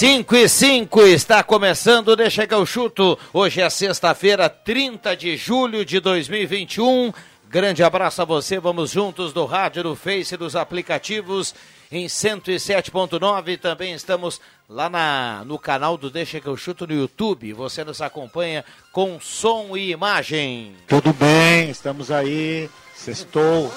5 0.00 0.34
e 0.34 0.48
5 0.48 1.02
está 1.02 1.42
começando, 1.42 2.16
deixa 2.16 2.46
que 2.46 2.54
eu 2.54 2.64
chuto. 2.64 3.18
Hoje 3.34 3.60
é 3.60 3.68
sexta-feira, 3.68 4.48
30 4.48 5.14
de 5.14 5.36
julho 5.36 5.84
de 5.84 6.00
2021. 6.00 7.12
Grande 7.46 7.84
abraço 7.84 8.22
a 8.22 8.24
você, 8.24 8.58
vamos 8.58 8.92
juntos 8.92 9.34
do 9.34 9.44
rádio, 9.44 9.82
do 9.82 9.94
Face, 9.94 10.38
dos 10.38 10.56
aplicativos 10.56 11.54
em 11.92 12.06
107.9. 12.06 13.60
Também 13.60 13.92
estamos 13.92 14.40
lá 14.66 14.88
na, 14.88 15.44
no 15.44 15.58
canal 15.58 15.98
do 15.98 16.08
Deixa 16.08 16.40
que 16.40 16.46
eu 16.46 16.56
chuto 16.56 16.86
no 16.86 16.94
YouTube. 16.94 17.52
Você 17.52 17.84
nos 17.84 18.00
acompanha 18.00 18.64
com 18.92 19.20
som 19.20 19.76
e 19.76 19.90
imagem. 19.90 20.76
Tudo 20.88 21.12
bem, 21.12 21.68
estamos 21.68 22.10
aí. 22.10 22.70
Sextou. 22.96 23.70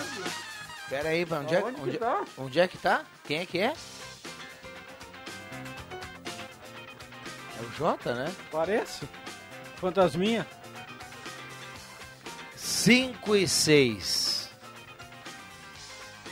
Pera 0.89 1.09
aí, 1.09 1.27
onde 1.29 1.53
é, 1.53 1.61
onde, 1.61 1.97
tá? 1.97 2.21
onde 2.38 2.59
é 2.61 2.67
que 2.69 2.77
tá? 2.77 3.01
Quem 3.25 3.39
é 3.39 3.45
que 3.45 3.59
é? 3.59 3.73
O 7.64 7.72
Jota, 7.78 8.14
né? 8.14 8.31
Parece. 8.52 9.08
Fantasminha. 9.78 10.45
5 12.56 13.36
e 13.36 13.47
6. 13.47 14.50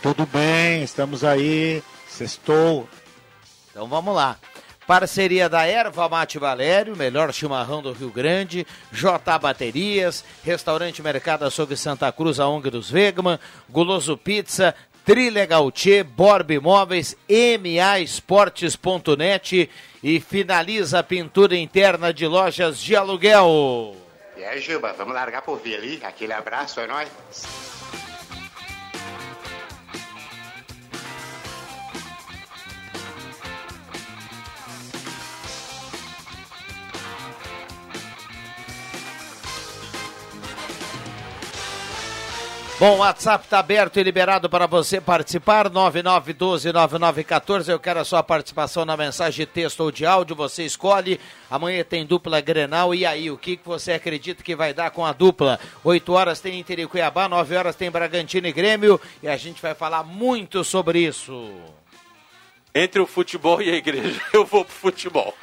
Tudo 0.01 0.25
bem, 0.25 0.83
estamos 0.83 1.23
aí. 1.23 1.83
Sextou. 2.07 2.89
Então 3.69 3.87
vamos 3.87 4.15
lá. 4.15 4.37
Parceria 4.87 5.47
da 5.47 5.65
Erva 5.65 6.09
Mate 6.09 6.37
Valério, 6.39 6.97
melhor 6.97 7.31
chimarrão 7.31 7.81
do 7.81 7.93
Rio 7.93 8.09
Grande, 8.09 8.67
J 8.91 9.39
Baterias, 9.39 10.25
Restaurante 10.43 11.01
Mercado 11.01 11.45
Açougue 11.45 11.77
Santa 11.77 12.11
Cruz, 12.11 12.39
a 12.39 12.47
ONG 12.47 12.69
dos 12.69 12.89
Vegman, 12.89 13.39
Guloso 13.69 14.17
Pizza, 14.17 14.75
Trilegal 15.05 15.71
Tchê, 15.71 16.03
Borb 16.03 16.51
Imóveis, 16.51 17.15
MA 17.29 17.99
Esportes.net 17.99 19.69
e 20.03 20.19
finaliza 20.19 20.99
a 20.99 21.03
pintura 21.03 21.55
interna 21.55 22.13
de 22.13 22.25
lojas 22.27 22.79
de 22.79 22.95
aluguel. 22.95 23.95
E 24.37 24.43
aí, 24.43 24.59
Juba, 24.59 24.93
vamos 24.93 25.13
largar 25.13 25.41
por 25.41 25.59
vir 25.59 25.75
ali? 25.75 25.99
Aquele 26.03 26.33
abraço, 26.33 26.79
é 26.79 26.87
nóis. 26.87 27.09
Bom, 42.81 42.95
o 42.95 42.97
WhatsApp 42.97 43.45
está 43.45 43.59
aberto 43.59 43.99
e 43.99 44.03
liberado 44.03 44.49
para 44.49 44.65
você 44.65 44.99
participar, 44.99 45.69
9912-9914. 45.69 47.69
Eu 47.69 47.79
quero 47.79 47.99
a 47.99 48.03
sua 48.03 48.23
participação 48.23 48.83
na 48.85 48.97
mensagem 48.97 49.45
de 49.45 49.51
texto 49.51 49.81
ou 49.81 49.91
de 49.91 50.03
áudio, 50.03 50.35
você 50.35 50.65
escolhe. 50.65 51.19
Amanhã 51.47 51.83
tem 51.83 52.03
dupla 52.03 52.41
Grenal, 52.41 52.95
e 52.95 53.05
aí, 53.05 53.29
o 53.29 53.37
que 53.37 53.59
você 53.63 53.91
acredita 53.91 54.41
que 54.41 54.55
vai 54.55 54.73
dar 54.73 54.89
com 54.89 55.05
a 55.05 55.13
dupla? 55.13 55.59
8 55.83 56.11
horas 56.11 56.39
tem 56.39 56.59
Inter 56.59 56.79
e 56.79 56.87
Cuiabá, 56.87 57.29
9 57.29 57.55
horas 57.55 57.75
tem 57.75 57.91
Bragantino 57.91 58.47
e 58.47 58.51
Grêmio, 58.51 58.99
e 59.21 59.27
a 59.27 59.37
gente 59.37 59.61
vai 59.61 59.75
falar 59.75 60.01
muito 60.01 60.63
sobre 60.63 61.05
isso. 61.05 61.51
Entre 62.73 62.99
o 62.99 63.05
futebol 63.05 63.61
e 63.61 63.69
a 63.69 63.75
igreja, 63.75 64.19
eu 64.33 64.43
vou 64.43 64.65
pro 64.65 64.73
futebol. 64.73 65.35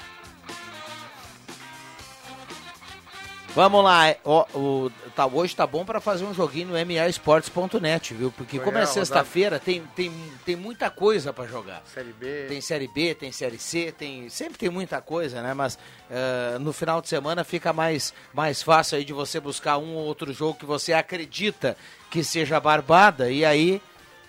Vamos 3.55 3.83
lá, 3.83 4.15
ó, 4.25 4.45
o- 4.55 4.91
tá, 5.17 5.27
hoje 5.27 5.57
tá 5.57 5.67
bom 5.67 5.85
para 5.85 6.01
fazer 6.01 6.25
um 6.25 6.33
joguinho 6.35 6.69
no 6.69 6.75
maesportes.net, 6.75 8.15
viu? 8.15 8.31
Porque 8.31 8.59
como 8.59 8.77
é 8.79 8.83
Amanhã, 8.83 8.87
sexta-feira, 8.87 9.59
tem, 9.59 9.83
tem, 9.97 10.13
tem 10.45 10.55
muita 10.55 10.91
coisa 10.91 11.33
para 11.33 11.47
jogar. 11.47 11.83
Série 11.93 12.13
B. 12.13 12.45
Tem 12.49 12.61
Série 12.61 12.87
B, 12.87 13.15
tem 13.15 13.33
Série 13.33 13.59
C, 13.59 13.91
tem 13.91 14.29
sempre 14.29 14.59
tem 14.59 14.69
muita 14.69 15.01
coisa, 15.01 15.43
né? 15.43 15.55
Mas 15.55 15.77
eh, 16.11 16.57
no 16.61 16.73
final 16.73 17.01
de 17.01 17.09
semana 17.09 17.43
fica 17.43 17.73
mais, 17.73 18.13
mais 18.33 18.63
fácil 18.63 18.99
aí 18.99 19.05
de 19.05 19.13
você 19.13 19.41
buscar 19.41 19.79
um 19.79 19.95
ou 19.97 20.05
outro 20.05 20.33
jogo 20.33 20.59
que 20.59 20.67
você 20.67 20.93
acredita 20.93 21.77
que 22.11 22.23
seja 22.23 22.61
barbada 22.61 23.29
e 23.31 23.45
aí 23.45 23.83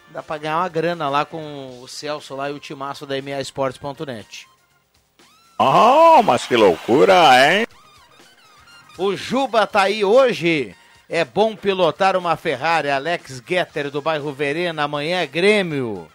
dá 0.10 0.24
para 0.24 0.38
ganhar 0.40 0.58
uma 0.58 0.70
grana 0.70 1.08
lá 1.08 1.24
com 1.24 1.82
o 1.84 1.88
Celso 1.88 2.36
lá 2.36 2.50
e 2.50 2.54
o 2.54 2.60
timaço 2.60 3.06
da 3.06 3.22
maesportes.net. 3.22 4.48
Oh, 5.60 6.24
mas 6.24 6.48
que 6.48 6.56
loucura, 6.56 7.14
hein? 7.54 7.68
O 9.00 9.16
Juba 9.16 9.66
tá 9.66 9.84
aí 9.84 10.04
hoje. 10.04 10.76
É 11.08 11.24
bom 11.26 11.56
pilotar 11.56 12.16
uma 12.18 12.36
Ferrari. 12.36 12.90
Alex 12.90 13.42
Getter 13.48 13.90
do 13.90 14.02
bairro 14.02 14.32
Verena. 14.34 14.84
Amanhã 14.84 15.22
é 15.22 15.26
Grêmio. 15.28 16.08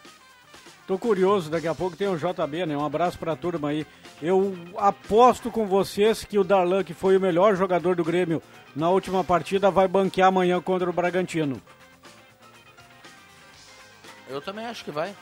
Tô 0.86 0.98
curioso, 0.98 1.50
daqui 1.50 1.66
a 1.66 1.74
pouco 1.74 1.96
tem 1.96 2.06
o 2.08 2.16
JB, 2.18 2.66
né? 2.66 2.76
Um 2.76 2.84
abraço 2.84 3.18
pra 3.18 3.34
turma 3.34 3.70
aí. 3.70 3.86
Eu 4.20 4.54
aposto 4.76 5.50
com 5.50 5.66
vocês 5.66 6.24
que 6.24 6.38
o 6.38 6.44
Darlan, 6.44 6.84
que 6.84 6.92
foi 6.92 7.16
o 7.16 7.20
melhor 7.20 7.56
jogador 7.56 7.96
do 7.96 8.04
Grêmio 8.04 8.42
na 8.76 8.90
última 8.90 9.24
partida, 9.24 9.70
vai 9.70 9.88
banquear 9.88 10.28
amanhã 10.28 10.60
contra 10.60 10.88
o 10.88 10.92
Bragantino. 10.92 11.60
Eu 14.28 14.42
também 14.42 14.66
acho 14.66 14.84
que 14.84 14.90
vai. 14.90 15.14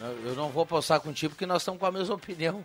Eu- 0.00 0.34
não 0.34 0.48
vou 0.50 0.66
postar 0.66 0.98
contigo 0.98 1.34
porque 1.34 1.46
nós 1.46 1.62
estamos 1.62 1.78
com 1.78 1.86
a 1.86 1.92
mesma 1.92 2.14
opinião. 2.16 2.64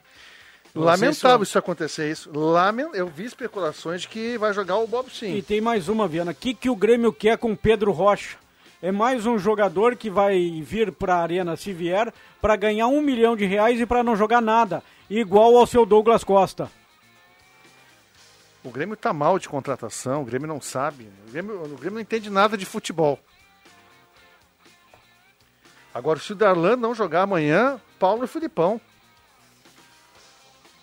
Lamentável 0.75 1.45
se- 1.45 1.49
isso 1.51 1.57
acontecer 1.59 2.11
isso. 2.11 2.29
Lamen... 2.37 2.89
Eu 2.93 3.07
vi 3.07 3.23
especulações 3.25 4.01
de 4.01 4.07
que 4.09 4.37
vai 4.37 4.53
jogar 4.53 4.77
o 4.77 4.87
Bob 4.87 5.07
E 5.07 5.15
Sim. 5.15 5.41
tem 5.41 5.61
mais 5.61 5.87
uma, 5.87 6.07
Viana. 6.07 6.31
O 6.31 6.35
que, 6.35 6.53
que 6.53 6.69
o 6.69 6.75
Grêmio 6.75 7.13
quer 7.13 7.37
com 7.37 7.55
Pedro 7.55 7.91
Rocha? 7.91 8.37
É 8.81 8.91
mais 8.91 9.25
um 9.25 9.39
jogador 9.39 9.95
que 9.95 10.09
vai 10.09 10.61
vir 10.61 10.91
para 10.91 11.15
a 11.15 11.21
Arena 11.21 11.55
se 11.55 11.71
vier 11.73 12.13
para 12.41 12.55
ganhar 12.55 12.87
um 12.87 13.01
milhão 13.01 13.35
de 13.35 13.45
reais 13.45 13.79
e 13.79 13.85
para 13.85 14.03
não 14.03 14.15
jogar 14.15 14.41
nada, 14.41 14.83
igual 15.09 15.55
ao 15.57 15.65
seu 15.65 15.85
Douglas 15.85 16.23
Costa. 16.23 16.69
O 18.63 18.69
Grêmio 18.69 18.97
tá 18.97 19.13
mal 19.13 19.39
de 19.39 19.47
contratação, 19.47 20.21
o 20.21 20.25
Grêmio 20.25 20.47
não 20.47 20.59
sabe. 20.59 21.07
O 21.27 21.31
Grêmio, 21.31 21.63
o 21.63 21.69
Grêmio 21.77 21.93
não 21.95 22.01
entende 22.01 22.29
nada 22.29 22.57
de 22.57 22.65
futebol. 22.65 23.17
Agora, 25.93 26.19
se 26.19 26.33
o 26.33 26.35
Darlan 26.35 26.75
não 26.75 26.93
jogar 26.93 27.21
amanhã, 27.21 27.79
Paulo 27.97 28.25
e 28.25 28.28
Filipão. 28.28 28.81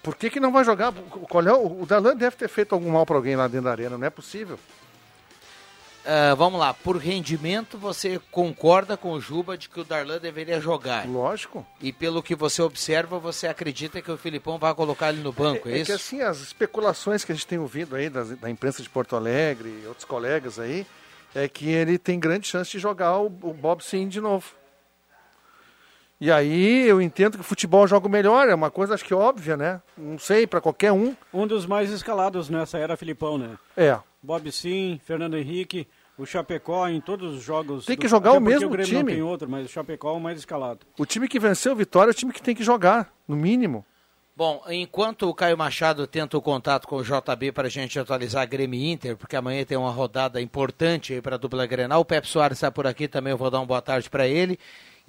Por 0.02 0.16
que, 0.16 0.28
que 0.30 0.40
não 0.40 0.50
vai 0.52 0.64
jogar? 0.64 0.92
Qual 0.92 1.46
é 1.46 1.52
o 1.52 1.86
Darlan 1.86 2.16
deve 2.16 2.36
ter 2.36 2.48
feito 2.48 2.74
algum 2.74 2.90
mal 2.90 3.06
para 3.06 3.16
alguém 3.16 3.36
lá 3.36 3.46
dentro 3.46 3.66
da 3.66 3.70
arena, 3.70 3.96
não 3.96 4.06
é 4.06 4.10
possível. 4.10 4.58
Ah, 6.04 6.34
vamos 6.34 6.58
lá, 6.58 6.74
por 6.74 6.96
rendimento 6.96 7.78
você 7.78 8.20
concorda 8.32 8.96
com 8.96 9.12
o 9.12 9.20
Juba 9.20 9.56
de 9.56 9.68
que 9.68 9.78
o 9.78 9.84
Darlan 9.84 10.18
deveria 10.18 10.60
jogar. 10.60 11.06
Lógico. 11.08 11.64
E 11.80 11.92
pelo 11.92 12.20
que 12.20 12.34
você 12.34 12.60
observa, 12.60 13.20
você 13.20 13.46
acredita 13.46 14.02
que 14.02 14.10
o 14.10 14.16
Filipão 14.18 14.58
vai 14.58 14.74
colocar 14.74 15.10
ele 15.12 15.22
no 15.22 15.32
banco, 15.32 15.68
é, 15.68 15.74
É, 15.74 15.76
isso? 15.76 15.84
que 15.86 15.92
assim, 15.92 16.20
as 16.20 16.40
especulações 16.40 17.24
que 17.24 17.30
a 17.30 17.34
gente 17.36 17.46
tem 17.46 17.58
ouvido 17.60 17.94
aí 17.94 18.10
das- 18.10 18.30
da 18.36 18.50
imprensa 18.50 18.82
de 18.82 18.90
Porto 18.90 19.14
Alegre 19.14 19.68
e 19.84 19.86
outros 19.86 20.04
colegas 20.04 20.58
aí, 20.58 20.84
é 21.36 21.46
que 21.48 21.70
ele 21.70 21.96
tem 21.96 22.18
grande 22.18 22.48
chance 22.48 22.68
de 22.72 22.80
jogar 22.80 23.16
o, 23.18 23.26
o 23.26 23.54
Bob 23.54 23.80
Sim 23.84 24.08
de 24.08 24.20
novo. 24.20 24.46
E 26.24 26.30
aí 26.30 26.86
eu 26.86 27.02
entendo 27.02 27.34
que 27.34 27.40
o 27.40 27.44
futebol 27.44 27.84
joga 27.84 28.08
melhor, 28.08 28.48
é 28.48 28.54
uma 28.54 28.70
coisa 28.70 28.94
acho 28.94 29.04
que 29.04 29.12
óbvia, 29.12 29.56
né? 29.56 29.82
Não 29.98 30.16
sei, 30.20 30.46
para 30.46 30.60
qualquer 30.60 30.92
um. 30.92 31.16
Um 31.34 31.48
dos 31.48 31.66
mais 31.66 31.90
escalados 31.90 32.48
nessa 32.48 32.78
era 32.78 32.96
Filipão, 32.96 33.36
né? 33.36 33.58
É. 33.76 33.98
Bob 34.22 34.52
Sim, 34.52 35.00
Fernando 35.04 35.36
Henrique, 35.36 35.84
O 36.16 36.24
Chapecó 36.24 36.86
em 36.88 37.00
todos 37.00 37.34
os 37.34 37.42
jogos. 37.42 37.86
Tem 37.86 37.96
que 37.96 38.06
do- 38.06 38.08
jogar 38.10 38.30
até 38.30 38.38
o 38.38 38.40
mesmo 38.40 38.68
o 38.68 38.70
Grêmio 38.70 38.86
time. 38.88 39.02
Não 39.02 39.06
tem 39.12 39.22
outro, 39.22 39.48
mas 39.50 39.66
o 39.66 39.68
Chapecó 39.68 40.10
é 40.10 40.16
o 40.16 40.20
mais 40.20 40.38
escalado. 40.38 40.86
O 40.96 41.04
time 41.04 41.26
que 41.26 41.40
venceu 41.40 41.72
o 41.72 41.76
Vitória 41.76 42.10
é 42.10 42.12
o 42.12 42.14
time 42.14 42.32
que 42.32 42.40
tem 42.40 42.54
que 42.54 42.62
jogar, 42.62 43.12
no 43.26 43.34
mínimo. 43.34 43.84
Bom, 44.36 44.62
enquanto 44.68 45.28
o 45.28 45.34
Caio 45.34 45.58
Machado 45.58 46.06
tenta 46.06 46.38
o 46.38 46.42
contato 46.42 46.86
com 46.86 46.96
o 46.96 47.02
JB 47.02 47.50
para 47.52 47.66
a 47.66 47.70
gente 47.70 47.98
atualizar 47.98 48.48
Grêmio 48.48 48.78
e 48.78 48.92
Inter, 48.92 49.16
porque 49.16 49.34
amanhã 49.34 49.64
tem 49.64 49.76
uma 49.76 49.90
rodada 49.90 50.40
importante 50.40 51.12
aí 51.14 51.20
para 51.20 51.34
a 51.34 51.38
dupla 51.38 51.66
Grenal. 51.66 52.00
O 52.00 52.04
Pepe 52.04 52.28
Soares 52.28 52.58
está 52.58 52.70
por 52.70 52.86
aqui 52.86 53.08
também, 53.08 53.32
eu 53.32 53.36
vou 53.36 53.50
dar 53.50 53.58
uma 53.58 53.66
boa 53.66 53.82
tarde 53.82 54.08
para 54.08 54.26
ele. 54.28 54.58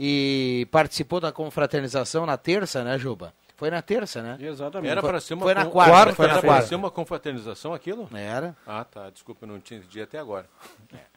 E 0.06 0.68
participou 0.70 1.22
da 1.22 1.32
confraternização 1.32 2.26
na 2.26 2.36
terça, 2.36 2.84
né, 2.84 2.98
Juba? 3.00 3.34
Foi 3.56 3.70
na 3.70 3.82
terça, 3.82 4.22
né? 4.22 4.38
Exatamente. 4.42 4.92
Era 4.92 5.00
Foi- 5.00 5.10
para 5.10 5.22
ser 5.22 5.34
uma 5.36 5.44
foi 5.44 5.54
na 5.54 5.66
quarta, 5.66 5.98
Era 6.02 6.14
foi 6.14 6.28
na 6.28 6.34
pra 6.34 6.42
quarta. 6.42 6.68
ser 6.68 6.76
uma 6.76 6.92
confraternização 6.92 7.74
aquilo? 7.74 8.10
Era. 8.14 8.54
Ah, 8.68 8.84
tá. 8.84 9.10
Desculpa, 9.10 9.46
eu 9.46 9.48
não 9.48 9.56
entendi 9.56 10.02
até 10.02 10.20
agora. 10.20 10.46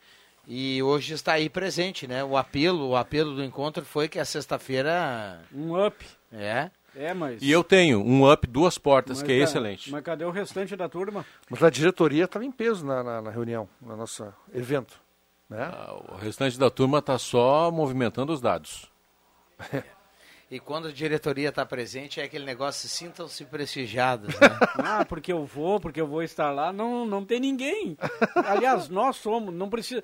E 0.48 0.80
hoje 0.80 1.12
está 1.12 1.32
aí 1.32 1.48
presente, 1.50 2.06
né? 2.06 2.22
O 2.22 2.36
apelo, 2.36 2.90
o 2.90 2.96
apelo 2.96 3.34
do 3.34 3.42
encontro 3.42 3.84
foi 3.84 4.06
que 4.08 4.16
a 4.16 4.24
sexta-feira 4.24 5.40
Um 5.52 5.84
up. 5.84 6.06
é. 6.32 6.70
É, 6.94 7.12
mas. 7.12 7.42
E 7.42 7.50
eu 7.50 7.64
tenho 7.64 8.00
um 8.00 8.30
up 8.32 8.46
duas 8.46 8.78
portas, 8.78 9.18
mas 9.18 9.26
que 9.26 9.32
é 9.32 9.38
excelente. 9.38 9.90
Mas 9.90 10.04
cadê 10.04 10.24
o 10.24 10.30
restante 10.30 10.76
da 10.76 10.88
turma? 10.88 11.26
Mas 11.50 11.62
a 11.64 11.68
diretoria 11.68 12.24
estava 12.26 12.44
em 12.44 12.52
peso 12.52 12.86
na, 12.86 13.02
na, 13.02 13.20
na 13.22 13.30
reunião, 13.32 13.68
no 13.82 13.96
nosso 13.96 14.32
evento. 14.54 14.94
Né? 15.48 15.62
Ah, 15.62 15.94
O 16.12 16.16
restante 16.16 16.58
da 16.58 16.70
turma 16.70 16.98
está 16.98 17.18
só 17.18 17.70
movimentando 17.70 18.32
os 18.32 18.40
dados. 18.40 18.90
E 20.50 20.60
quando 20.60 20.88
a 20.88 20.92
diretoria 20.92 21.48
está 21.48 21.64
presente, 21.66 22.20
é 22.20 22.24
aquele 22.24 22.44
negócio, 22.44 22.88
sintam-se 22.88 23.44
prestigiados, 23.46 24.28
né? 24.38 24.48
Ah, 24.84 25.04
porque 25.04 25.32
eu 25.32 25.44
vou, 25.44 25.80
porque 25.80 26.00
eu 26.00 26.06
vou 26.06 26.22
estar 26.22 26.50
lá. 26.52 26.72
Não, 26.72 27.04
não 27.04 27.24
tem 27.24 27.40
ninguém. 27.40 27.96
Aliás, 28.34 28.88
nós 28.88 29.16
somos, 29.16 29.52
não 29.54 29.68
precisa. 29.68 30.02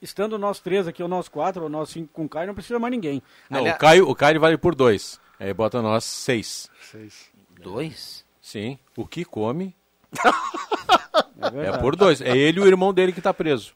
Estando 0.00 0.38
nós 0.38 0.60
três 0.60 0.86
aqui, 0.86 1.02
ou 1.02 1.08
nós 1.08 1.28
quatro, 1.28 1.64
ou 1.64 1.68
nós 1.68 1.90
cinco 1.90 2.12
com 2.12 2.24
o 2.24 2.28
Caio, 2.28 2.46
não 2.46 2.54
precisa 2.54 2.78
mais 2.78 2.92
ninguém. 2.92 3.20
Não, 3.50 3.60
Aliás- 3.60 3.76
o, 3.76 3.80
Caio, 3.80 4.08
o 4.08 4.14
Caio 4.14 4.40
vale 4.40 4.56
por 4.56 4.74
dois. 4.74 5.20
Aí 5.40 5.52
bota 5.52 5.82
nós 5.82 6.04
seis. 6.04 6.70
Seis. 6.80 7.30
Dois? 7.60 8.24
Sim. 8.40 8.78
O 8.96 9.06
que 9.06 9.24
come 9.24 9.74
É, 11.40 11.68
é 11.68 11.78
por 11.78 11.96
dois. 11.96 12.20
É 12.20 12.36
ele 12.36 12.58
e 12.60 12.62
o 12.62 12.66
irmão 12.66 12.92
dele 12.92 13.12
que 13.12 13.20
está 13.20 13.32
preso. 13.34 13.72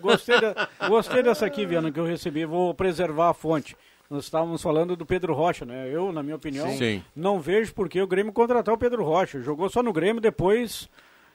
Gostei, 0.00 0.40
da- 0.40 0.68
gostei 0.88 1.22
dessa 1.22 1.46
aqui, 1.46 1.66
Viana, 1.66 1.90
que 1.90 1.98
eu 2.00 2.04
recebi. 2.04 2.44
Vou 2.44 2.74
preservar 2.74 3.30
a 3.30 3.34
fonte. 3.34 3.76
Nós 4.10 4.24
estávamos 4.24 4.60
falando 4.62 4.94
do 4.94 5.06
Pedro 5.06 5.32
Rocha, 5.32 5.64
né? 5.64 5.88
Eu, 5.90 6.12
na 6.12 6.22
minha 6.22 6.36
opinião, 6.36 6.68
Sim. 6.76 7.02
não 7.16 7.40
vejo 7.40 7.72
por 7.74 7.88
que 7.88 8.00
o 8.00 8.06
Grêmio 8.06 8.32
contratar 8.32 8.74
o 8.74 8.78
Pedro 8.78 9.02
Rocha. 9.02 9.40
Jogou 9.40 9.70
só 9.70 9.82
no 9.82 9.92
Grêmio, 9.92 10.20
depois 10.20 10.88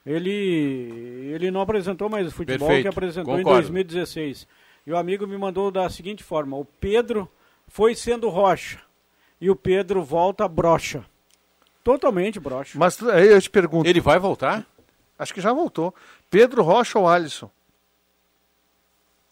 ele, 0.06 1.31
ele 1.33 1.50
não 1.51 1.62
apresentou 1.62 2.07
mais 2.09 2.27
o 2.27 2.31
futebol 2.31 2.68
Perfeito, 2.68 2.83
que 2.83 2.88
apresentou 2.88 3.33
em 3.39 3.44
concordo. 3.44 3.62
2016. 3.62 4.47
E 4.85 4.91
o 4.91 4.97
amigo 4.97 5.25
me 5.27 5.38
mandou 5.38 5.71
da 5.71 5.89
seguinte 5.89 6.24
forma: 6.24 6.56
o 6.56 6.65
Pedro 6.65 7.27
foi 7.68 7.95
sendo 7.95 8.29
Rocha 8.29 8.79
e 9.41 9.50
o 9.50 9.56
Pedro 9.56 10.03
volta 10.03 10.47
brocha. 10.47 11.03
Totalmente 11.83 12.39
brocha. 12.39 12.77
Mas 12.77 13.01
aí 13.01 13.27
eu 13.29 13.41
te 13.41 13.50
pergunto, 13.50 13.89
Ele 13.89 14.00
vai 14.01 14.19
voltar? 14.19 14.65
Acho 15.18 15.34
que 15.34 15.42
já 15.42 15.52
voltou. 15.54 15.94
Pedro 16.30 16.64
Rocha 16.64 16.98
ou 17.00 17.08
Alisson? 17.08 17.50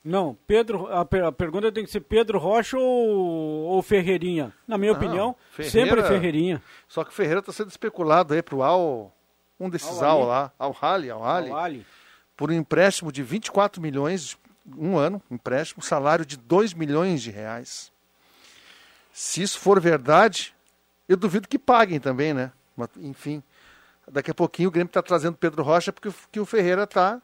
Não, 0.03 0.37
Pedro, 0.45 0.85
a, 0.87 1.01
a 1.01 1.31
pergunta 1.31 1.71
tem 1.71 1.83
que 1.83 1.89
ser 1.91 2.01
Pedro 2.01 2.37
Rocha 2.37 2.77
ou, 2.77 3.63
ou 3.65 3.81
Ferreirinha? 3.81 4.53
Na 4.67 4.77
minha 4.77 4.91
Não, 4.93 4.99
opinião, 4.99 5.35
Ferreira- 5.51 5.71
sempre 5.71 6.03
Ferreirinha. 6.03 6.61
Só 6.87 7.03
que 7.03 7.09
o 7.09 7.13
Ferreira 7.13 7.39
está 7.39 7.51
sendo 7.51 7.69
especulado 7.69 8.33
aí 8.35 8.43
pro 8.43 8.61
Al, 8.61 9.11
um 9.59 9.67
desses 9.67 10.03
Al 10.03 10.21
Al 10.21 10.27
lá, 10.27 10.51
Al 10.59 10.77
Hali, 10.79 11.09
Al 11.09 11.23
Hali, 11.25 11.49
Ao 11.49 11.57
Ali. 11.57 11.85
por 12.37 12.51
um 12.51 12.53
empréstimo 12.53 13.11
de 13.11 13.23
24 13.23 13.81
milhões, 13.81 14.37
um 14.77 14.95
ano, 14.95 15.19
empréstimo, 15.31 15.81
salário 15.81 16.23
de 16.23 16.37
2 16.37 16.75
milhões 16.75 17.23
de 17.23 17.31
reais. 17.31 17.91
Se 19.11 19.41
isso 19.41 19.57
for 19.59 19.79
verdade, 19.79 20.53
eu 21.09 21.17
duvido 21.17 21.47
que 21.47 21.57
paguem 21.57 21.99
também, 21.99 22.31
né? 22.31 22.51
Mas, 22.77 22.89
enfim, 22.97 23.41
daqui 24.11 24.31
a 24.31 24.33
pouquinho 24.33 24.69
o 24.69 24.71
Grêmio 24.71 24.89
está 24.89 25.01
trazendo 25.01 25.37
Pedro 25.37 25.63
Rocha 25.63 25.91
porque 25.91 26.09
o, 26.09 26.15
que 26.31 26.39
o 26.39 26.45
Ferreira 26.45 26.83
está 26.83 27.21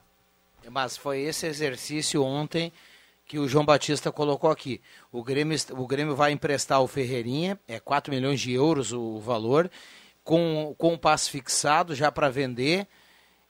Mas 0.69 0.97
foi 0.97 1.21
esse 1.21 1.45
exercício 1.45 2.23
ontem 2.23 2.71
que 3.31 3.39
o 3.39 3.47
João 3.47 3.63
Batista 3.63 4.11
colocou 4.11 4.51
aqui. 4.51 4.81
O 5.09 5.23
Grêmio, 5.23 5.57
o 5.71 5.87
Grêmio 5.87 6.15
vai 6.15 6.33
emprestar 6.33 6.81
o 6.81 6.87
Ferreirinha, 6.87 7.57
é 7.65 7.79
4 7.79 8.13
milhões 8.13 8.41
de 8.41 8.51
euros 8.51 8.91
o 8.91 9.19
valor, 9.19 9.71
com, 10.21 10.75
com 10.77 10.93
o 10.93 10.97
passe 10.97 11.29
fixado 11.29 11.95
já 11.95 12.11
para 12.11 12.29
vender, 12.29 12.85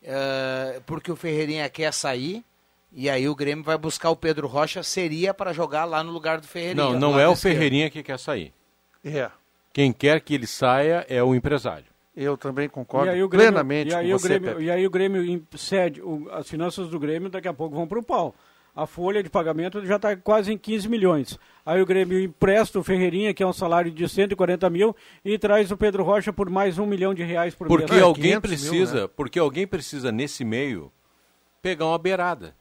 eh, 0.03 0.81
porque 0.85 1.11
o 1.11 1.15
Ferreirinha 1.15 1.67
quer 1.67 1.91
sair. 1.93 2.45
E 2.91 3.09
aí 3.09 3.27
o 3.27 3.33
Grêmio 3.33 3.63
vai 3.63 3.75
buscar 3.75 4.11
o 4.11 4.15
Pedro 4.15 4.47
Rocha, 4.47 4.83
seria 4.83 5.33
para 5.33 5.51
jogar 5.51 5.85
lá 5.85 6.03
no 6.03 6.11
lugar 6.11 6.39
do 6.39 6.47
Ferreirinha. 6.47 6.91
Não, 6.91 6.99
não 6.99 7.19
é 7.19 7.27
o. 7.27 7.35
Ferreirinha 7.35 7.89
que 7.89 8.03
quer 8.03 8.19
sair. 8.19 8.53
É, 9.03 9.31
Quem 9.73 9.91
quer 9.91 10.21
que 10.21 10.35
ele 10.35 10.45
saia 10.45 11.05
é 11.09 11.23
o 11.23 11.33
empresário. 11.33 11.90
Eu 12.23 12.37
também 12.37 12.67
concordo 12.69 13.07
E 13.07 13.09
aí 13.09 13.23
o 13.23 13.27
Grêmio, 13.29 13.51
plenamente 13.51 13.91
e 13.91 13.95
aí 13.95 14.09
com 14.09 14.15
o 14.15 14.19
você, 14.19 14.27
Grêmio, 14.27 14.49
Pepe. 14.51 14.63
e 14.63 14.71
aí 14.71 14.85
o 14.85 14.89
Grêmio 14.89 15.43
cede, 15.55 16.01
o- 16.01 16.27
as 16.31 16.47
finanças 16.49 16.87
do 16.89 16.99
Grêmio 16.99 17.29
daqui 17.29 17.47
a 17.47 17.53
pouco 17.53 17.75
vão 17.75 17.87
para 17.87 17.99
o 17.99 18.03
pau. 18.03 18.33
A 18.73 18.85
folha 18.87 19.21
de 19.21 19.29
pagamento 19.29 19.85
já 19.85 19.97
está 19.97 20.15
quase 20.15 20.53
em 20.53 20.57
15 20.57 20.87
milhões. 20.87 21.37
Aí 21.65 21.81
o 21.81 21.85
Grêmio 21.85 22.17
empresta 22.19 22.79
o 22.79 22.83
Ferreirinha, 22.83 23.33
que 23.33 23.43
é 23.43 23.45
um 23.47 23.51
salário 23.51 23.91
de 23.91 24.07
140 24.07 24.69
mil, 24.69 24.95
e 25.25 25.37
traz 25.37 25.71
o 25.71 25.77
Pedro 25.77 26.03
Rocha 26.03 26.31
por 26.31 26.49
mais 26.49 26.79
um 26.79 26.85
milhão 26.85 27.13
de 27.13 27.21
reais 27.21 27.53
por 27.53 27.67
Porque 27.67 27.91
mês. 27.91 28.01
É, 28.01 28.05
alguém 28.05 28.23
500 28.23 28.31
mil, 28.33 28.41
precisa, 28.71 29.01
né? 29.01 29.09
porque 29.13 29.37
alguém 29.39 29.67
precisa 29.67 30.09
nesse 30.09 30.45
meio 30.45 30.89
pegar 31.61 31.85
uma 31.87 31.97
beirada. 31.97 32.55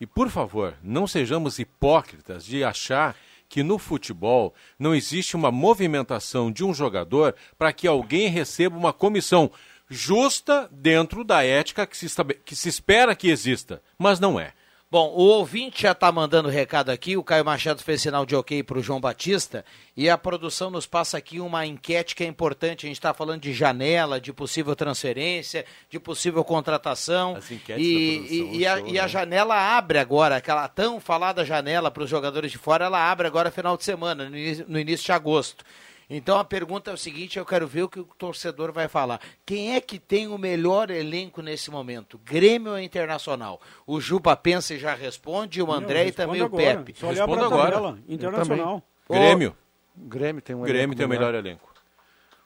E 0.00 0.06
por 0.06 0.28
favor, 0.28 0.74
não 0.82 1.06
sejamos 1.06 1.58
hipócritas 1.58 2.44
de 2.44 2.62
achar 2.62 3.16
que 3.48 3.62
no 3.62 3.78
futebol 3.78 4.54
não 4.78 4.94
existe 4.94 5.36
uma 5.36 5.50
movimentação 5.50 6.52
de 6.52 6.64
um 6.64 6.74
jogador 6.74 7.34
para 7.56 7.72
que 7.72 7.86
alguém 7.86 8.28
receba 8.28 8.76
uma 8.76 8.92
comissão 8.92 9.50
justa 9.88 10.68
dentro 10.70 11.24
da 11.24 11.42
ética 11.42 11.86
que 11.86 11.96
se, 11.96 12.06
que 12.44 12.54
se 12.54 12.68
espera 12.68 13.16
que 13.16 13.30
exista, 13.30 13.82
mas 13.98 14.20
não 14.20 14.38
é. 14.38 14.52
Bom, 14.90 15.08
o 15.10 15.20
ouvinte 15.20 15.82
já 15.82 15.92
está 15.92 16.10
mandando 16.10 16.48
recado 16.48 16.88
aqui, 16.88 17.14
o 17.14 17.22
Caio 17.22 17.44
Machado 17.44 17.82
fez 17.82 18.00
sinal 18.00 18.24
de 18.24 18.34
ok 18.34 18.62
para 18.62 18.78
o 18.78 18.82
João 18.82 18.98
Batista, 18.98 19.62
e 19.94 20.08
a 20.08 20.16
produção 20.16 20.70
nos 20.70 20.86
passa 20.86 21.18
aqui 21.18 21.40
uma 21.40 21.66
enquete 21.66 22.16
que 22.16 22.24
é 22.24 22.26
importante, 22.26 22.86
a 22.86 22.88
gente 22.88 22.96
está 22.96 23.12
falando 23.12 23.42
de 23.42 23.52
janela, 23.52 24.18
de 24.18 24.32
possível 24.32 24.74
transferência, 24.74 25.66
de 25.90 26.00
possível 26.00 26.42
contratação, 26.42 27.36
As 27.36 27.50
enquetes 27.50 27.84
e, 27.86 27.92
da 27.92 28.16
produção, 28.16 28.54
e- 28.54 28.56
e 28.60 28.66
a, 28.66 28.76
show, 28.78 28.88
e 28.88 28.98
a 28.98 29.02
né? 29.02 29.08
janela 29.08 29.76
abre 29.76 29.98
agora, 29.98 30.36
aquela 30.36 30.66
tão 30.68 30.98
falada 30.98 31.44
janela 31.44 31.90
para 31.90 32.04
os 32.04 32.08
jogadores 32.08 32.50
de 32.50 32.56
fora, 32.56 32.86
ela 32.86 33.10
abre 33.10 33.26
agora 33.26 33.50
final 33.50 33.76
de 33.76 33.84
semana, 33.84 34.30
no 34.30 34.38
início, 34.38 34.64
no 34.66 34.80
início 34.80 35.04
de 35.04 35.12
agosto. 35.12 35.66
Então 36.10 36.38
a 36.38 36.44
pergunta 36.44 36.90
é 36.90 36.94
o 36.94 36.96
seguinte, 36.96 37.38
eu 37.38 37.44
quero 37.44 37.66
ver 37.66 37.82
o 37.82 37.88
que 37.88 38.00
o 38.00 38.04
torcedor 38.04 38.72
vai 38.72 38.88
falar. 38.88 39.20
Quem 39.44 39.74
é 39.74 39.80
que 39.80 39.98
tem 39.98 40.26
o 40.26 40.38
melhor 40.38 40.90
elenco 40.90 41.42
nesse 41.42 41.70
momento? 41.70 42.16
Grêmio 42.18 42.72
ou 42.72 42.78
Internacional? 42.78 43.60
O 43.86 44.00
Juba 44.00 44.34
pensa 44.34 44.72
e 44.74 44.78
já 44.78 44.94
responde, 44.94 45.60
o 45.60 45.70
André 45.70 46.02
e 46.02 46.04
responda 46.06 46.26
também 46.26 46.42
o 46.42 46.46
agora. 46.46 46.76
Pepe. 46.78 46.98
Só 46.98 47.08
olhar 47.08 47.26
Responda 47.26 47.46
agora. 47.46 47.70
tabela. 47.72 47.98
Internacional. 48.08 48.82
Grêmio, 49.08 49.56
O 49.96 50.08
Grêmio 50.08 50.40
tem 50.40 50.56
um 50.56 50.62
Grêmio 50.62 50.78
elenco 50.80 50.96
tem 50.96 51.06
o 51.06 51.08
melhor 51.08 51.34
elenco. 51.34 51.74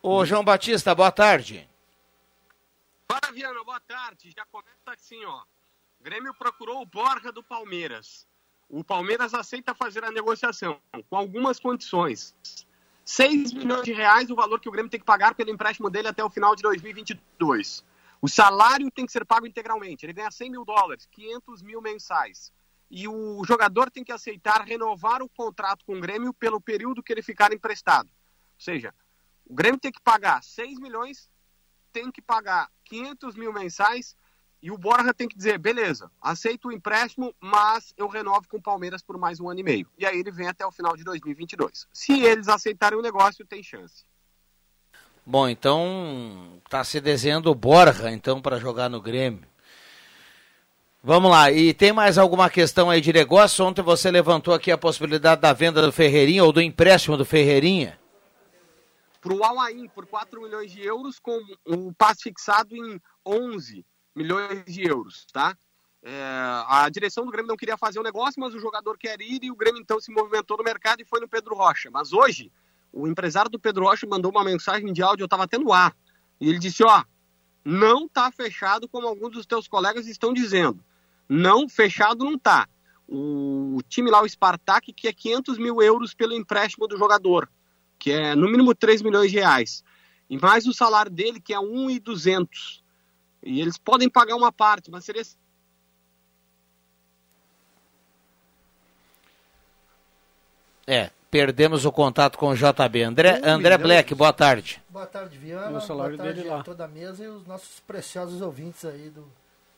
Ô 0.02 0.25
João 0.25 0.42
Batista, 0.45 0.92
boa 0.95 1.12
tarde. 1.12 1.69
Fala, 3.09 3.33
Viana, 3.33 3.62
boa 3.62 3.78
tarde. 3.81 4.33
Já 4.37 4.45
começa 4.47 4.90
assim, 4.92 5.25
ó. 5.25 5.42
Grêmio 6.00 6.35
procurou 6.35 6.83
o 6.83 6.87
Borja 6.87 7.31
do 7.31 7.45
Palmeiras. 7.45 8.26
O 8.69 8.83
Palmeiras 8.83 9.35
aceita 9.35 9.73
fazer 9.73 10.02
a 10.02 10.11
negociação, 10.11 10.81
com 11.09 11.16
algumas 11.16 11.61
condições. 11.61 12.35
6 13.04 13.52
milhões 13.52 13.85
de 13.85 13.92
reais 13.92 14.30
o 14.30 14.37
valor 14.37 14.61
que 14.61 14.68
o 14.68 14.73
Grêmio 14.73 14.90
tem 14.90 15.00
que 15.00 15.06
pagar 15.06 15.35
pelo 15.35 15.50
empréstimo 15.50 15.90
dele 15.90 16.09
até 16.09 16.23
o 16.25 16.30
final 16.30 16.54
de 16.54 16.62
2022. 16.62 17.85
O 18.21 18.28
salário 18.28 18.90
tem 18.90 19.04
que 19.04 19.12
ser 19.12 19.25
pago 19.25 19.47
integralmente. 19.47 20.06
Ele 20.06 20.12
ganha 20.12 20.30
100 20.30 20.50
mil 20.50 20.64
dólares, 20.64 21.09
500 21.11 21.62
mil 21.62 21.80
mensais. 21.80 22.52
E 22.90 23.09
o 23.09 23.42
jogador 23.44 23.90
tem 23.90 24.04
que 24.04 24.12
aceitar 24.12 24.62
renovar 24.62 25.23
o 25.23 25.28
contrato 25.28 25.85
com 25.85 25.97
o 25.97 26.00
Grêmio 26.00 26.32
pelo 26.32 26.61
período 26.61 27.02
que 27.02 27.12
ele 27.12 27.23
ficar 27.23 27.52
emprestado. 27.52 28.06
Ou 28.06 28.61
seja, 28.61 28.94
o 29.44 29.54
Grêmio 29.54 29.80
tem 29.80 29.90
que 29.90 30.00
pagar 30.00 30.42
6 30.42 30.78
milhões 30.78 31.30
tem 31.92 32.11
que 32.11 32.23
pagar 32.23 32.68
500 32.87 33.37
mil 33.37 33.52
mensais 33.52 34.16
e 34.62 34.71
o 34.71 34.78
Borja 34.78 35.12
tem 35.12 35.26
que 35.26 35.37
dizer, 35.37 35.59
beleza, 35.59 36.09
aceito 36.21 36.69
o 36.69 36.73
empréstimo, 36.73 37.35
mas 37.40 37.92
eu 37.97 38.07
renovo 38.07 38.47
com 38.49 38.59
o 38.59 38.62
Palmeiras 38.62 39.02
por 39.02 39.19
mais 39.19 39.40
um 39.40 39.50
ano 39.50 39.59
e 39.59 39.64
meio. 39.64 39.88
E 39.99 40.07
aí 40.07 40.21
ele 40.21 40.31
vem 40.31 40.47
até 40.47 40.64
o 40.64 40.71
final 40.71 40.97
de 40.97 41.02
2022. 41.02 41.88
Se 41.92 42.21
eles 42.21 42.47
aceitarem 42.47 42.97
o 42.97 43.02
negócio, 43.02 43.45
tem 43.45 43.61
chance. 43.61 44.04
Bom, 45.26 45.49
então 45.49 46.62
tá 46.71 46.85
se 46.85 47.00
desenhando 47.00 47.50
o 47.50 47.54
Borja 47.57 48.09
então 48.12 48.40
para 48.40 48.61
jogar 48.61 48.88
no 48.88 49.00
Grêmio. 49.00 49.42
Vamos 51.02 51.33
lá, 51.33 51.50
e 51.50 51.75
tem 51.75 51.92
mais 51.92 52.16
alguma 52.16 52.49
questão 52.49 52.88
aí 52.88 53.00
de 53.00 53.12
negócio? 53.12 53.64
Ontem 53.64 53.83
você 53.83 54.12
levantou 54.12 54.54
aqui 54.54 54.71
a 54.71 54.78
possibilidade 54.78 55.40
da 55.40 55.52
venda 55.52 55.83
do 55.83 55.90
Ferreirinha 55.90 56.45
ou 56.45 56.52
do 56.52 56.62
empréstimo 56.62 57.16
do 57.16 57.25
Ferreirinha. 57.25 57.99
Para 59.21 59.33
o 59.33 59.42
Alain, 59.42 59.88
por 59.88 60.07
4 60.07 60.40
milhões 60.40 60.71
de 60.71 60.81
euros, 60.81 61.19
com 61.19 61.37
o 61.66 61.92
passe 61.92 62.23
fixado 62.23 62.76
em 62.76 63.00
11 63.26 63.85
milhões 64.14 64.64
de 64.66 64.83
euros, 64.87 65.26
tá? 65.33 65.57
É, 66.04 66.21
a 66.66 66.88
direção 66.88 67.25
do 67.25 67.31
Grêmio 67.31 67.49
não 67.49 67.57
queria 67.57 67.78
fazer 67.78 68.00
o 68.00 68.02
negócio, 68.02 68.40
mas 68.40 68.54
o 68.54 68.59
jogador 68.59 68.99
quer 68.99 69.21
ir 69.21 69.45
e 69.45 69.50
o 69.50 69.57
Grêmio 69.57 69.81
então 69.81 70.00
se 70.00 70.12
movimentou 70.12 70.57
no 70.57 70.64
mercado 70.64 71.00
e 71.00 71.04
foi 71.04 71.21
no 71.21 71.28
Pedro 71.28 71.54
Rocha. 71.54 71.90
Mas 71.92 72.12
hoje, 72.12 72.50
o 72.92 73.07
empresário 73.07 73.50
do 73.50 73.59
Pedro 73.59 73.85
Rocha 73.85 74.07
mandou 74.07 74.31
uma 74.31 74.42
mensagem 74.42 74.92
de 74.92 75.02
áudio, 75.02 75.23
eu 75.23 75.26
estava 75.26 75.45
até 75.45 75.59
no 75.59 75.73
ar. 75.73 75.97
E 76.40 76.49
ele 76.49 76.59
disse: 76.59 76.83
Ó, 76.83 77.04
não 77.64 78.09
tá 78.09 78.33
fechado 78.33 78.88
como 78.88 79.07
alguns 79.07 79.33
dos 79.33 79.47
teus 79.47 79.69
colegas 79.69 80.09
estão 80.09 80.33
dizendo. 80.33 80.85
Não, 81.28 81.69
fechado 81.69 82.25
não 82.25 82.37
tá. 82.37 82.69
O 83.07 83.81
time 83.88 84.11
lá, 84.11 84.23
o 84.23 84.28
Spartak, 84.28 84.92
que 84.92 85.07
é 85.07 85.12
500 85.12 85.59
mil 85.59 85.81
euros 85.81 86.14
pelo 86.14 86.35
empréstimo 86.35 86.88
do 86.88 86.97
jogador, 86.97 87.49
que 87.99 88.11
é 88.11 88.35
no 88.35 88.49
mínimo 88.50 88.75
3 88.75 89.02
milhões 89.02 89.31
de 89.31 89.38
reais. 89.38 89.85
E 90.28 90.38
mais 90.38 90.66
o 90.66 90.73
salário 90.73 91.11
dele, 91.11 91.40
que 91.40 91.54
é 91.54 91.61
1,200. 91.61 92.82
E 93.42 93.61
eles 93.61 93.76
podem 93.76 94.08
pagar 94.08 94.37
uma 94.37 94.52
parte, 94.52 94.90
mas 94.90 95.04
seria 95.04 95.22
É, 100.87 101.11
perdemos 101.30 101.84
o 101.84 101.92
contato 101.92 102.37
com 102.37 102.49
o 102.49 102.54
JB. 102.54 103.02
André, 103.02 103.40
André 103.44 103.78
Black, 103.78 104.14
boa 104.14 104.32
tarde. 104.32 104.82
Boa 104.88 105.06
tarde, 105.06 105.38
Viana. 105.38 105.78
O 105.78 105.80
salário 105.80 106.16
boa 106.16 106.26
tarde 106.26 106.40
dele 106.40 106.50
lá. 106.54 106.61
a 106.61 106.64
toda 106.64 106.84
a 106.84 106.88
mesa 106.88 107.25
e 107.25 107.28
os 107.28 107.46
nossos 107.46 107.80
preciosos 107.80 108.40
ouvintes 108.40 108.84
aí 108.84 109.08
do. 109.11 109.26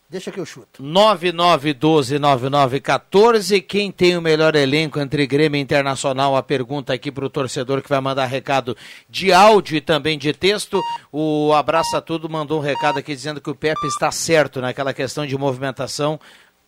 Deixa 0.08 0.30
que 0.30 0.38
eu 0.38 0.46
chuto. 0.46 0.80
99129914. 0.82 3.60
Quem 3.66 3.90
tem 3.90 4.16
o 4.16 4.22
melhor 4.22 4.54
elenco 4.54 5.00
entre 5.00 5.26
Grêmio 5.26 5.58
e 5.58 5.62
Internacional? 5.62 6.36
A 6.36 6.42
pergunta 6.42 6.92
aqui 6.92 7.10
para 7.10 7.24
o 7.24 7.30
torcedor 7.30 7.80
que 7.82 7.88
vai 7.88 8.00
mandar 8.00 8.26
recado 8.26 8.76
de 9.08 9.32
áudio 9.32 9.76
e 9.76 9.80
também 9.80 10.18
de 10.18 10.32
texto. 10.32 10.80
O 11.10 11.52
Abraça 11.54 12.00
Tudo 12.02 12.28
mandou 12.28 12.60
um 12.60 12.62
recado 12.62 12.98
aqui 12.98 13.14
dizendo 13.14 13.40
que 13.40 13.50
o 13.50 13.54
Pepe 13.54 13.86
está 13.86 14.12
certo 14.12 14.60
naquela 14.60 14.92
questão 14.92 15.26
de 15.26 15.38
movimentação 15.38 16.20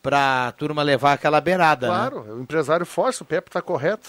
para 0.02 0.48
a 0.48 0.52
turma 0.52 0.82
levar 0.82 1.12
aquela 1.12 1.40
beirada. 1.40 1.88
Né? 1.88 1.92
Claro, 1.92 2.36
o 2.36 2.40
empresário 2.40 2.86
força, 2.86 3.22
o 3.22 3.26
Pepe 3.26 3.48
está 3.48 3.60
correto. 3.60 4.08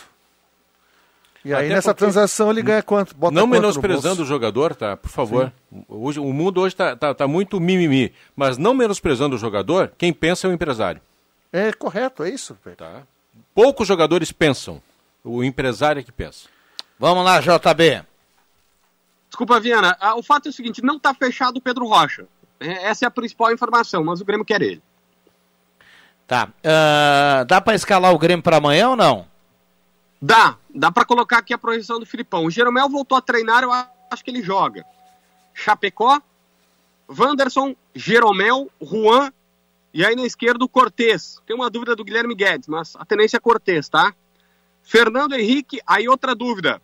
E 1.48 1.54
aí 1.54 1.68
Até 1.68 1.76
nessa 1.76 1.94
porque- 1.94 2.00
transação 2.04 2.50
ele 2.52 2.62
ganha 2.62 2.84
quanto? 2.84 3.16
Bota 3.16 3.34
não 3.34 3.44
quanto 3.44 3.52
menosprezando 3.62 4.22
o 4.22 4.26
jogador, 4.26 4.76
tá? 4.76 4.98
Por 4.98 5.10
favor. 5.10 5.54
Hoje, 5.88 6.20
o 6.20 6.34
mundo 6.34 6.60
hoje 6.60 6.76
tá, 6.76 6.94
tá, 6.94 7.14
tá 7.14 7.26
muito 7.26 7.58
mimimi. 7.58 8.12
Mas 8.36 8.58
não 8.58 8.74
menosprezando 8.74 9.38
o 9.38 9.40
jogador, 9.40 9.94
quem 9.98 10.12
pensa 10.12 10.46
é 10.46 10.50
o 10.50 10.54
empresário. 10.54 11.00
É 11.54 11.72
correto, 11.72 12.24
é 12.24 12.30
isso. 12.30 12.58
Tá? 12.76 13.04
Poucos 13.56 13.88
jogadores 13.88 14.30
pensam. 14.34 14.82
O 15.24 15.42
empresário 15.42 16.02
é 16.02 16.04
que 16.04 16.12
pensa. 16.12 16.50
Vamos 17.00 17.24
lá, 17.24 17.40
JB. 17.40 18.04
Desculpa, 19.30 19.58
Viana. 19.62 19.96
Ah, 20.02 20.16
O 20.18 20.24
fato 20.24 20.48
é 20.48 20.50
o 20.50 20.54
seguinte: 20.54 20.84
não 20.84 20.98
está 20.98 21.14
fechado 21.14 21.58
o 21.58 21.62
Pedro 21.62 21.86
Rocha. 21.88 22.26
É, 22.60 22.88
Essa 22.90 23.06
é 23.06 23.08
a 23.08 23.12
principal 23.12 23.54
informação, 23.54 24.04
mas 24.04 24.20
o 24.20 24.26
Grêmio 24.26 24.46
quer 24.46 24.62
ele. 24.62 24.82
Tá. 26.28 26.50
Ah, 26.64 27.46
dá 27.48 27.62
para 27.62 27.76
escalar 27.76 28.14
o 28.14 28.18
Grêmio 28.18 28.44
para 28.44 28.58
amanhã 28.58 28.90
ou 28.90 28.96
não? 28.98 29.26
Dá, 30.22 30.58
dá 30.78 30.92
para 30.92 31.06
colocar 31.06 31.40
aqui 31.40 31.54
a 31.54 31.58
projeção 31.58 32.00
do 32.00 32.06
Filipão. 32.06 32.46
O 32.46 32.52
Jeromel 32.52 32.88
voltou 32.88 33.18
a 33.18 33.22
treinar, 33.22 33.64
eu 33.64 33.72
acho 33.72 34.24
que 34.24 34.30
ele 34.30 34.44
joga. 34.44 34.86
Chapecó, 35.54 36.22
Wanderson, 37.10 37.76
Jeromel, 37.96 38.70
Juan 38.80 39.32
e 39.92 40.06
aí 40.06 40.16
na 40.16 40.24
esquerda 40.24 40.64
o 40.64 40.70
Cortez. 40.70 41.42
Tem 41.48 41.56
uma 41.56 41.70
dúvida 41.70 41.96
do 41.96 42.04
Guilherme 42.04 42.36
Guedes, 42.36 42.68
mas 42.68 42.96
a 42.96 43.04
tendência 43.04 43.38
é 43.38 43.40
Cortez, 43.40 43.90
tá? 43.90 44.14
Fernando 44.84 45.34
Henrique, 45.34 45.82
aí 45.86 46.08
outra 46.08 46.36
dúvida. 46.36 46.80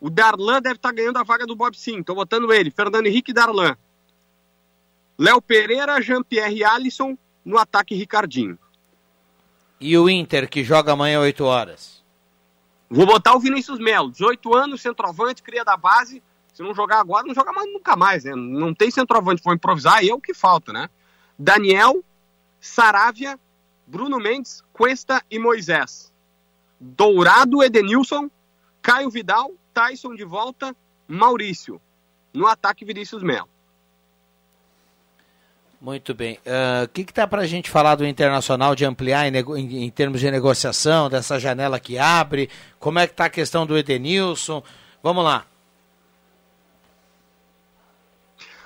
O 0.00 0.08
Darlan 0.08 0.62
deve 0.62 0.76
estar 0.76 0.92
ganhando 0.92 1.18
a 1.18 1.22
vaga 1.22 1.46
do 1.46 1.54
Bob 1.54 1.76
Sim, 1.76 2.02
tô 2.02 2.14
botando 2.14 2.52
ele. 2.52 2.70
Fernando 2.70 3.06
Henrique 3.06 3.30
e 3.30 3.34
Darlan. 3.34 3.76
Léo 5.18 5.40
Pereira, 5.42 6.00
Jean-Pierre 6.00 6.64
Alisson, 6.64 7.16
no 7.44 7.58
ataque 7.58 7.94
Ricardinho. 7.94 8.58
E 9.78 9.96
o 9.98 10.08
Inter, 10.08 10.48
que 10.48 10.64
joga 10.64 10.92
amanhã 10.92 11.20
8 11.20 11.44
horas? 11.44 12.03
Vou 12.88 13.06
botar 13.06 13.34
o 13.34 13.40
Vinícius 13.40 13.78
Melo, 13.78 14.10
18 14.10 14.54
anos, 14.54 14.82
centroavante, 14.82 15.42
cria 15.42 15.64
da 15.64 15.76
base. 15.76 16.22
Se 16.52 16.62
não 16.62 16.74
jogar 16.74 17.00
agora, 17.00 17.26
não 17.26 17.34
joga 17.34 17.52
mais 17.52 17.72
nunca 17.72 17.96
mais, 17.96 18.24
né? 18.24 18.34
Não 18.34 18.72
tem 18.72 18.90
centroavante, 18.90 19.42
vou 19.42 19.52
improvisar, 19.52 19.94
aí 19.94 20.08
é 20.08 20.14
o 20.14 20.20
que 20.20 20.32
falta, 20.32 20.72
né? 20.72 20.88
Daniel, 21.36 22.04
Saravia, 22.60 23.38
Bruno 23.86 24.18
Mendes, 24.18 24.62
Cuesta 24.72 25.22
e 25.30 25.38
Moisés. 25.38 26.12
Dourado, 26.78 27.62
Edenilson, 27.62 28.30
Caio 28.80 29.10
Vidal, 29.10 29.52
Tyson 29.72 30.14
de 30.14 30.24
volta, 30.24 30.76
Maurício. 31.08 31.80
No 32.32 32.46
ataque, 32.46 32.84
Vinícius 32.84 33.22
Melo. 33.22 33.48
Muito 35.80 36.14
bem. 36.14 36.38
Ah, 36.46 36.84
O 36.84 36.88
que, 36.88 37.04
que 37.04 37.12
dá 37.12 37.26
para 37.26 37.42
a 37.42 37.46
gente 37.46 37.68
falar 37.70 37.94
do 37.94 38.06
Internacional 38.06 38.74
de 38.74 38.84
ampliar 38.84 39.26
em, 39.28 39.36
em- 39.36 39.84
em 39.84 39.90
termos 39.90 40.20
de 40.20 40.30
negociação, 40.30 41.10
dessa 41.10 41.38
janela 41.38 41.78
que 41.78 41.98
abre? 41.98 42.48
Como 42.78 42.98
é 42.98 43.06
que 43.06 43.12
está 43.12 43.26
a 43.26 43.30
questão 43.30 43.66
do 43.66 43.76
Edenilson? 43.76 44.62
Vamos 45.02 45.24
lá. 45.24 45.44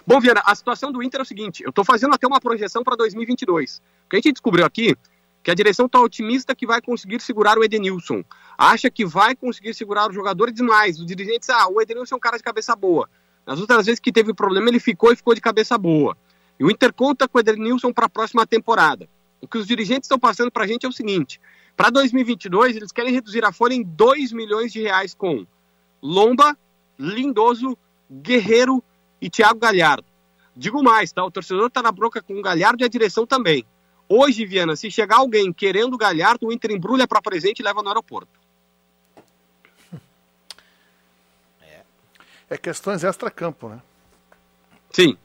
Bom, 0.06 0.20
Viana, 0.20 0.42
a 0.46 0.54
situação 0.54 0.90
do 0.92 1.02
Inter 1.02 1.20
é 1.20 1.22
o 1.22 1.26
seguinte: 1.26 1.62
eu 1.62 1.70
estou 1.70 1.84
fazendo 1.84 2.14
até 2.14 2.26
uma 2.26 2.40
projeção 2.40 2.82
para 2.84 2.96
2022. 2.96 3.78
O 4.06 4.10
que 4.10 4.16
a 4.16 4.18
gente 4.18 4.32
descobriu 4.32 4.64
aqui 4.64 4.94
que 5.42 5.50
a 5.50 5.54
direção 5.54 5.86
está 5.86 6.00
otimista 6.00 6.54
que 6.54 6.66
vai 6.66 6.80
conseguir 6.80 7.20
segurar 7.20 7.58
o 7.58 7.64
Edenilson. 7.64 8.22
Acha 8.56 8.90
que 8.90 9.04
vai 9.06 9.34
conseguir 9.36 9.72
segurar 9.74 10.08
o 10.10 10.12
jogador 10.12 10.50
demais. 10.50 10.98
Os 10.98 11.06
dirigentes, 11.06 11.48
ah, 11.50 11.68
o 11.68 11.80
Edenilson 11.80 12.14
é 12.14 12.18
um 12.18 12.20
cara 12.20 12.36
de 12.36 12.42
cabeça 12.42 12.74
boa. 12.76 13.08
Nas 13.46 13.58
outras 13.60 13.86
vezes 13.86 14.00
que 14.00 14.12
teve 14.12 14.34
problema, 14.34 14.68
ele 14.68 14.80
ficou 14.80 15.12
e 15.12 15.16
ficou 15.16 15.34
de 15.34 15.40
cabeça 15.40 15.78
boa. 15.78 16.16
E 16.58 16.64
o 16.64 16.70
Inter 16.70 16.92
conta 16.92 17.28
com 17.28 17.38
o 17.38 17.40
Edenilson 17.40 17.92
para 17.92 18.06
a 18.06 18.10
próxima 18.10 18.46
temporada. 18.46 19.08
O 19.40 19.46
que 19.46 19.58
os 19.58 19.66
dirigentes 19.66 20.06
estão 20.06 20.18
passando 20.18 20.50
para 20.50 20.64
a 20.64 20.66
gente 20.66 20.84
é 20.84 20.88
o 20.88 20.92
seguinte: 20.92 21.40
para 21.76 21.90
2022, 21.90 22.76
eles 22.76 22.92
querem 22.92 23.12
reduzir 23.12 23.44
a 23.44 23.52
folha 23.52 23.74
em 23.74 23.82
2 23.82 24.32
milhões 24.32 24.72
de 24.72 24.82
reais 24.82 25.14
com 25.14 25.46
Lomba, 26.02 26.56
Lindoso, 26.98 27.78
Guerreiro 28.10 28.82
e 29.20 29.30
Thiago 29.30 29.60
Galhardo. 29.60 30.06
Digo 30.56 30.82
mais, 30.82 31.12
tá? 31.12 31.24
O 31.24 31.30
torcedor 31.30 31.70
tá 31.70 31.80
na 31.80 31.92
bronca 31.92 32.20
com 32.20 32.34
o 32.34 32.42
Galhardo 32.42 32.82
e 32.82 32.84
a 32.84 32.88
direção 32.88 33.24
também. 33.24 33.64
Hoje, 34.08 34.44
Viana, 34.44 34.74
se 34.74 34.90
chegar 34.90 35.18
alguém 35.18 35.52
querendo 35.52 35.94
o 35.94 35.98
Galhardo, 35.98 36.48
o 36.48 36.52
Inter 36.52 36.72
embrulha 36.72 37.06
para 37.06 37.22
presente 37.22 37.60
e 37.60 37.62
leva 37.62 37.82
no 37.82 37.88
aeroporto. 37.88 38.38
É 42.50 42.56
questões 42.56 43.04
extra-campo, 43.04 43.68
né? 43.68 43.82
Sim. 44.90 45.18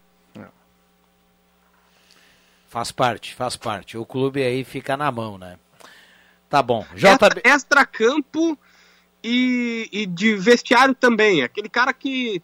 Faz 2.74 2.92
parte, 2.92 3.36
faz 3.36 3.56
parte. 3.56 4.00
O 4.00 4.04
clube 4.04 4.42
aí 4.42 4.64
fica 4.64 4.98
na 4.98 5.12
mão, 5.12 5.38
né? 5.38 5.60
Tá 6.50 6.60
bom. 6.60 6.84
JB. 6.96 7.08
Extra, 7.08 7.42
extra-campo 7.44 8.58
e, 9.24 9.88
e 9.92 10.08
de 10.08 10.36
vestiário 10.36 10.96
também. 10.96 11.44
Aquele 11.44 11.70
cara 11.70 11.94
que 11.94 12.42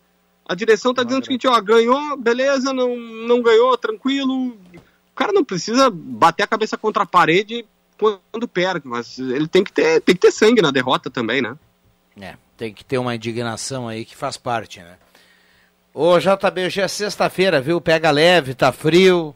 a 0.48 0.54
direção 0.54 0.94
tá 0.94 1.02
dizendo 1.02 1.24
o 1.24 1.26
seguinte, 1.26 1.48
ó, 1.48 1.60
ganhou, 1.60 2.16
beleza, 2.16 2.72
não, 2.72 2.96
não 2.96 3.42
ganhou, 3.42 3.76
tranquilo. 3.76 4.50
O 4.52 5.16
cara 5.16 5.34
não 5.34 5.44
precisa 5.44 5.90
bater 5.90 6.44
a 6.44 6.48
cabeça 6.48 6.78
contra 6.78 7.02
a 7.02 7.08
parede 7.08 7.66
quando 7.98 8.48
perde, 8.48 8.88
mas 8.88 9.18
ele 9.18 9.48
tem 9.48 9.64
que 9.64 9.74
ter, 9.74 10.00
tem 10.00 10.14
que 10.14 10.22
ter 10.22 10.32
sangue 10.32 10.62
na 10.62 10.70
derrota 10.70 11.10
também, 11.10 11.42
né? 11.42 11.58
É, 12.22 12.36
tem 12.56 12.72
que 12.72 12.86
ter 12.86 13.00
uma 13.00 13.16
indignação 13.16 13.88
aí 13.88 14.06
que 14.06 14.16
faz 14.16 14.38
parte, 14.38 14.80
né? 14.80 14.96
Ô, 15.92 16.20
JB, 16.20 16.68
hoje 16.68 16.82
é 16.82 16.88
sexta-feira, 16.88 17.60
viu? 17.60 17.82
Pega 17.82 18.12
leve, 18.12 18.54
tá 18.54 18.72
frio. 18.72 19.34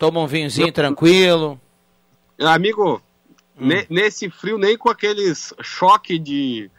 Toma 0.00 0.18
um 0.20 0.26
vinhozinho 0.26 0.72
tranquilo. 0.72 1.60
Amigo, 2.40 3.02
ne- 3.54 3.86
nesse 3.90 4.30
frio, 4.30 4.56
nem 4.56 4.76
com 4.76 4.88
aqueles 4.88 5.52
choque 5.60 6.18
de, 6.18 6.70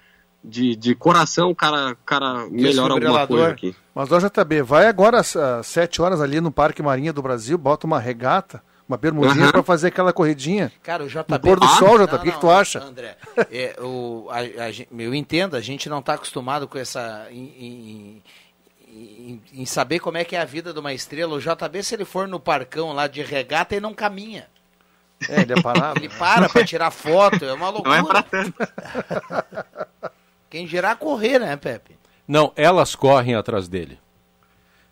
de, 0.44 0.76
de 0.76 0.96
coração, 0.96 1.52
o 1.52 1.56
cara, 1.56 1.96
cara 2.04 2.48
melhora 2.50 2.96
alguma 2.96 3.28
coisa 3.28 3.48
aqui. 3.50 3.76
Mas, 3.94 4.12
ó, 4.12 4.18
JB, 4.20 4.64
vai 4.64 4.88
agora 4.88 5.20
às 5.20 5.36
às 5.36 5.68
7 5.68 6.02
horas 6.02 6.20
ali 6.20 6.42
no 6.42 6.52
Parque 6.52 6.82
Marinha 6.82 7.14
do 7.14 7.22
Brasil, 7.22 7.60
bota 7.60 7.86
uma 7.86 8.00
regata, 8.00 8.64
uma 8.90 8.98
bermudinha 8.98 9.44
Aham. 9.44 9.52
pra 9.52 9.62
fazer 9.64 9.90
aquela 9.90 10.12
corridinha. 10.12 10.72
Cara, 10.82 11.04
o 11.04 11.08
JB... 11.08 11.26
No 11.30 11.40
pôr 11.40 11.60
do 11.60 11.66
Ah, 11.68 11.78
sol, 11.78 12.00
JB, 12.00 12.16
o 12.16 12.20
que, 12.24 12.32
que 12.32 12.40
tu 12.42 12.50
acha? 12.50 12.80
André, 12.84 13.18
é, 13.52 13.76
o, 13.80 14.28
a, 14.32 14.40
a 14.40 14.72
eu 14.98 15.14
entendo, 15.14 15.56
a 15.56 15.62
gente 15.62 15.88
não 15.88 16.00
está 16.00 16.16
acostumado 16.16 16.68
com 16.68 16.80
essa... 16.80 17.28
Em, 17.30 17.36
em- 17.60 18.24
em- 18.92 19.42
em 19.54 19.66
saber 19.66 20.00
como 20.00 20.18
é 20.18 20.24
que 20.24 20.36
é 20.36 20.40
a 20.42 20.46
vida 20.46 20.74
de 20.74 20.80
uma 20.80 20.94
estrela. 20.94 21.36
O 21.36 21.40
JB, 21.40 21.82
se 21.84 21.96
ele 21.96 22.06
for 22.06 22.28
no 22.28 22.40
parcão 22.40 22.92
lá 22.94 23.08
de 23.08 23.22
regata, 23.24 23.74
ele 23.76 23.82
não 23.82 23.94
caminha. 23.94 24.48
É, 25.30 25.42
ele 25.42 25.54
é 25.54 25.62
parado. 25.62 26.00
Ele 26.00 26.10
para 26.10 26.50
pra 26.50 26.66
tirar 26.66 26.90
foto, 26.92 27.46
é 27.46 27.54
uma 27.54 27.70
loucura. 27.70 28.02
Não 28.02 28.10
é 28.10 28.12
pra 28.12 28.24
tanto. 28.24 28.54
Quem 30.50 30.68
girar 30.68 30.98
correr, 30.98 31.40
né, 31.40 31.56
Pepe? 31.56 31.98
Não, 32.28 32.52
elas 32.56 32.96
correm 32.96 33.36
atrás 33.36 33.68
dele. 33.68 34.00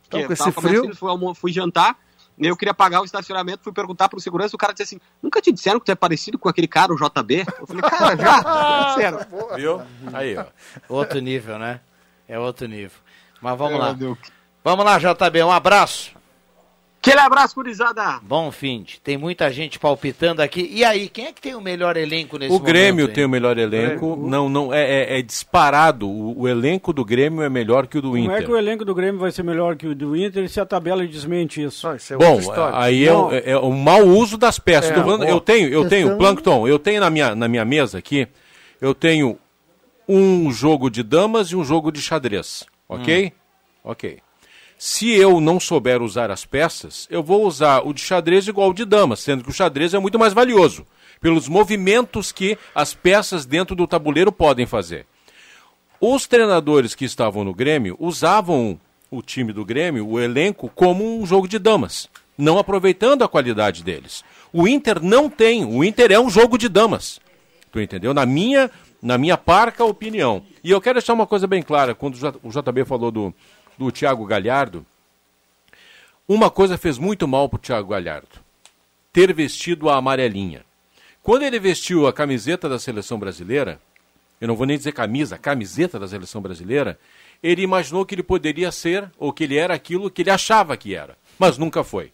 Então, 0.07 0.23
com 0.25 0.33
esse 0.33 0.51
frio- 0.51 0.81
filha, 0.83 0.95
Fui, 0.95 1.35
fui 1.35 1.51
jantar, 1.51 1.97
eu 2.37 2.55
queria 2.55 2.73
pagar 2.73 3.01
o 3.01 3.05
estacionamento, 3.05 3.63
fui 3.63 3.71
perguntar 3.73 4.09
pro 4.09 4.19
segurança, 4.19 4.55
o 4.55 4.59
cara 4.59 4.73
disse 4.73 4.83
assim, 4.95 5.01
nunca 5.21 5.41
te 5.41 5.51
disseram 5.51 5.79
que 5.79 5.85
tu 5.85 5.91
é 5.91 5.95
parecido 5.95 6.39
com 6.39 6.49
aquele 6.49 6.67
cara, 6.67 6.93
o 6.93 6.95
JB? 6.95 7.45
Eu 7.59 7.67
falei, 7.67 7.81
cara, 7.83 8.15
já, 8.15 8.93
sério. 8.95 9.19
Viu? 9.55 9.81
Aí, 10.13 10.37
ó. 10.37 10.45
Outro 10.87 11.19
nível, 11.19 11.59
né? 11.59 11.79
É 12.27 12.39
outro 12.39 12.67
nível. 12.67 12.97
Mas 13.41 13.57
vamos 13.57 13.75
É, 13.75 13.77
lá. 13.77 13.97
Vamos 14.63 14.85
lá, 14.85 14.97
JB, 14.99 15.43
um 15.43 15.51
abraço. 15.51 16.11
Aquele 17.01 17.21
abraço, 17.21 17.55
gurizada. 17.55 18.19
Bom 18.21 18.51
fim. 18.51 18.85
Tem 19.01 19.17
muita 19.17 19.49
gente 19.53 19.79
palpitando 19.79 20.41
aqui. 20.41 20.69
E 20.69 20.83
aí, 20.83 21.07
quem 21.07 21.27
é 21.27 21.31
que 21.31 21.39
tem 21.41 21.55
o 21.55 21.61
melhor 21.61 21.95
elenco 21.95 22.37
nesse 22.37 22.53
O 22.53 22.59
Grêmio 22.59 23.03
momento, 23.05 23.15
tem 23.15 23.21
hein? 23.21 23.25
o 23.25 23.29
melhor 23.29 23.57
elenco. 23.57 24.17
Não, 24.17 24.49
não 24.49 24.73
é, 24.73 24.81
é- 25.15 25.19
é 25.19 25.21
disparado. 25.21 26.09
O, 26.09 26.41
o 26.41 26.47
elenco 26.47 26.91
do 26.91 27.05
Grêmio 27.05 27.41
é 27.41 27.47
melhor 27.47 27.87
que 27.87 27.97
o 27.97 28.01
do 28.01 28.09
Como 28.09 28.19
é 28.29 28.35
Inter. 28.35 28.45
que 28.45 28.51
o 28.51 28.57
elenco 28.57 28.83
do 28.83 28.93
Grêmio 28.93 29.17
vai 29.17 29.31
ser 29.31 29.43
melhor 29.43 29.77
que 29.77 29.87
o 29.87 29.95
do 29.95 30.13
Inter 30.13 30.49
se 30.49 30.59
a 30.59 30.65
tabela 30.65 31.07
desmente 31.07 31.63
isso? 31.63 31.87
Não, 31.87 31.95
isso 31.95 32.13
é 32.15 32.17
Bom, 32.17 32.37
aí 32.73 33.07
é, 33.07 33.13
o- 33.13 33.31
é, 33.31 33.57
o 33.57 33.71
mau 33.71 34.03
uso 34.05 34.37
das 34.37 34.59
peças. 34.59 34.91
É, 34.91 34.95
falando- 34.95 35.23
eu 35.23 35.39
tenho, 35.39 35.69
eu 35.69 35.87
tenho, 35.87 36.07
questão- 36.09 36.17
Plankton, 36.17 36.67
eu 36.67 36.77
tenho 36.77 36.99
na 36.99 37.09
minha, 37.09 37.33
na 37.33 37.47
minha 37.47 37.63
mesa 37.63 37.97
aqui, 37.97 38.27
eu 38.81 38.93
tenho 38.93 39.39
um 40.05 40.51
jogo 40.51 40.89
de 40.89 41.01
damas 41.01 41.47
e 41.51 41.55
um 41.55 41.63
jogo 41.63 41.93
de 41.93 42.01
xadrez. 42.01 42.65
Ok? 42.89 43.31
Ok. 43.83 44.19
Se 44.77 45.11
eu 45.11 45.39
não 45.39 45.59
souber 45.59 46.01
usar 46.01 46.31
as 46.31 46.45
peças, 46.45 47.05
eu 47.11 47.21
vou 47.21 47.45
usar 47.45 47.85
o 47.85 47.93
de 47.93 48.01
xadrez 48.01 48.47
igual 48.47 48.69
o 48.69 48.73
de 48.73 48.85
damas, 48.85 49.19
sendo 49.19 49.43
que 49.43 49.49
o 49.49 49.53
xadrez 49.53 49.93
é 49.93 49.99
muito 49.99 50.17
mais 50.17 50.33
valioso, 50.33 50.87
pelos 51.21 51.47
movimentos 51.47 52.31
que 52.31 52.57
as 52.73 52.93
peças 52.93 53.45
dentro 53.45 53.75
do 53.75 53.85
tabuleiro 53.85 54.31
podem 54.31 54.65
fazer. 54.65 55.05
Os 55.99 56.25
treinadores 56.25 56.95
que 56.95 57.03
estavam 57.03 57.43
no 57.43 57.53
Grêmio 57.53 57.97
usavam 57.99 58.79
o 59.11 59.21
time 59.21 59.51
do 59.51 59.65
Grêmio, 59.65 60.07
o 60.07 60.19
elenco, 60.19 60.71
como 60.73 61.19
um 61.19 61.25
jogo 61.25 61.45
de 61.45 61.59
damas, 61.59 62.09
não 62.37 62.57
aproveitando 62.57 63.21
a 63.21 63.27
qualidade 63.27 63.83
deles. 63.83 64.23
O 64.53 64.65
Inter 64.65 65.03
não 65.03 65.29
tem, 65.29 65.65
o 65.65 65.83
Inter 65.83 66.13
é 66.13 66.19
um 66.19 66.29
jogo 66.29 66.57
de 66.57 66.69
damas. 66.69 67.19
Tu 67.69 67.81
entendeu? 67.81 68.13
Na 68.13 68.25
minha, 68.25 68.71
na 69.01 69.17
minha 69.17 69.37
parca 69.37 69.83
opinião. 69.83 70.43
E 70.63 70.71
eu 70.71 70.81
quero 70.81 70.99
deixar 70.99 71.13
uma 71.13 71.27
coisa 71.27 71.47
bem 71.47 71.61
clara, 71.61 71.95
quando 71.95 72.15
o 72.15 72.49
o 72.49 72.51
JB 72.51 72.85
falou 72.85 73.11
do, 73.11 73.33
do 73.77 73.91
Thiago 73.91 74.25
Galhardo, 74.25 74.85
uma 76.27 76.49
coisa 76.49 76.77
fez 76.77 76.97
muito 76.97 77.27
mal 77.27 77.49
pro 77.49 77.57
Thiago 77.57 77.89
Galhardo, 77.89 78.39
ter 79.11 79.33
vestido 79.33 79.89
a 79.89 79.95
amarelinha. 79.95 80.63
Quando 81.23 81.43
ele 81.43 81.59
vestiu 81.59 82.07
a 82.07 82.13
camiseta 82.13 82.69
da 82.69 82.77
seleção 82.77 83.17
brasileira, 83.17 83.79
eu 84.39 84.47
não 84.47 84.55
vou 84.55 84.65
nem 84.65 84.77
dizer 84.77 84.91
camisa, 84.91 85.37
camiseta 85.37 85.99
da 85.99 86.07
seleção 86.07 86.41
brasileira, 86.41 86.99
ele 87.41 87.61
imaginou 87.61 88.05
que 88.05 88.15
ele 88.15 88.23
poderia 88.23 88.71
ser, 88.71 89.09
ou 89.17 89.33
que 89.33 89.43
ele 89.43 89.57
era 89.57 89.73
aquilo 89.73 90.09
que 90.09 90.21
ele 90.21 90.29
achava 90.29 90.77
que 90.77 90.95
era, 90.95 91.17
mas 91.37 91.57
nunca 91.57 91.83
foi. 91.83 92.11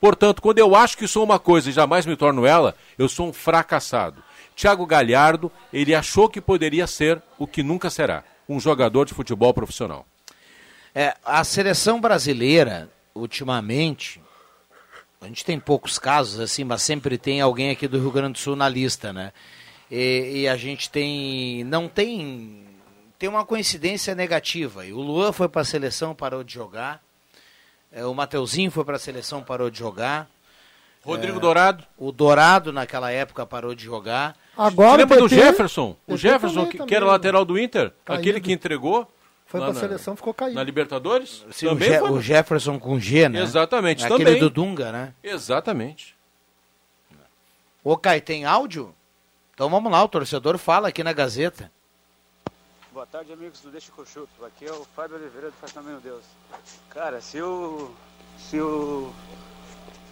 Portanto, 0.00 0.42
quando 0.42 0.58
eu 0.58 0.76
acho 0.76 0.96
que 0.96 1.08
sou 1.08 1.24
uma 1.24 1.38
coisa 1.38 1.70
e 1.70 1.72
jamais 1.72 2.04
me 2.04 2.16
torno 2.16 2.44
ela, 2.44 2.76
eu 2.98 3.08
sou 3.08 3.28
um 3.28 3.32
fracassado. 3.32 4.22
Thiago 4.56 4.86
Galhardo, 4.86 5.52
ele 5.70 5.94
achou 5.94 6.30
que 6.30 6.40
poderia 6.40 6.86
ser 6.86 7.22
o 7.38 7.46
que 7.46 7.62
nunca 7.62 7.90
será, 7.90 8.24
um 8.48 8.58
jogador 8.58 9.04
de 9.04 9.12
futebol 9.12 9.52
profissional. 9.52 10.06
É, 10.94 11.14
a 11.22 11.44
seleção 11.44 12.00
brasileira, 12.00 12.90
ultimamente, 13.14 14.18
a 15.20 15.26
gente 15.26 15.44
tem 15.44 15.60
poucos 15.60 15.98
casos 15.98 16.40
assim, 16.40 16.64
mas 16.64 16.80
sempre 16.80 17.18
tem 17.18 17.42
alguém 17.42 17.70
aqui 17.70 17.86
do 17.86 17.98
Rio 17.98 18.10
Grande 18.10 18.32
do 18.32 18.38
Sul 18.38 18.56
na 18.56 18.66
lista, 18.66 19.12
né? 19.12 19.30
E, 19.90 20.42
e 20.42 20.48
a 20.48 20.56
gente 20.56 20.88
tem. 20.88 21.62
Não 21.64 21.86
tem. 21.86 22.64
Tem 23.18 23.28
uma 23.28 23.44
coincidência 23.44 24.14
negativa. 24.14 24.86
E 24.86 24.92
o 24.92 25.00
Luan 25.00 25.32
foi 25.32 25.48
para 25.48 25.62
a 25.62 25.64
seleção, 25.64 26.14
parou 26.14 26.42
de 26.42 26.54
jogar. 26.54 27.02
É, 27.92 28.04
o 28.04 28.14
Mateuzinho 28.14 28.70
foi 28.70 28.84
para 28.84 28.96
a 28.96 28.98
seleção, 28.98 29.42
parou 29.42 29.70
de 29.70 29.78
jogar. 29.78 30.28
Rodrigo 31.02 31.38
É, 31.38 31.40
Dourado. 31.40 31.84
O 31.96 32.10
Dourado, 32.10 32.72
naquela 32.72 33.10
época, 33.10 33.46
parou 33.46 33.74
de 33.74 33.84
jogar. 33.84 34.36
Agora 34.56 34.90
Você 34.92 34.96
lembra 34.98 35.18
o 35.18 35.20
do 35.22 35.28
PT 35.28 35.42
Jefferson? 35.42 35.90
O 35.90 35.94
PT 36.12 36.16
Jefferson, 36.18 36.54
também, 36.54 36.70
que, 36.70 36.76
também. 36.78 36.88
que 36.88 36.94
era 36.94 37.04
lateral 37.06 37.44
do 37.44 37.58
Inter? 37.58 37.92
Caído. 38.04 38.20
Aquele 38.20 38.40
que 38.40 38.52
entregou? 38.52 39.10
Foi 39.46 39.60
pra 39.60 39.72
na- 39.72 39.78
seleção, 39.78 40.16
ficou 40.16 40.34
caído. 40.34 40.54
Na 40.56 40.64
Libertadores? 40.64 41.44
Sim, 41.52 41.66
o, 41.66 41.68
também 41.70 41.88
Je- 41.90 41.98
foi. 42.00 42.10
o 42.10 42.20
Jefferson 42.20 42.78
com 42.80 42.98
G, 42.98 43.28
né? 43.28 43.42
Exatamente, 43.42 44.04
Aquele 44.04 44.24
também. 44.24 44.40
do 44.40 44.50
Dunga, 44.50 44.90
né? 44.90 45.14
Exatamente. 45.22 46.16
Ô, 47.84 47.96
Caio, 47.96 48.20
tem 48.22 48.44
áudio? 48.44 48.92
Então 49.54 49.70
vamos 49.70 49.90
lá, 49.92 50.02
o 50.02 50.08
torcedor 50.08 50.58
fala 50.58 50.88
aqui 50.88 51.04
na 51.04 51.12
Gazeta. 51.12 51.70
Boa 52.92 53.06
tarde, 53.06 53.32
amigos 53.32 53.60
do 53.60 53.70
Deixa 53.70 53.92
que 53.92 53.98
eu 53.98 54.06
chuto. 54.06 54.44
Aqui 54.44 54.64
é 54.66 54.72
o 54.72 54.84
Fábio 54.96 55.16
Oliveira 55.16 55.48
do 55.50 55.56
Faz 55.60 55.72
Tamanho 55.72 56.00
Deus. 56.00 56.24
Cara, 56.90 57.20
se 57.20 57.40
o, 57.40 57.90
se 58.38 58.58
o 58.60 59.12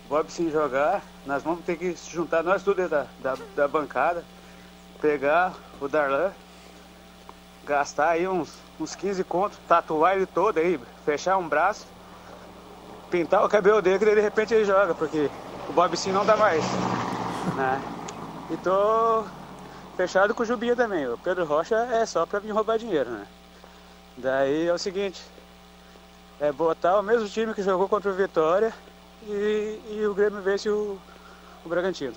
Bob 0.08 0.30
sim 0.30 0.50
jogar, 0.50 1.02
nós 1.26 1.42
vamos 1.42 1.64
ter 1.64 1.76
que 1.76 1.96
se 1.96 2.10
juntar, 2.10 2.42
nós 2.42 2.62
tudo 2.62 2.86
da, 2.88 3.06
da, 3.20 3.36
da 3.56 3.66
bancada, 3.66 4.24
pegar 5.04 5.52
o 5.82 5.86
Darlan, 5.86 6.32
gastar 7.66 8.08
aí 8.08 8.26
uns, 8.26 8.50
uns 8.80 8.94
15 8.94 9.22
contos, 9.24 9.58
tatuar 9.68 10.16
ele 10.16 10.24
todo 10.24 10.56
aí, 10.56 10.80
fechar 11.04 11.36
um 11.36 11.46
braço, 11.46 11.86
pintar 13.10 13.44
o 13.44 13.48
cabelo 13.50 13.82
dele, 13.82 13.98
que 13.98 14.04
daí 14.06 14.14
de 14.14 14.22
repente 14.22 14.54
ele 14.54 14.64
joga, 14.64 14.94
porque 14.94 15.30
o 15.68 15.74
Bob 15.74 15.94
sim 15.94 16.10
não 16.10 16.24
dá 16.24 16.38
mais. 16.38 16.64
Né? 17.54 17.82
E 18.50 18.56
tô 18.56 19.24
fechado 19.94 20.34
com 20.34 20.42
o 20.42 20.46
Jubinha 20.46 20.74
também. 20.74 21.06
O 21.06 21.18
Pedro 21.18 21.44
Rocha 21.44 21.76
é 21.76 22.06
só 22.06 22.24
pra 22.24 22.38
vir 22.38 22.52
roubar 22.52 22.78
dinheiro, 22.78 23.10
né? 23.10 23.26
Daí 24.16 24.68
é 24.68 24.72
o 24.72 24.78
seguinte, 24.78 25.22
é 26.40 26.50
botar 26.50 26.98
o 26.98 27.02
mesmo 27.02 27.28
time 27.28 27.52
que 27.52 27.62
jogou 27.62 27.90
contra 27.90 28.10
o 28.10 28.14
Vitória 28.14 28.72
e, 29.26 29.80
e 29.86 30.06
o 30.06 30.14
Grêmio 30.14 30.40
vence 30.40 30.70
o, 30.70 30.98
o 31.62 31.68
Bragantino. 31.68 32.14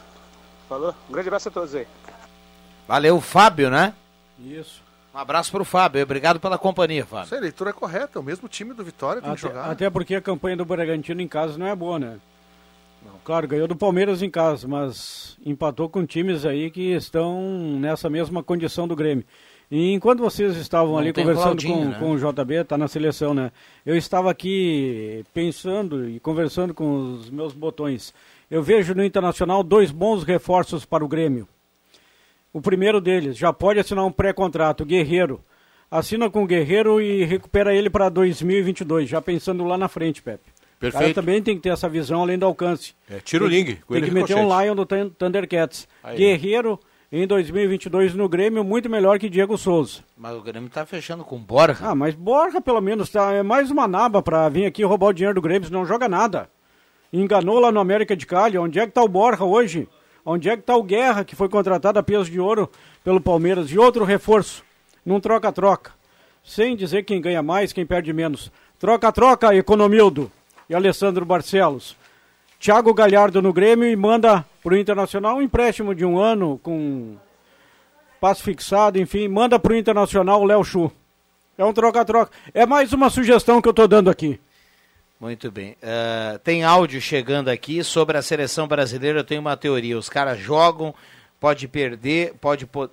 Falou? 0.69 0.95
Um 1.10 1.12
grande 1.12 1.28
abraço 1.28 1.50
a 1.50 1.52
todos 1.52 1.76
aí. 1.76 1.86
Valeu, 2.88 3.19
Fábio, 3.19 3.69
né? 3.69 3.93
Isso. 4.39 4.82
Um 5.13 5.17
abraço 5.17 5.52
pro 5.52 5.65
Fábio. 5.65 6.04
Obrigado 6.04 6.39
pela 6.39 6.58
companhia, 6.58 7.06
Fábio. 7.06 7.26
Essa 7.26 7.39
leitura 7.39 7.71
é 7.71 7.73
correta, 7.73 8.17
é 8.17 8.21
o 8.21 8.23
mesmo 8.23 8.47
time 8.47 8.73
do 8.73 8.84
Vitória 8.84 9.21
tem 9.21 9.32
que 9.34 9.38
Até, 9.38 9.47
jogar. 9.54 9.71
até 9.71 9.89
porque 9.89 10.15
a 10.15 10.21
campanha 10.21 10.56
do 10.56 10.63
Bragantino 10.63 11.21
em 11.21 11.28
casa 11.28 11.58
não 11.58 11.67
é 11.67 11.76
boa, 11.76 11.97
né? 11.97 12.17
Claro, 13.23 13.47
ganhou 13.47 13.67
do 13.67 13.76
Palmeiras 13.76 14.21
em 14.21 14.30
casa, 14.30 14.67
mas 14.67 15.38
empatou 15.45 15.89
com 15.89 16.06
times 16.06 16.45
aí 16.45 16.69
que 16.69 16.91
estão 16.93 17.41
nessa 17.80 18.10
mesma 18.10 18.43
condição 18.43 18.88
do 18.88 18.95
Grêmio. 18.95 19.26
E 19.69 19.91
enquanto 19.91 20.19
vocês 20.19 20.56
estavam 20.56 20.93
Não 20.93 21.00
ali 21.00 21.12
conversando 21.12 21.62
com, 21.62 21.86
né? 21.86 21.97
com 22.00 22.12
o 22.12 22.17
JB, 22.17 22.63
tá 22.63 22.78
na 22.78 22.88
seleção, 22.88 23.34
né? 23.34 23.52
Eu 23.86 23.97
estava 23.97 24.32
aqui 24.32 25.26
pensando 25.34 26.08
e 26.10 26.19
conversando 26.21 26.73
com 26.73 27.15
os 27.15 27.30
meus 27.30 27.54
botões. 27.54 28.13
Eu 28.50 28.63
vejo 28.63 28.93
no 28.95 29.04
Internacional 29.04 29.62
dois 29.63 29.91
bons 29.91 30.23
reforços 30.23 30.86
para 30.86 31.04
o 31.04 31.08
Grêmio. 31.08 31.47
O 32.58 32.62
primeiro 32.62 33.00
deles 33.00 33.38
já 33.38 33.54
pode 33.54 33.80
assinar 33.80 34.04
um 34.04 34.12
pré-contrato, 34.12 34.84
Guerreiro. 34.84 35.39
Assina 35.91 36.28
com 36.28 36.43
o 36.43 36.48
Guerreiro 36.48 37.00
e 37.00 37.24
recupera 37.24 37.72
ele 37.72 37.88
para 37.88 38.10
2022, 38.10 39.08
já 39.08 39.22
pensando 39.22 39.63
lá 39.63 39.78
na 39.78 39.88
frente, 39.88 40.24
Pepe. 40.24 40.50
O 40.50 40.80
cara 40.80 40.91
Perfeito. 40.91 41.15
também 41.15 41.41
tem 41.43 41.56
que 41.56 41.62
ter 41.62 41.70
essa 41.70 41.88
visão 41.88 42.22
além 42.24 42.36
do 42.38 42.48
alcance. 42.48 42.96
É, 43.08 43.20
tira 43.20 43.46
o 43.46 43.50
Tem- 43.50 43.60
Ling, 43.63 43.78
Tem 43.88 44.04
que 44.04 44.10
meter 44.12 44.36
um. 44.38 44.60
Lion 44.62 44.76
do 44.76 44.88
Thun- 44.88 45.10
Thundercats. 45.10 45.88
Aí. 46.04 46.17
Guerreiro 46.17 46.80
em 47.12 47.28
2022 47.28 48.15
no 48.15 48.28
Grêmio, 48.28 48.63
muito 48.63 48.89
melhor 48.89 49.20
que 49.20 49.30
Diego 49.30 49.56
Souza. 49.56 50.00
Mas 50.17 50.36
o 50.36 50.41
Grêmio 50.41 50.67
tá 50.70 50.84
fechando 50.84 51.24
com 51.24 51.38
Borja. 51.38 51.78
Ah, 51.82 51.93
mas 51.93 52.15
Borja 52.15 52.60
pelo 52.60 52.82
menos 52.82 53.10
tá, 53.12 53.34
é 53.34 53.43
mais 53.43 53.70
uma 53.70 53.88
naba 53.88 54.22
pra 54.24 54.50
vir 54.50 54.65
aqui 54.65 54.84
roubar 54.84 55.10
o 55.10 55.13
dinheiro 55.13 55.36
do 55.36 55.41
Grêmio, 55.41 55.70
não 55.72 55.86
joga 55.86 56.10
nada. 56.10 56.50
Enganou 57.13 57.60
lá 57.60 57.72
no 57.72 57.80
América 57.80 58.15
de 58.15 58.26
Cali, 58.26 58.58
onde 58.58 58.80
é 58.80 58.86
que 58.88 58.91
tá 58.93 59.04
o 59.04 59.08
Borja 59.08 59.43
hoje? 59.43 59.88
Onde 60.29 60.49
é 60.49 60.57
que 60.57 60.63
tá 60.63 60.75
o 60.75 60.83
Guerra, 60.83 61.23
que 61.23 61.37
foi 61.37 61.47
contratado 61.47 61.97
a 61.97 62.03
peso 62.03 62.29
de 62.29 62.37
ouro 62.37 62.69
pelo 63.01 63.21
Palmeiras? 63.21 63.71
E 63.71 63.79
outro 63.79 64.03
reforço, 64.03 64.61
num 65.05 65.21
troca-troca. 65.21 65.91
Sem 66.43 66.75
dizer 66.75 67.03
quem 67.03 67.21
ganha 67.21 67.41
mais, 67.41 67.71
quem 67.71 67.85
perde 67.85 68.11
menos. 68.11 68.51
Troca-troca, 68.77 69.55
Economildo 69.55 70.29
e 70.69 70.75
Alessandro 70.75 71.23
Barcelos. 71.23 71.95
Thiago 72.59 72.93
Galhardo 72.93 73.41
no 73.41 73.53
Grêmio 73.53 73.87
e 73.87 73.95
manda 73.95 74.45
pro 74.61 74.75
Internacional 74.75 75.37
um 75.37 75.41
empréstimo 75.41 75.95
de 75.95 76.03
um 76.03 76.19
ano 76.19 76.59
com 76.61 77.15
passo 78.19 78.43
fixado, 78.43 78.99
enfim, 78.99 79.29
manda 79.29 79.57
pro 79.57 79.77
Internacional 79.77 80.41
o 80.41 80.45
Léo 80.45 80.61
Chu. 80.61 80.91
É 81.57 81.63
um 81.63 81.71
troca-troca. 81.71 82.33
É 82.53 82.65
mais 82.65 82.91
uma 82.91 83.09
sugestão 83.09 83.61
que 83.61 83.69
eu 83.69 83.73
tô 83.73 83.87
dando 83.87 84.09
aqui. 84.09 84.37
Muito 85.19 85.49
bem. 85.51 85.75
Eh, 85.82 86.39
tem 86.43 86.63
áudio 86.63 87.01
chegando 87.01 87.49
aqui 87.49 87.84
sobre 87.84 88.17
a 88.17 88.21
seleção 88.21 88.67
brasileira. 88.67 89.19
Eu 89.19 89.23
tenho 89.23 89.41
uma 89.41 89.58
teoria. 89.58 89.97
Os 89.97 90.10
caras 90.10 90.39
jogam, 90.39 90.93
pode 91.39 91.67
perder, 91.67 92.36
pode 92.39 92.67
po- 92.67 92.89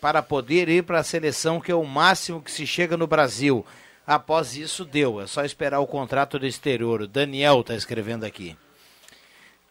para 0.00 0.22
poder 0.22 0.68
ir 0.68 0.84
para 0.84 1.00
a 1.00 1.04
seleção, 1.04 1.60
que 1.60 1.72
é 1.72 1.74
o 1.74 1.84
máximo 1.84 2.40
que 2.40 2.52
se 2.52 2.66
chega 2.66 2.96
no 2.96 3.06
Brasil. 3.06 3.66
Após 4.06 4.56
isso, 4.56 4.84
deu. 4.84 5.20
É 5.20 5.26
só 5.26 5.44
esperar 5.44 5.80
o 5.80 5.86
contrato 5.86 6.38
do 6.38 6.46
exterior. 6.46 7.02
O 7.02 7.08
Daniel 7.08 7.60
está 7.60 7.74
escrevendo 7.74 8.24
aqui. 8.24 8.56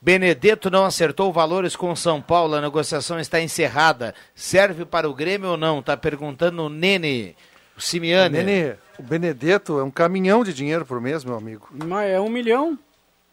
Benedetto 0.01 0.69
não 0.69 0.85
acertou 0.85 1.31
valores 1.31 1.75
com 1.75 1.93
São 1.95 2.21
Paulo. 2.21 2.55
A 2.55 2.61
negociação 2.61 3.19
está 3.19 3.41
encerrada. 3.41 4.13
Serve 4.35 4.85
para 4.85 5.09
o 5.09 5.13
Grêmio 5.13 5.51
ou 5.51 5.57
não? 5.57 5.79
Está 5.79 5.95
perguntando 5.97 6.63
o 6.63 6.69
Nene, 6.69 7.35
o 7.79 7.81
Simiane. 7.81 8.43
Nene, 8.43 8.75
o 8.97 9.03
Benedetto 9.03 9.79
é 9.79 9.83
um 9.83 9.91
caminhão 9.91 10.43
de 10.43 10.53
dinheiro 10.53 10.85
por 10.85 10.99
mês, 11.01 11.23
meu 11.23 11.35
amigo. 11.35 11.67
Mas 11.71 12.09
é 12.11 12.19
um 12.19 12.29
milhão. 12.29 12.77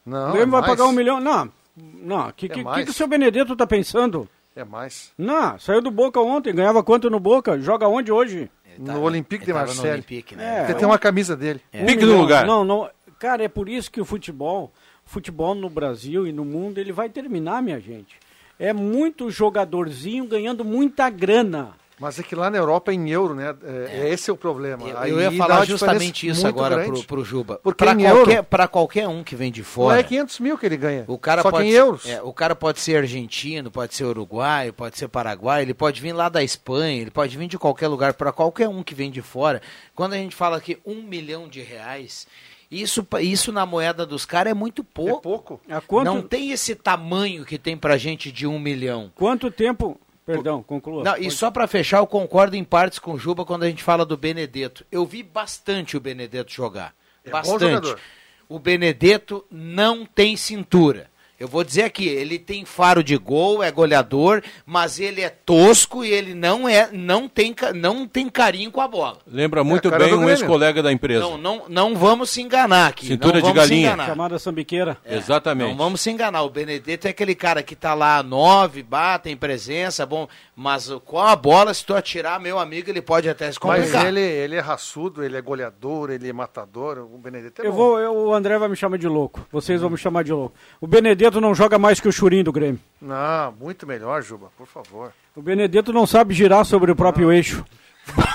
Não, 0.05 0.29
o 0.31 0.33
Grêmio 0.33 0.43
é 0.43 0.47
vai 0.53 0.61
mais. 0.61 0.67
pagar 0.73 0.89
um 0.89 0.93
milhão. 0.93 1.21
Não, 1.21 1.51
não. 1.77 2.29
O 2.29 2.33
que, 2.33 2.47
É 2.47 2.49
que, 2.49 2.65
que, 2.65 2.85
que 2.85 2.91
o 2.91 2.95
seu 2.95 3.07
Benedetto 3.09 3.57
tá 3.57 3.67
pensando? 3.67 4.29
É 4.55 4.65
mais. 4.65 5.13
Não, 5.19 5.59
saiu 5.59 5.83
do 5.83 5.91
Boca 5.91 6.21
ontem, 6.21 6.55
ganhava 6.55 6.83
quanto 6.83 7.11
no 7.11 7.21
Boca? 7.21 7.59
Joga 7.61 7.89
onde 7.89 8.11
hoje? 8.11 8.51
no 8.79 9.01
Olympique 9.03 9.45
de 9.47 9.53
Marseille. 9.55 9.91
Olympique, 9.95 10.37
né? 10.37 10.67
Você 10.67 10.75
tem 10.75 10.87
uma 10.87 10.99
camisa 10.99 11.35
dele. 11.35 11.61
Um 11.73 11.87
Pique 11.87 12.03
no 12.03 12.09
milhão. 12.09 12.21
lugar. 12.21 12.47
Não, 12.47 12.63
não. 12.65 12.91
Cara, 13.19 13.43
é 13.43 13.49
por 13.49 13.69
isso 13.69 13.91
que 13.91 14.01
o 14.01 14.05
futebol 14.05 14.71
futebol 15.07 15.55
no 15.55 15.71
Brasil 15.71 16.27
e 16.27 16.33
no 16.33 16.45
mundo 16.45 16.79
ele 16.79 16.93
vai 16.93 17.09
terminar, 17.09 17.63
minha 17.63 17.81
gente. 17.81 18.17
É 18.59 18.73
muito 18.73 19.31
jogadorzinho 19.31 20.27
ganhando 20.27 20.65
muita 20.65 21.09
grana. 21.09 21.71
Mas 21.99 22.19
é 22.19 22.23
que 22.23 22.35
lá 22.35 22.51
na 22.51 22.59
Europa 22.59 22.91
é 22.93 22.95
em 22.95 23.09
euro, 23.11 23.35
né? 23.35 23.55
É, 23.65 24.11
Esse 24.11 24.29
é 24.29 24.33
o 24.33 24.37
problema. 24.37 24.87
Eu, 24.87 24.99
Aí 24.99 25.11
eu 25.11 25.19
ia 25.21 25.33
falar 25.33 25.65
justamente 25.65 26.29
isso 26.29 26.47
agora 26.47 26.77
grande. 26.77 26.91
pro, 26.99 27.07
pro 27.07 27.25
Juba. 27.25 27.59
Porque 27.63 27.83
Pra 27.85 27.93
em 27.95 28.05
qualquer, 28.05 28.35
euro- 28.37 28.45
pra 28.45 28.69
qualquer 28.69 29.09
um 29.09 29.25
que 29.25 29.35
vem 29.35 29.51
de 29.51 29.63
fora. 29.63 29.99
é 29.99 30.03
500 30.03 30.39
mil 30.41 30.59
que 30.59 30.67
ele 30.67 30.77
ganha. 30.77 31.05
O 31.09 31.17
cara 31.19 31.41
Só 31.41 31.51
pode 31.51 31.65
que 31.65 31.71
em 31.71 31.73
ser- 31.73 31.79
euros. 31.81 32.07
é, 32.07 32.21
o 32.23 32.33
cara 32.35 32.55
pode 32.55 32.81
ser 32.81 32.97
argentino, 32.99 33.71
pode 33.71 33.95
ser 33.95 34.05
uruguaio, 34.05 34.75
pode 34.75 34.99
ser 34.99 35.09
paraguaio, 35.09 35.63
ele 35.63 35.73
pode 35.73 36.03
vir 36.03 36.13
lá 36.13 36.29
da 36.29 36.45
Espanha, 36.45 37.01
ele 37.01 37.11
pode 37.11 37.35
vir 37.37 37.49
de 37.49 37.57
qualquer 37.59 37.89
lugar, 37.89 38.13
para 38.13 38.31
qualquer 38.31 38.69
um 38.69 38.83
que 38.83 38.95
vem 38.95 39.11
de 39.11 39.23
fora. 39.23 39.63
Quando 39.95 40.13
a 40.13 40.17
gente 40.19 40.37
fala 40.37 40.61
que 40.61 40.79
um 40.85 41.03
milhão 41.03 41.49
de 41.49 41.63
reais, 41.63 42.27
isso, 42.71 43.07
isso 43.23 43.51
na 43.53 43.65
moeda 43.65 44.05
dos 44.05 44.27
caras 44.27 44.51
é 44.51 44.55
muito 44.55 44.85
pouco. 44.85 45.17
É 45.19 45.23
pouco. 45.23 45.61
Quanto, 45.87 46.05
Não 46.05 46.21
tem 46.21 46.51
esse 46.51 46.75
tamanho 46.75 47.43
que 47.45 47.57
tem 47.57 47.75
pra 47.75 47.97
gente 47.97 48.31
de 48.31 48.47
um 48.47 48.59
milhão. 48.59 49.11
quanto 49.15 49.51
tempo... 49.51 49.99
Perdão, 50.27 50.61
conclua. 50.61 51.05
Não, 51.05 51.17
e 51.17 51.31
só 51.31 51.53
pra 51.53 51.69
fechar, 51.69 51.99
eu 51.99 52.07
concordo 52.07 52.57
em 52.57 52.65
partes 52.65 52.99
com 52.99 53.13
o 53.13 53.19
Juba 53.19 53.45
quando 53.45 53.63
a 53.63 53.69
gente 53.69 53.85
fala 53.85 54.05
do 54.05 54.17
Benedetto. 54.17 54.85
Eu 54.91 55.07
vi 55.07 55.23
bastante 55.23 55.97
o 55.97 56.01
Benedetto 56.01 56.53
jogar. 56.53 56.93
É 57.25 57.31
bom 57.31 57.39
bastante. 57.39 57.61
jogador. 57.61 58.01
O 58.49 58.59
Benedetto 58.59 59.47
não 59.49 60.05
tem 60.05 60.37
cintura. 60.37 61.09
Eu 61.39 61.47
vou 61.49 61.63
dizer 61.63 61.83
aqui, 61.83 62.09
ele 62.09 62.39
tem 62.39 62.65
faro 62.65 63.05
de 63.05 63.17
gol, 63.17 63.63
é 63.63 63.71
goleador, 63.71 64.43
mas 64.65 64.99
ele 64.99 65.21
é 65.21 65.29
tosco 65.29 66.03
e 66.05 66.11
ele 66.11 66.35
não 66.35 66.67
é, 66.69 66.89
não 66.93 67.29
tem, 67.29 67.55
não 67.75 68.07
tem 68.07 68.29
carinho 68.29 68.71
com 68.71 68.81
a 68.81 68.89
bola. 68.89 69.19
Lembra 69.27 69.63
muito 69.63 69.91
cara 69.91 70.05
bem 70.05 70.15
um 70.15 70.29
ex-colega 70.31 70.83
da 70.83 70.91
empresa. 70.91 71.21
Não, 71.21 71.37
não, 71.37 71.63
não 71.69 71.95
vamos 71.95 72.31
se 72.31 72.41
enganar 72.41 72.87
aqui. 72.89 73.07
Cintura 73.07 73.41
não 73.41 73.49
de 73.49 73.53
galinha. 73.55 73.97
Chamada 74.07 74.39
sambiqueira. 74.39 74.97
Exatamente. 75.05 75.69
Não 75.71 75.77
vamos 75.77 76.01
se 76.01 76.11
enganar. 76.11 76.43
O 76.43 76.49
Benedetto 76.51 77.07
é 77.07 77.11
aquele 77.11 77.35
cara 77.35 77.63
que 77.63 77.77
tá 77.77 77.93
lá 77.93 78.23
nove, 78.23 78.83
bate, 78.83 79.25
tem 79.25 79.37
presença, 79.37 80.07
bom, 80.07 80.27
mas 80.55 80.89
com 81.05 81.19
a 81.19 81.37
bola, 81.37 81.75
se 81.75 81.85
tu 81.85 81.95
atirar, 81.95 82.41
meu 82.41 82.59
amigo, 82.59 82.89
ele 82.89 83.03
pode 83.03 83.29
até 83.29 83.53
se 83.53 83.59
Mas 83.63 83.79
complicar. 83.81 84.07
ele, 84.07 84.21
ele 84.21 84.55
é 84.57 84.61
raçudo, 84.61 85.23
ele 85.23 85.37
é 85.37 85.41
goleador, 85.43 86.11
ele 86.11 86.29
é 86.29 86.33
matador. 86.33 86.99
O 86.99 87.19
Benedetto 87.19 87.61
é 87.63 87.67
Eu 87.67 87.73
bom. 87.73 87.77
vou, 87.77 87.99
eu- 88.01 88.15
o 88.15 88.33
André 88.35 88.57
vai 88.59 88.69
me 88.69 88.77
chamar 88.77 88.97
de 88.97 89.07
louco. 89.09 89.47
Vocês 89.53 89.81
vão 89.81 89.91
me 89.91 89.99
chamar 89.99 90.25
de 90.25 90.33
louco. 90.33 90.55
O 90.81 90.87
Benedetto 90.87 91.26
não 91.41 91.55
joga 91.55 91.79
mais 91.79 92.01
que 92.01 92.09
o 92.09 92.13
Churinho 92.13 92.45
do 92.45 92.53
Grêmio. 92.53 92.81
Não, 93.01 93.53
muito 93.53 93.87
melhor, 93.87 94.23
Juba, 94.23 94.49
por 94.57 94.67
favor. 94.67 95.13
O 95.35 95.43
Benedetto 95.43 95.93
não 95.93 96.07
sabe 96.07 96.35
girar 96.35 96.65
sobre 96.65 96.91
o 96.91 96.97
próprio 96.97 97.31
eixo. 97.33 97.65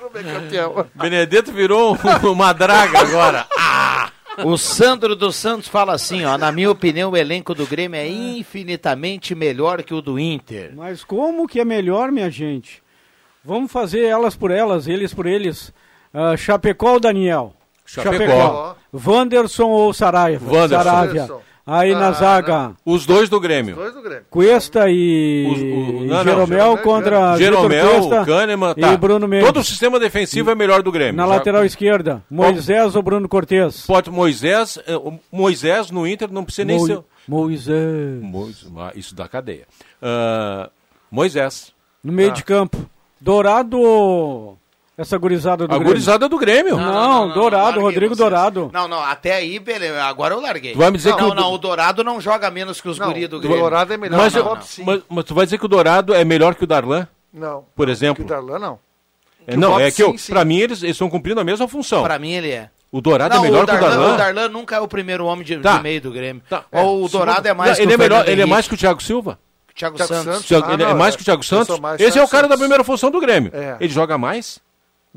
Como 0.00 0.18
é 0.18 0.22
campeão? 0.22 0.86
Benedetto 0.94 1.52
virou 1.52 1.94
um- 1.96 2.30
uma 2.32 2.52
draga 2.52 2.98
agora. 3.00 3.46
O 4.44 4.56
Sandro 4.56 5.16
dos 5.16 5.34
Santos 5.34 5.66
fala 5.66 5.94
assim, 5.94 6.24
ó, 6.24 6.38
na 6.38 6.52
minha 6.52 6.70
opinião, 6.70 7.10
o 7.10 7.16
elenco 7.16 7.56
do 7.56 7.66
Grêmio 7.66 7.98
é 7.98 8.06
infinitamente 8.06 9.34
melhor 9.34 9.82
que 9.82 9.92
o 9.92 10.00
do 10.00 10.16
Inter. 10.16 10.74
Mas 10.76 11.02
como 11.02 11.48
que 11.48 11.58
é 11.58 11.64
melhor, 11.64 12.12
minha 12.12 12.30
gente? 12.30 12.80
Vamos 13.44 13.72
fazer 13.72 14.04
elas 14.04 14.36
por 14.36 14.52
elas, 14.52 14.86
eles 14.86 15.12
por 15.12 15.26
eles. 15.26 15.74
Ah, 16.14 16.36
Chapecó 16.36 16.92
ou 16.92 17.00
Daniel? 17.00 17.52
Chapecó. 17.88 18.76
Wanderson 18.92 19.68
ou 19.68 19.92
Saraiva? 19.92 20.44
Wanderson. 20.46 20.84
Saravia. 20.84 21.28
Aí 21.70 21.92
na 21.94 22.08
Ah, 22.08 22.12
zaga, 22.12 22.72
Os 22.82 23.04
dois 23.04 23.28
do 23.28 23.38
Grêmio. 23.38 23.74
Dois 23.76 23.92
do 23.92 24.00
Grêmio. 24.00 24.24
Cuesta 24.30 24.86
e 24.88 25.46
Os- 25.52 25.58
o- 25.60 26.06
não, 26.06 26.16
não, 26.16 26.24
Jeromel 26.24 26.46
Jeromel, 26.46 26.78
contra 26.78 27.36
Jeromel, 27.36 28.24
Kahneman, 28.24 28.72
e 28.74 28.80
tá. 28.80 28.96
Bruno 28.96 29.28
Mendes. 29.28 29.46
Todo 29.46 29.60
o 29.60 29.64
sistema 29.64 30.00
defensivo 30.00 30.50
é 30.50 30.54
melhor 30.54 30.82
do 30.82 30.90
Grêmio. 30.90 31.14
Na 31.16 31.24
Já- 31.24 31.28
lateral 31.34 31.66
esquerda, 31.66 32.22
Moisés 32.30 32.96
ou 32.96 33.02
Bruno 33.02 33.28
Cortes? 33.28 33.84
Pode 33.86 34.10
Moisés, 34.10 34.78
eh, 34.86 34.94
Moisés 35.30 35.90
no 35.90 36.06
Inter 36.06 36.32
não 36.32 36.42
precisa 36.42 36.64
nem 36.64 36.78
Mo- 36.78 36.86
ser. 36.86 37.00
Moisés. 37.28 38.22
Moisés, 38.22 38.72
ah, 38.78 38.92
isso 38.94 39.14
da 39.14 39.28
cadeia. 39.28 39.66
Ah, 40.00 40.70
Moisés. 41.10 41.74
No 42.02 42.12
meio 42.14 42.30
Ah. 42.30 42.32
de 42.34 42.44
campo. 42.44 42.78
Dourado 43.20 43.78
ou 43.78 44.56
essa 44.98 45.16
gurizada 45.16 45.66
do 45.66 45.72
A 45.72 45.76
Grêmio? 45.78 45.86
gurizada 45.86 46.28
do 46.28 46.36
Grêmio. 46.36 46.76
Não, 46.76 47.32
Dourado, 47.32 47.64
larguei 47.66 47.82
Rodrigo 47.82 48.14
vocês. 48.14 48.18
Dourado. 48.18 48.70
Não, 48.72 48.88
não, 48.88 49.00
até 49.02 49.34
aí, 49.36 49.58
beleza, 49.58 50.02
agora 50.04 50.34
eu 50.34 50.40
larguei. 50.40 50.72
Tu 50.72 50.78
vai 50.78 50.90
me 50.90 50.96
dizer 50.98 51.10
não, 51.10 51.16
que 51.16 51.24
o 51.24 51.34
não, 51.34 51.52
o 51.52 51.58
Dourado 51.58 52.02
não 52.04 52.20
joga 52.20 52.50
menos 52.50 52.80
que 52.80 52.88
os 52.88 52.98
Não, 52.98 53.06
guri 53.06 53.26
do 53.28 53.36
o 53.36 53.40
Grêmio. 53.40 53.58
Dourado 53.60 53.92
é 53.92 53.96
melhor 53.96 54.18
Mas, 54.18 54.32
que 54.32 54.38
o 54.40 54.42
eu- 54.42 54.58
mas, 54.84 55.02
mas 55.08 55.24
tu 55.24 55.34
vai 55.34 55.46
dizer 55.46 55.58
que 55.58 55.64
o 55.64 55.68
Dourado 55.68 56.12
é 56.14 56.24
melhor 56.24 56.54
que 56.54 56.64
o 56.64 56.66
Darlan? 56.66 57.06
Não. 57.32 57.64
Por 57.76 57.86
Que 57.86 57.92
exemplo? 57.92 58.24
o 58.24 58.28
Darlan, 58.28 58.58
não. 58.58 58.78
É, 59.46 59.52
que 59.52 59.56
o 59.56 59.60
não, 59.60 59.70
Bob, 59.70 59.82
é 59.82 59.90
que 59.90 60.02
eu, 60.02 60.10
sim, 60.10 60.18
sim. 60.18 60.32
pra 60.32 60.44
mim 60.44 60.58
eles, 60.58 60.82
eles 60.82 60.94
estão 60.96 61.08
cumprindo 61.08 61.40
a 61.40 61.44
mesma 61.44 61.66
função. 61.68 62.02
Pra 62.02 62.18
mim 62.18 62.32
ele 62.32 62.50
é. 62.50 62.68
O 62.90 63.00
Dourado 63.00 63.34
não, 63.36 63.44
é 63.44 63.46
melhor 63.48 63.64
o 63.64 63.66
que 63.66 63.72
o 63.74 63.78
Darlan, 63.78 63.90
Darlan. 63.96 64.14
o 64.14 64.16
Darlan 64.16 64.48
nunca 64.48 64.76
é 64.76 64.80
o 64.80 64.88
primeiro 64.88 65.24
homem 65.26 65.44
de, 65.44 65.58
Tá. 65.58 65.76
de 65.76 65.82
meio 65.82 66.00
do 66.00 66.10
Grêmio. 66.10 66.42
Tá, 66.48 66.64
Ou 66.72 67.02
o 67.02 67.06
é, 67.06 67.08
Dourado 67.10 67.46
é 67.46 67.50
Não, 67.50 67.56
mais 67.58 67.76
que 67.76 67.82
ele 67.82 67.92
o 67.92 67.94
é 67.94 67.96
melhor, 67.98 68.28
ele 68.28 68.42
é 68.42 68.46
mais 68.46 68.66
que 68.66 68.74
o 68.74 68.78
Thiago 68.78 69.02
Silva. 69.02 69.38
Thiago 69.74 69.96
Thiago 69.96 70.12
Santos. 70.12 70.24
Santos. 70.34 70.46
Thiago- 70.48 70.66
Ah, 70.70 70.72
ele 70.74 70.82
é 70.82 70.88
não, 70.88 70.96
mais 70.96 71.14
é. 71.14 71.16
que 71.16 71.22
o 71.22 71.24
Thiago 71.24 71.42
Santos. 71.44 71.78
mais 71.78 71.94
Esse 72.00 72.04
é 72.04 72.10
o 72.10 72.12
Thiago 72.14 72.30
cara 72.30 72.42
da 72.44 72.48
Santos. 72.48 72.60
primeira 72.60 72.82
função 72.84 73.10
do 73.10 73.20
Grêmio. 73.20 73.50
É. 73.54 73.76
Ele 73.78 73.92
joga 73.92 74.16
mais? 74.18 74.58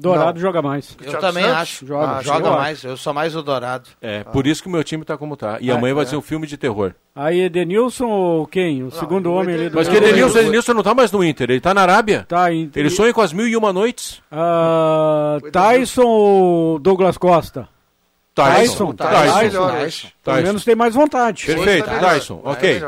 Dourado 0.02 0.40
joga 0.40 0.62
mais. 0.62 0.96
Eu 1.00 1.06
Thiago 1.10 1.22
também 1.22 1.44
Santos? 1.44 1.58
acho. 1.62 1.86
Joga, 1.86 2.12
Ah, 2.18 2.22
joga 2.22 2.52
mais. 2.52 2.84
Eu 2.84 2.98
sou 2.98 3.14
mais 3.14 3.36
o 3.36 3.42
Dourado. 3.42 3.90
É, 4.02 4.24
por 4.24 4.48
isso 4.48 4.62
que 4.62 4.68
o 4.68 4.72
meu 4.72 4.84
time 4.84 5.06
tá 5.06 5.18
como 5.18 5.38
tá. 5.38 5.58
E 5.62 5.72
Ah, 5.72 5.76
amanhã 5.76 5.94
vai 5.96 6.04
é. 6.04 6.08
ser 6.08 6.16
um 6.16 6.22
filme 6.22 6.46
de 6.48 6.58
terror. 6.58 6.94
Aí 7.16 7.40
Edenilson 7.42 8.08
ou 8.08 8.48
quem? 8.48 8.84
O 8.84 8.92
segundo 8.92 9.28
o 9.28 9.34
homem 9.36 9.56
ali 9.56 9.70
do 9.70 9.76
Mas 9.76 9.88
que 9.88 10.00
Não, 10.00 10.08
Edenilson, 10.08 10.40
Edenilson 10.40 10.74
não 10.74 10.84
tá 10.84 10.94
mais 10.94 11.12
no 11.12 11.24
Inter, 11.24 11.50
ele 11.52 11.62
tá 11.62 11.74
na 11.74 11.82
Arábia. 11.82 12.26
Tá, 12.28 12.52
em... 12.52 12.70
Ele 12.76 12.90
sonha 12.90 13.14
com 13.14 13.22
as 13.22 13.32
mil 13.34 13.48
e 13.48 13.56
uma 13.56 13.72
noites. 13.72 14.22
Ah. 14.32 15.38
Tyson 15.52 16.06
ou 16.06 16.80
Douglas 16.80 17.18
Costa? 17.18 17.68
Tyson, 18.34 18.94
Tyson. 18.94 18.96
Tyson, 18.96 19.28
Tyson. 19.28 19.44
melhor 19.60 19.72
Tyson. 19.82 20.08
Pelo 20.24 20.42
menos 20.44 20.64
tem 20.64 20.76
mais 20.76 20.96
vontade. 20.96 21.46
Perfeito, 21.46 21.86
tá. 21.86 22.00
Tyson, 22.00 22.42
É 22.46 22.50
ok. 22.50 22.84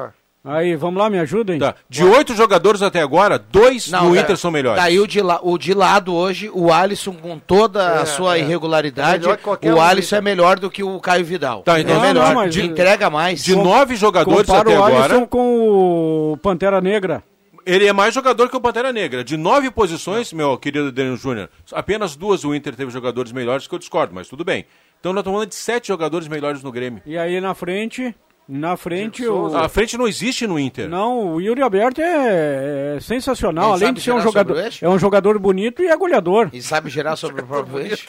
Aí, 0.46 0.76
vamos 0.76 1.02
lá, 1.02 1.10
me 1.10 1.18
ajudem? 1.20 1.58
Tá. 1.58 1.74
De 1.90 2.04
oito 2.04 2.36
jogadores 2.36 2.82
até 2.82 3.02
agora, 3.02 3.40
dois 3.40 3.90
no 3.90 4.14
é, 4.14 4.20
Inter 4.20 4.36
são 4.36 4.52
melhores. 4.52 4.82
Daí 4.84 5.00
o 5.00 5.08
de, 5.08 5.22
la- 5.22 5.40
o 5.42 5.58
de 5.58 5.74
lado 5.74 6.14
hoje, 6.14 6.52
o 6.54 6.70
Alisson 6.74 7.14
com 7.14 7.40
toda 7.40 7.82
É, 7.82 8.02
a 8.02 8.06
sua 8.06 8.38
é. 8.38 8.42
irregularidade, 8.42 9.26
É 9.62 9.72
o 9.72 9.76
um 9.78 9.82
Alisson 9.82 10.18
é 10.18 10.22
melhor 10.22 10.60
do 10.60 10.70
que 10.70 10.84
o 10.84 11.00
Caio 11.00 11.24
Vidal. 11.24 11.62
Tá, 11.64 11.80
então- 11.80 11.94
é 11.96 11.98
Não, 11.98 12.04
melhor, 12.06 12.28
não, 12.28 12.36
mas- 12.36 12.54
de- 12.54 12.62
entrega 12.66 13.10
mais. 13.10 13.42
De 13.42 13.56
nove 13.56 13.96
jogadores 13.96 14.46
Compara 14.46 14.70
até 14.70 14.78
o 14.78 14.84
agora, 14.84 15.04
Alisson 15.06 15.26
com 15.26 16.32
o 16.34 16.38
Pantera 16.44 16.82
Negra. 16.82 17.24
ele 17.66 17.88
é 17.88 17.94
mais 17.94 18.14
jogador 18.14 18.50
que 18.50 18.58
o 18.58 18.60
Pantera 18.60 18.92
Negra. 18.92 19.24
De 19.24 19.38
nove 19.38 19.72
posições, 19.72 20.34
meu 20.34 20.58
querido 20.58 20.92
Daniel 20.92 21.16
Júnior, 21.16 21.50
apenas 21.72 22.18
duas 22.18 22.44
o 22.44 22.54
Inter 22.54 22.76
teve 22.76 22.92
jogadores 22.92 23.32
melhores 23.32 23.66
que 23.66 23.74
eu 23.74 23.80
discordo, 23.80 24.14
mas 24.14 24.28
tudo 24.28 24.44
bem. 24.44 24.66
Então 25.00 25.14
nós 25.14 25.22
estamos 25.22 25.38
falando 25.38 25.50
de 25.50 25.56
sete 25.56 25.88
jogadores 25.88 26.28
melhores 26.28 26.62
no 26.62 26.70
Grêmio. 26.70 27.02
E 27.06 27.18
aí 27.18 27.40
na 27.40 27.54
frente, 27.54 28.14
na 28.48 28.76
frente 28.76 29.26
o... 29.26 29.56
A 29.56 29.70
frente 29.70 29.98
não 29.98 30.08
existe 30.08 30.46
no 30.46 30.60
Inter. 30.60 30.90
Não, 30.90 31.36
o 31.36 31.42
Yuri 31.42 31.62
Alberto 31.62 32.02
é, 32.02 32.96
é 32.98 33.00
sensacional. 33.00 33.76
Ele 33.76 33.84
Além 33.84 33.94
de 33.94 34.02
ser 34.02 34.12
um 34.12 34.22
jogador, 34.22 34.58
é 34.82 34.90
um 34.90 35.00
jogador 35.00 35.40
bonito 35.40 35.82
e 35.82 35.88
é 35.88 35.96
goleador. 35.96 36.50
E 36.52 36.62
sabe 36.62 36.90
girar 36.90 37.16
sobre 37.18 37.42
o 37.42 37.46
próprio 37.46 37.80
eixo. 37.80 38.08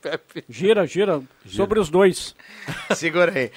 Pepe? 0.00 0.44
Gira, 0.48 0.86
gira, 0.86 1.22
sobre 1.46 1.78
os 1.78 1.90
dois. 1.90 2.34
Segura 2.94 3.32
aí. 3.34 3.50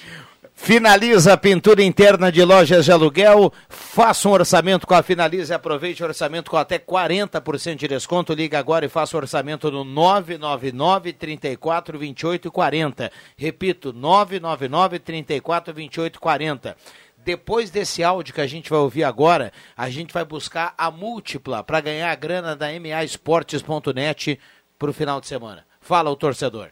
Finaliza 0.62 1.32
a 1.32 1.36
pintura 1.38 1.82
interna 1.82 2.30
de 2.30 2.44
lojas 2.44 2.84
de 2.84 2.92
aluguel. 2.92 3.50
Faça 3.66 4.28
um 4.28 4.32
orçamento 4.32 4.86
com 4.86 4.94
a 4.94 5.02
Finaliza 5.02 5.54
e 5.54 5.56
aproveite 5.56 6.02
o 6.02 6.06
orçamento 6.06 6.50
com 6.50 6.56
até 6.56 6.78
40% 6.78 7.76
de 7.76 7.88
desconto. 7.88 8.34
Liga 8.34 8.58
agora 8.58 8.84
e 8.84 8.88
faça 8.88 9.16
o 9.16 9.20
orçamento 9.20 9.70
no 9.70 9.84
999 9.84 11.14
34 11.14 11.98
28 11.98 12.52
40. 12.52 13.10
Repito, 13.36 13.92
999 13.92 14.98
34 14.98 15.74
28 15.74 16.20
40. 16.20 16.76
Depois 17.24 17.70
desse 17.70 18.04
áudio 18.04 18.34
que 18.34 18.40
a 18.40 18.46
gente 18.46 18.68
vai 18.68 18.80
ouvir 18.80 19.02
agora, 19.02 19.52
a 19.74 19.88
gente 19.88 20.12
vai 20.12 20.26
buscar 20.26 20.74
a 20.76 20.90
múltipla 20.90 21.64
para 21.64 21.80
ganhar 21.80 22.12
a 22.12 22.14
grana 22.14 22.54
da 22.54 22.66
MAEsportes.net 22.78 24.38
para 24.78 24.90
o 24.90 24.92
final 24.92 25.22
de 25.22 25.26
semana. 25.26 25.64
Fala 25.80 26.10
o 26.10 26.16
torcedor. 26.16 26.68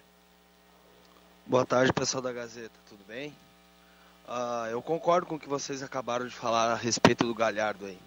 Boa 1.47 1.65
tarde, 1.65 1.91
pessoal 1.91 2.23
da 2.23 2.33
Gazeta, 2.33 2.79
tudo 2.87 3.03
bem? 3.09 3.33
Ah, 4.31 4.69
eu 4.71 4.83
concordo 4.83 5.27
com 5.27 5.37
o 5.37 5.41
que 5.41 5.49
vocês 5.49 5.83
acabaram 5.83 6.27
de 6.27 6.35
falar 6.35 6.71
a 6.71 6.75
respeito 6.75 7.25
do 7.25 7.35
Galhardo 7.35 7.87
aí, 7.87 7.99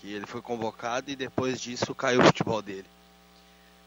que 0.00 0.10
ele 0.10 0.24
foi 0.24 0.40
convocado 0.40 1.10
e 1.10 1.14
depois 1.14 1.60
disso 1.60 1.94
caiu 1.94 2.22
o 2.22 2.24
futebol 2.24 2.62
dele. 2.62 2.86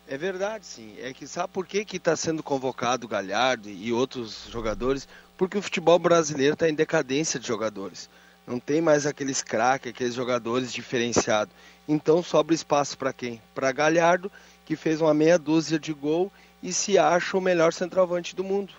É 0.07 0.15
verdade, 0.15 0.67
sim. 0.67 0.95
É 0.99 1.11
que 1.13 1.25
sabe 1.25 1.51
por 1.51 1.65
que 1.65 1.83
está 1.97 2.15
sendo 2.15 2.43
convocado 2.43 3.07
o 3.07 3.09
Galhardo 3.09 3.67
e 3.67 3.91
outros 3.91 4.47
jogadores? 4.51 5.07
Porque 5.35 5.57
o 5.57 5.63
futebol 5.63 5.97
brasileiro 5.97 6.53
está 6.53 6.69
em 6.69 6.75
decadência 6.75 7.39
de 7.39 7.47
jogadores. 7.47 8.07
Não 8.45 8.59
tem 8.59 8.81
mais 8.81 9.07
aqueles 9.07 9.41
craques, 9.41 9.89
aqueles 9.89 10.13
jogadores 10.13 10.71
diferenciados. 10.71 11.53
Então 11.87 12.21
sobra 12.21 12.53
espaço 12.53 12.99
para 12.99 13.11
quem? 13.11 13.41
Para 13.55 13.71
Galhardo, 13.71 14.31
que 14.63 14.75
fez 14.75 15.01
uma 15.01 15.13
meia 15.15 15.39
dúzia 15.39 15.79
de 15.79 15.91
gol 15.91 16.31
e 16.61 16.71
se 16.71 16.99
acha 16.99 17.35
o 17.35 17.41
melhor 17.41 17.73
centroavante 17.73 18.35
do 18.35 18.43
mundo. 18.43 18.73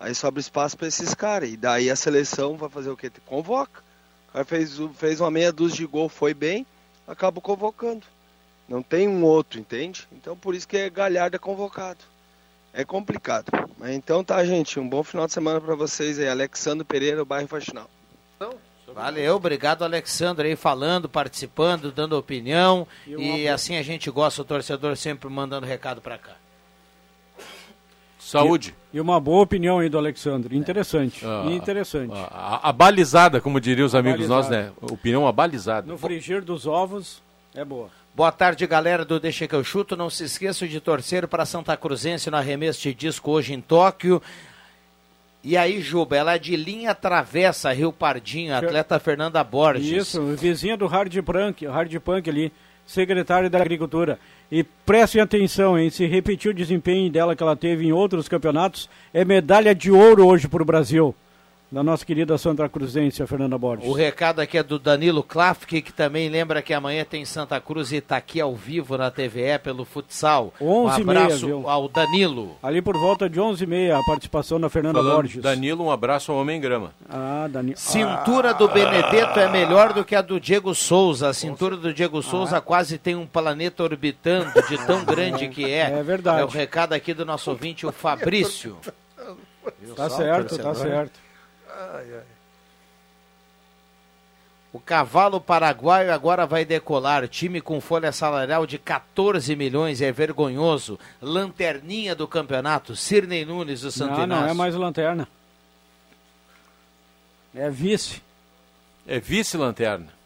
Aí 0.00 0.14
sobra 0.14 0.40
espaço 0.40 0.78
para 0.78 0.88
esses 0.88 1.14
caras. 1.14 1.50
E 1.50 1.56
daí 1.58 1.90
a 1.90 1.94
seleção 1.94 2.56
vai 2.56 2.70
fazer 2.70 2.88
o 2.88 2.96
quê? 2.96 3.12
Convoca. 3.26 3.82
O 4.30 4.32
cara 4.32 4.44
fez, 4.46 4.78
fez 4.96 5.20
uma 5.20 5.30
meia 5.30 5.52
dúzia 5.52 5.76
de 5.76 5.86
gol, 5.86 6.08
foi 6.08 6.32
bem, 6.32 6.66
acaba 7.06 7.40
convocando. 7.40 8.06
Não 8.66 8.82
tem 8.82 9.06
um 9.06 9.22
outro, 9.24 9.60
entende? 9.60 10.08
Então 10.10 10.36
por 10.36 10.54
isso 10.54 10.66
que 10.66 10.76
é 10.78 10.88
Galhardo 10.88 11.36
é 11.36 11.38
convocado. 11.38 11.98
é 12.72 12.84
complicado. 12.84 13.50
Mas 13.76 13.90
então 13.90 14.24
tá, 14.24 14.42
gente. 14.44 14.80
Um 14.80 14.88
bom 14.88 15.02
final 15.02 15.26
de 15.26 15.32
semana 15.32 15.60
para 15.60 15.74
vocês 15.74 16.18
aí. 16.18 16.28
Alexandre 16.28 16.84
Pereira, 16.84 17.22
o 17.22 17.26
bairro 17.26 17.48
Faxinal. 17.48 17.90
Valeu, 18.92 19.36
obrigado 19.36 19.84
Alexandre 19.84 20.48
aí 20.48 20.56
falando, 20.56 21.08
participando, 21.08 21.92
dando 21.92 22.18
opinião 22.18 22.88
E 23.06 23.42
e, 23.42 23.48
assim 23.48 23.76
a 23.76 23.82
gente 23.82 24.10
gosta, 24.10 24.42
o 24.42 24.44
torcedor 24.44 24.96
sempre 24.96 25.28
mandando 25.28 25.64
recado 25.64 26.00
pra 26.00 26.18
cá. 26.18 26.34
Saúde. 28.20 28.74
E, 28.92 28.98
e 28.98 29.00
uma 29.00 29.18
boa 29.18 29.42
opinião 29.42 29.78
aí 29.78 29.88
do 29.88 29.98
Alexandre. 29.98 30.56
Interessante. 30.56 31.24
Ah, 31.24 31.44
interessante. 31.50 32.12
A, 32.30 32.68
a 32.68 32.72
balizada, 32.72 33.40
como 33.40 33.60
diriam 33.60 33.86
os 33.86 33.94
amigos 33.94 34.28
nossos, 34.28 34.52
Abalizada. 34.52 34.76
né? 34.80 34.92
Opinião 34.92 35.26
abalizada. 35.26 35.86
No 35.86 35.96
frigir 35.98 36.42
dos 36.42 36.66
ovos, 36.66 37.22
é 37.54 37.64
boa. 37.64 37.88
Boa 38.14 38.30
tarde, 38.32 38.66
galera 38.66 39.04
do 39.04 39.18
Deixa 39.18 39.48
que 39.48 39.54
eu 39.54 39.64
chuto. 39.64 39.96
Não 39.96 40.10
se 40.10 40.24
esqueçam 40.24 40.68
de 40.68 40.80
torcer 40.80 41.26
para 41.26 41.46
Santa 41.46 41.76
Cruzense 41.76 42.30
no 42.30 42.36
arremesso 42.36 42.82
de 42.82 42.92
disco 42.92 43.30
hoje 43.30 43.54
em 43.54 43.60
Tóquio. 43.60 44.20
E 45.42 45.56
aí, 45.56 45.80
Juba, 45.80 46.16
ela 46.16 46.34
é 46.34 46.38
de 46.38 46.54
linha 46.54 46.94
travessa, 46.94 47.72
Rio 47.72 47.92
Pardinho, 47.92 48.54
atleta 48.54 48.98
Fernanda 48.98 49.42
Borges. 49.42 50.08
Isso, 50.08 50.22
vizinha 50.36 50.76
do 50.76 50.86
Hard 50.86 51.16
Punk, 51.22 51.64
Hard 51.66 51.98
Punk 52.00 52.28
ali, 52.28 52.52
secretário 52.84 53.48
da 53.48 53.58
Agricultura. 53.58 54.18
E 54.50 54.64
prestem 54.84 55.20
atenção, 55.20 55.78
hein? 55.78 55.90
Se 55.90 56.06
repetir 56.06 56.50
o 56.50 56.54
desempenho 56.54 57.10
dela 57.10 57.36
que 57.36 57.42
ela 57.42 57.54
teve 57.54 57.86
em 57.86 57.92
outros 57.92 58.28
campeonatos, 58.28 58.88
é 59.14 59.24
medalha 59.24 59.74
de 59.74 59.92
ouro 59.92 60.26
hoje 60.26 60.48
para 60.48 60.62
o 60.62 60.66
Brasil. 60.66 61.14
Da 61.70 61.84
nossa 61.84 62.04
querida 62.04 62.36
Santa 62.36 62.68
Cruzense, 62.68 63.22
a 63.22 63.28
Fernanda 63.28 63.56
Borges. 63.56 63.88
O 63.88 63.92
recado 63.92 64.40
aqui 64.40 64.58
é 64.58 64.62
do 64.62 64.76
Danilo 64.76 65.22
Klafke, 65.22 65.80
que 65.80 65.92
também 65.92 66.28
lembra 66.28 66.60
que 66.62 66.74
amanhã 66.74 67.04
tem 67.04 67.24
Santa 67.24 67.60
Cruz 67.60 67.92
e 67.92 67.96
está 67.96 68.16
aqui 68.16 68.40
ao 68.40 68.56
vivo 68.56 68.98
na 68.98 69.08
TVE 69.08 69.56
pelo 69.62 69.84
futsal. 69.84 70.52
Um 70.60 70.66
11 70.86 70.98
e 70.98 71.02
abraço 71.02 71.46
meia, 71.46 71.70
ao 71.70 71.88
Danilo. 71.88 72.56
Ali 72.60 72.82
por 72.82 72.96
volta 72.98 73.30
de 73.30 73.38
11h30, 73.38 74.00
a 74.00 74.02
participação 74.02 74.58
da 74.60 74.68
Fernanda 74.68 74.98
Falando 74.98 75.14
Borges. 75.14 75.40
Danilo, 75.40 75.84
um 75.84 75.92
abraço 75.92 76.32
ao 76.32 76.38
Homem 76.38 76.60
Grama. 76.60 76.92
Ah, 77.08 77.46
Danilo. 77.48 77.78
Cintura 77.78 78.52
do 78.52 78.66
Benedetto 78.66 79.38
é 79.38 79.48
melhor 79.48 79.92
do 79.92 80.04
que 80.04 80.16
a 80.16 80.22
do 80.22 80.40
Diego 80.40 80.74
Souza. 80.74 81.28
A 81.28 81.32
cintura 81.32 81.76
do 81.76 81.94
Diego 81.94 82.20
Souza 82.20 82.60
quase 82.60 82.98
tem 82.98 83.14
um 83.14 83.26
planeta 83.26 83.84
orbitando 83.84 84.50
de 84.68 84.76
tão 84.86 85.04
grande 85.04 85.48
que 85.48 85.70
é. 85.70 85.90
É 86.00 86.02
verdade. 86.02 86.40
É 86.40 86.44
o 86.44 86.48
recado 86.48 86.94
aqui 86.94 87.14
do 87.14 87.24
nosso 87.24 87.48
ouvinte, 87.50 87.86
o 87.86 87.92
Fabrício. 87.92 88.76
Tá 89.94 90.10
certo, 90.10 90.58
tá 90.58 90.74
torcedor? 91.86 92.06
certo. 92.06 92.40
O 94.72 94.78
cavalo 94.78 95.40
paraguaio 95.40 96.12
agora 96.14 96.46
vai 96.46 96.64
decolar. 96.64 97.26
Time 97.26 97.60
com 97.60 97.80
folha 97.80 98.12
salarial 98.12 98.64
de 98.66 98.78
14 98.78 99.56
milhões 99.56 100.00
é 100.00 100.12
vergonhoso. 100.12 100.96
Lanterninha 101.20 102.14
do 102.14 102.28
campeonato, 102.28 102.94
Cirnei 102.94 103.44
Nunes 103.44 103.80
do 103.80 103.90
Santo 103.90 104.10
Não, 104.12 104.18
não 104.18 104.36
Inácio. 104.36 104.50
é 104.50 104.54
mais 104.54 104.74
lanterna. 104.76 105.26
É 107.52 107.68
vice. 107.68 108.22
É 109.08 109.18
vice-lanterna. 109.18 110.19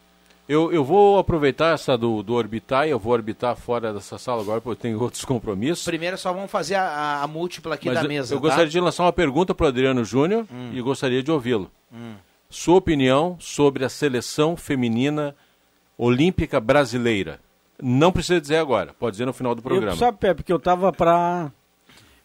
Eu, 0.47 0.71
eu 0.71 0.83
vou 0.83 1.17
aproveitar 1.17 1.73
essa 1.73 1.97
do, 1.97 2.21
do 2.21 2.33
orbitar 2.35 2.87
e 2.87 2.91
eu 2.91 2.99
vou 2.99 3.13
orbitar 3.13 3.55
fora 3.55 3.91
dessa 3.91 4.17
sala 4.19 4.41
agora 4.43 4.61
porque 4.61 4.77
eu 4.77 4.81
tenho 4.81 5.01
outros 5.01 5.25
compromissos. 5.25 5.83
Primeiro 5.85 6.17
só 6.19 6.31
vamos 6.31 6.51
fazer 6.51 6.75
a, 6.75 6.83
a- 6.83 7.23
a 7.23 7.27
múltipla 7.27 7.73
aqui 7.73 7.87
Mas 7.87 7.95
da 7.95 8.03
eu- 8.03 8.07
mesa. 8.07 8.33
eu 8.35 8.37
tá? 8.39 8.41
gostaria 8.47 8.69
de 8.69 8.79
lançar 8.79 9.03
uma 9.03 9.13
pergunta 9.13 9.55
para 9.55 9.65
o 9.65 9.67
Adriano 9.69 10.03
Júnior 10.05 10.45
e 10.71 10.79
gostaria 10.81 11.23
de 11.23 11.31
ouvi-lo. 11.31 11.71
Hum. 11.91 12.13
Sua 12.47 12.75
opinião 12.77 13.35
sobre 13.39 13.83
a 13.83 13.89
seleção 13.89 14.55
feminina 14.55 15.35
olímpica 15.97 16.59
brasileira. 16.59 17.39
Não 17.81 18.11
precisa 18.11 18.39
dizer 18.39 18.57
agora, 18.57 18.93
pode 18.99 19.13
dizer 19.13 19.25
no 19.25 19.33
final 19.33 19.55
do 19.55 19.61
programa. 19.61 19.93
Eu, 19.93 19.97
sabe, 19.97 20.17
Pepe, 20.19 20.43
que 20.43 20.53
eu 20.53 20.59
tava 20.59 20.93
pra. 20.93 21.51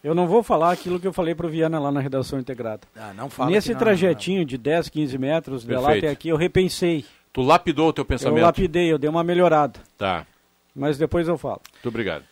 Eu 0.04 0.14
não 0.14 0.26
vou 0.26 0.42
falar 0.42 0.72
aquilo 0.72 1.00
que 1.00 1.06
eu 1.06 1.12
falei 1.12 1.34
pro 1.34 1.48
Viana 1.48 1.78
lá 1.78 1.90
na 1.90 2.00
redação 2.00 2.38
integrada. 2.38 2.82
Ah, 2.96 3.12
não 3.14 3.28
fala 3.28 3.50
Nesse 3.50 3.72
não, 3.72 3.78
trajetinho 3.78 4.44
de 4.44 4.56
10, 4.56 4.88
15 4.88 5.18
metros 5.18 5.64
de 5.64 5.72
lá 5.74 5.80
Perfeito. 5.82 6.04
até 6.04 6.12
aqui, 6.12 6.28
eu 6.28 6.36
repensei. 6.36 7.04
Tu 7.32 7.42
lapidou 7.42 7.88
o 7.88 7.92
teu 7.92 8.04
pensamento. 8.04 8.38
Eu 8.38 8.44
lapidei, 8.44 8.92
eu 8.92 8.98
dei 8.98 9.08
uma 9.08 9.22
melhorada. 9.22 9.78
Tá, 9.96 10.26
Mas 10.74 10.98
depois 10.98 11.28
eu 11.28 11.38
falo. 11.38 11.60
muito 11.74 11.88
obrigado. 11.88 12.24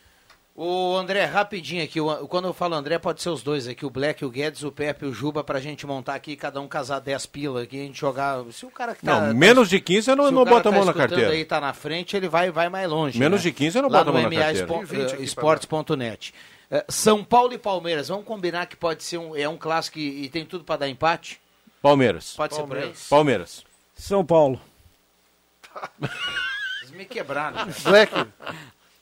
O 0.61 0.96
André, 0.96 1.24
rapidinho 1.24 1.84
aqui, 1.84 2.00
quando 2.28 2.48
eu 2.48 2.52
falo 2.52 2.74
André, 2.74 2.98
pode 2.98 3.22
ser 3.22 3.28
os 3.28 3.44
dois 3.44 3.68
aqui, 3.68 3.87
o 3.87 3.90
Black, 3.90 4.24
o 4.24 4.28
Guedes, 4.28 4.64
o 4.64 4.72
Pepe 4.72 5.04
e 5.04 5.08
o 5.08 5.14
Juba, 5.14 5.44
pra 5.44 5.61
gente 5.61 5.87
montar 5.87 6.16
aqui, 6.16 6.34
cada 6.34 6.61
um 6.61 6.66
casar 6.66 6.98
10 6.98 7.26
pila 7.26 7.62
aqui, 7.62 7.78
a 7.80 7.84
gente 7.84 8.00
jogar. 8.00 8.42
Se 8.50 8.66
o 8.66 8.70
cara 8.70 8.92
que 8.96 9.04
tá. 9.06 9.20
Não, 9.20 9.28
tá- 9.28 9.34
menos 9.34 9.68
de 9.68 9.78
15 9.80 10.11
eu 10.11 10.16
não, 10.16 10.32
não 10.32 10.42
cara 10.42 10.56
boto 10.56 10.68
a 10.68 10.72
tá 10.72 10.76
mão 10.76 10.84
na 10.84 10.92
carteira. 10.92 11.30
aí 11.30 11.44
tá 11.44 11.61
na 11.61 11.72
frente, 11.72 12.16
ele 12.16 12.28
vai, 12.28 12.50
vai 12.50 12.68
mais 12.68 12.90
longe. 12.90 13.20
Menos 13.20 13.38
né? 13.44 13.50
de 13.50 13.56
15 13.56 13.78
eu 13.78 13.82
não 13.82 13.88
Lá 13.88 13.98
boto 13.98 14.11
a 14.11 14.12
no 14.14 14.20
mão 14.20 14.28
na 14.30 14.37
carteira. 14.37 14.66
Espo- 14.66 14.74
Tem 14.78 14.84
20 14.84 15.06
aqui 15.06 15.14
pra 15.16 15.24
Esportes.net. 15.24 16.34
Eh, 16.72 16.84
São 16.88 17.22
Paulo 17.22 17.52
e 17.52 17.58
Palmeiras, 17.58 18.08
vamos 18.08 18.24
combinar 18.24 18.66
que 18.66 18.76
pode 18.76 19.04
ser 19.04 19.18
um, 19.18 19.37
é 19.37 19.48
um 19.48 19.56
clássico 19.56 20.00
e, 20.00 20.24
e 20.24 20.28
tem 20.28 20.44
tudo 20.44 20.64
pra 20.64 20.76
dar 20.76 20.88
empate? 20.88 21.40
Palmeiras. 21.80 22.34
Pode 22.37 22.56
ser 22.56 22.64
por 22.64 22.76
aí? 22.78 22.92
Palmeiras. 23.08 23.64
São 23.94 24.24
Paulo. 24.26 24.61
Vocês 26.80 26.90
me 26.92 27.04
quebraram. 27.04 27.56
Black, 27.84 28.12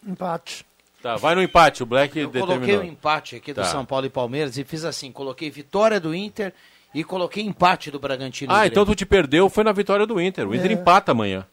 Empate. 0.06 0.64
Tá, 1.02 1.16
vai 1.16 1.34
no 1.34 1.42
empate, 1.42 1.82
o 1.82 1.86
Black 1.86 2.18
Eu 2.18 2.30
coloquei 2.30 2.56
determinou. 2.58 2.82
o 2.82 2.84
empate 2.86 3.36
aqui 3.36 3.52
do 3.52 3.56
Tá. 3.60 3.64
São 3.64 3.84
Paulo 3.84 4.06
e 4.06 4.10
Palmeiras 4.10 4.56
e 4.58 4.64
fiz 4.64 4.84
assim, 4.84 5.12
coloquei 5.12 5.50
vitória 5.50 6.00
do 6.00 6.14
Inter 6.14 6.52
e 6.94 7.04
coloquei 7.04 7.44
empate 7.44 7.90
do 7.90 7.98
Bragantino. 8.00 8.52
Ah, 8.52 8.66
então 8.66 8.84
tu 8.84 8.94
te 8.94 9.04
perdeu, 9.06 9.48
foi 9.50 9.62
na 9.62 9.72
vitória 9.72 10.06
do 10.06 10.20
Inter. 10.20 10.48
O 10.48 10.54
Inter 10.54 10.70
É. 10.70 10.74
empata 10.74 11.12
amanhã. 11.12 11.46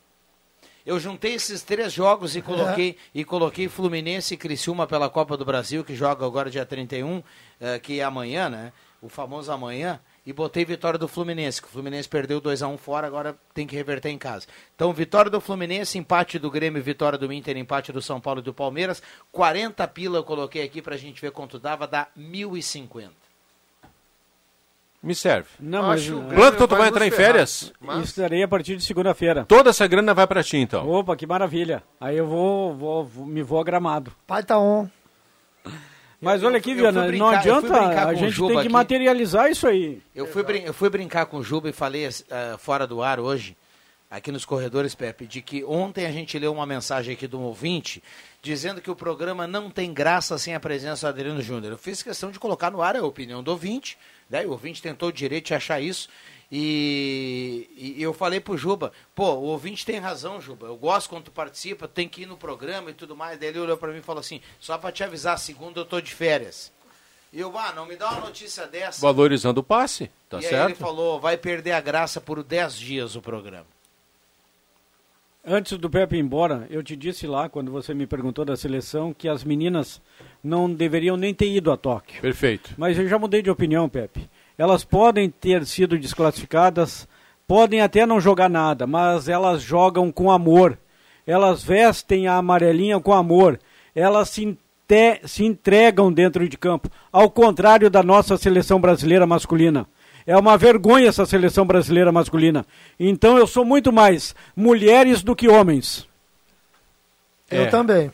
Eu 0.86 1.00
juntei 1.00 1.34
esses 1.36 1.62
três 1.62 1.94
jogos 1.94 2.36
e 2.36 2.42
coloquei, 2.42 2.98
e 3.14 3.24
coloquei 3.24 3.70
Fluminense 3.70 4.34
e 4.34 4.38
Criciúma 4.38 4.86
pela 4.88 5.10
Copa 5.10 5.38
do 5.38 5.46
Brasil, 5.46 5.84
que 5.84 5.96
joga 5.96 6.26
agora 6.26 6.50
dia 6.50 6.66
31, 6.66 7.24
eh, 7.60 7.80
que 7.80 8.00
é 8.00 8.04
amanhã, 8.04 8.50
né? 8.50 8.74
O 9.02 9.08
famoso 9.08 9.52
amanhã. 9.52 10.00
E 10.26 10.32
botei 10.32 10.64
vitória 10.64 10.98
do 10.98 11.08
Fluminense, 11.08 11.62
que 11.62 11.68
o 11.68 11.72
Fluminense 11.72 12.08
perdeu 12.08 12.40
2x1 12.42 12.78
fora, 12.78 13.06
agora 13.06 13.36
tem 13.54 13.68
que 13.68 13.76
reverter 13.76 14.10
em 14.10 14.18
casa. 14.18 14.48
Então, 14.74 14.94
vitória 14.94 15.30
do 15.30 15.42
Fluminense, 15.42 15.98
empate 15.98 16.40
do 16.40 16.50
Grêmio, 16.50 16.82
vitória 16.82 17.18
do 17.18 17.32
Inter, 17.34 17.58
empate 17.58 17.92
do 17.92 18.02
São 18.02 18.22
Paulo 18.22 18.40
e 18.40 18.44
do 18.44 18.54
Palmeiras. 18.54 19.04
40 19.34 19.86
pila 19.90 20.20
eu 20.20 20.24
coloquei 20.24 20.64
aqui 20.64 20.82
pra 20.82 20.96
gente 20.96 21.20
ver 21.22 21.32
quanto 21.32 21.60
dava, 21.60 21.86
dá 21.86 22.08
1.050. 22.18 23.10
Me 25.02 25.14
serve. 25.14 25.50
Não, 25.60 25.82
mas. 25.84 26.02
Acho 26.02 26.22
Plankton, 26.34 26.68
tu 26.68 26.76
vai 26.78 26.88
entrar 26.88 27.06
em 27.06 27.12
férias? 27.12 27.74
Mas- 27.82 28.06
Estarei 28.06 28.42
a 28.42 28.48
partir 28.48 28.78
de 28.78 28.84
segunda-feira. 28.86 29.44
Toda 29.44 29.72
essa 29.72 29.86
grana 29.86 30.14
vai 30.14 30.26
pra 30.26 30.42
ti, 30.42 30.56
então. 30.56 30.88
Opa, 30.90 31.18
que 31.18 31.28
maravilha. 31.28 31.84
Aí 32.00 32.18
eu 32.18 32.26
vou, 32.26 32.74
vou, 32.74 33.04
vou- 33.04 33.26
me 33.26 33.44
vou 33.44 33.60
a 33.60 33.64
gramado. 33.66 34.14
Pai 34.26 34.42
tá 34.44 34.58
on. 34.58 34.88
Mas 36.24 36.42
olha 36.42 36.58
aqui, 36.58 36.74
Viana, 36.74 37.12
não 37.12 37.28
adianta, 37.28 38.08
a 38.08 38.14
gente 38.14 38.40
tem 38.40 38.48
que 38.48 38.58
aqui. 38.60 38.70
materializar 38.70 39.52
isso 39.52 39.68
aí. 39.68 40.02
Eu 40.16 40.26
fui, 40.26 40.44
eu 40.66 40.74
fui 40.74 40.90
brincar 40.90 41.26
com 41.26 41.38
o 41.38 41.44
Juba 41.44 41.70
e 41.70 41.74
falei 41.74 42.06
eh, 42.06 42.56
fora 42.58 42.88
do 42.88 43.04
ar 43.04 43.20
hoje, 43.20 43.58
aqui 44.10 44.32
nos 44.32 44.46
corredores, 44.46 44.96
Pepe, 44.96 45.28
de 45.28 45.42
que 45.42 45.66
ontem 45.66 46.06
a 46.06 46.12
gente 46.14 46.40
leu 46.40 46.54
uma 46.54 46.66
mensagem 46.66 47.14
aqui 47.14 47.30
um 47.36 47.42
ouvinte 47.42 48.02
dizendo 48.42 48.80
que 48.80 48.90
o 48.90 48.96
programa 48.96 49.46
não 49.46 49.70
tem 49.70 49.94
graça 49.94 50.38
sem 50.38 50.56
a 50.56 50.60
presença 50.62 51.08
do 51.08 51.10
Adriano 51.10 51.42
Júnior. 51.42 51.74
Eu 51.74 51.78
fiz 51.78 52.02
questão 52.02 52.32
de 52.32 52.40
colocar 52.40 52.72
no 52.72 52.82
ar 52.82 52.96
a 52.96 53.06
opinião 53.06 53.44
do 53.44 53.52
ouvinte, 53.52 53.98
né? 54.30 54.46
o 54.46 54.52
ouvinte 54.52 54.82
tentou 54.82 55.10
o 55.10 55.14
direito 55.14 55.48
de 55.48 55.56
achar 55.56 55.82
isso. 55.82 56.08
E, 56.52 57.96
e 57.98 58.04
eu 58.04 58.14
falei 58.14 58.40
pro 58.40 58.58
Juba, 58.58 58.92
pô, 59.16 59.34
o 59.34 59.44
ouvinte 59.44 59.86
tem 59.86 60.00
razão, 60.00 60.40
Juba. 60.40 60.68
Eu 60.68 60.76
gosto 60.76 61.10
quando 61.10 61.26
tu 61.26 61.32
participa, 61.32 61.88
tem 61.88 62.08
que 62.08 62.24
ir 62.24 62.26
no 62.26 62.38
programa 62.38 62.92
e 62.92 62.94
tudo 62.94 63.16
mais. 63.16 63.40
Daí 63.40 63.50
ele 63.50 63.60
olhou 63.60 63.78
para 63.78 63.92
mim 63.92 64.00
e 64.00 64.04
falou 64.04 64.20
assim: 64.20 64.42
só 64.60 64.78
para 64.78 64.92
te 64.92 65.04
avisar, 65.04 65.38
segunda 65.40 65.80
eu 65.80 65.86
tô 65.86 66.00
de 66.00 66.14
férias. 66.14 66.72
E 67.34 67.40
eu, 67.40 67.58
ah, 67.58 67.74
não 67.76 67.88
me 67.88 67.96
dá 67.96 68.12
uma 68.12 68.22
notícia 68.28 68.68
dessa. 68.68 69.02
Valorizando 69.02 69.62
o 69.62 69.64
passe, 69.64 70.12
tá 70.30 70.38
e 70.38 70.46
aí 70.46 70.50
certo? 70.52 70.68
ele 70.68 70.76
falou, 70.76 71.20
vai 71.20 71.36
perder 71.36 71.72
a 71.72 71.82
graça 71.82 72.22
por 72.22 72.44
10 72.44 72.76
dias 72.76 73.16
o 73.16 73.22
programa. 73.22 73.66
Antes 75.46 75.78
do 75.78 75.90
Pepe 75.90 76.16
ir 76.16 76.20
embora, 76.20 76.68
eu 76.70 76.82
te 76.84 76.96
disse 76.96 77.26
lá, 77.28 77.50
quando 77.50 77.72
você 77.72 77.94
me 77.94 78.06
perguntou 78.06 78.46
da 78.46 78.56
seleção, 78.56 79.14
que 79.14 79.28
as 79.28 79.44
meninas 79.44 80.00
não 80.44 80.72
deveriam 80.72 81.18
nem 81.18 81.34
ter 81.34 81.50
ido 81.50 81.72
a 81.72 81.76
Tóquio. 81.76 82.22
Perfeito. 82.22 82.76
Mas 82.78 82.98
eu 82.98 83.08
já 83.10 83.18
mudei 83.20 83.42
de 83.42 83.50
opinião, 83.50 83.90
Pepe. 83.90 84.30
Elas 84.58 84.84
podem 84.84 85.30
ter 85.30 85.66
sido 85.66 85.98
desclassificadas, 85.98 87.08
podem 87.48 87.82
até 87.82 88.06
não 88.06 88.20
jogar 88.20 88.50
nada, 88.50 88.86
mas 88.86 89.28
elas 89.28 89.62
jogam 89.62 90.12
com 90.12 90.32
amor. 90.32 90.78
Elas 91.26 91.64
vestem 91.64 92.28
a 92.28 92.36
amarelinha 92.36 93.00
com 93.00 93.14
amor. 93.14 93.60
Elas 93.96 94.30
se, 94.30 94.58
se 95.26 95.46
entregam 95.46 96.12
dentro 96.12 96.48
de 96.48 96.58
campo. 96.58 96.90
Ao 97.12 97.30
contrário 97.30 97.90
da 97.90 98.04
nossa 98.04 98.38
seleção 98.38 98.80
brasileira 98.80 99.26
masculina. 99.26 99.88
É 100.26 100.38
uma 100.38 100.58
vergonha 100.58 101.10
essa 101.10 101.26
seleção 101.26 101.66
brasileira 101.66 102.12
masculina. 102.12 102.66
Então 103.00 103.38
eu 103.38 103.46
sou 103.46 103.66
muito 103.66 103.92
mais 103.92 104.36
mulheres 104.56 105.22
do 105.22 105.36
que 105.36 105.50
homens. 105.50 106.08
É. 107.50 107.62
Eu 107.62 107.70
também. 107.70 108.12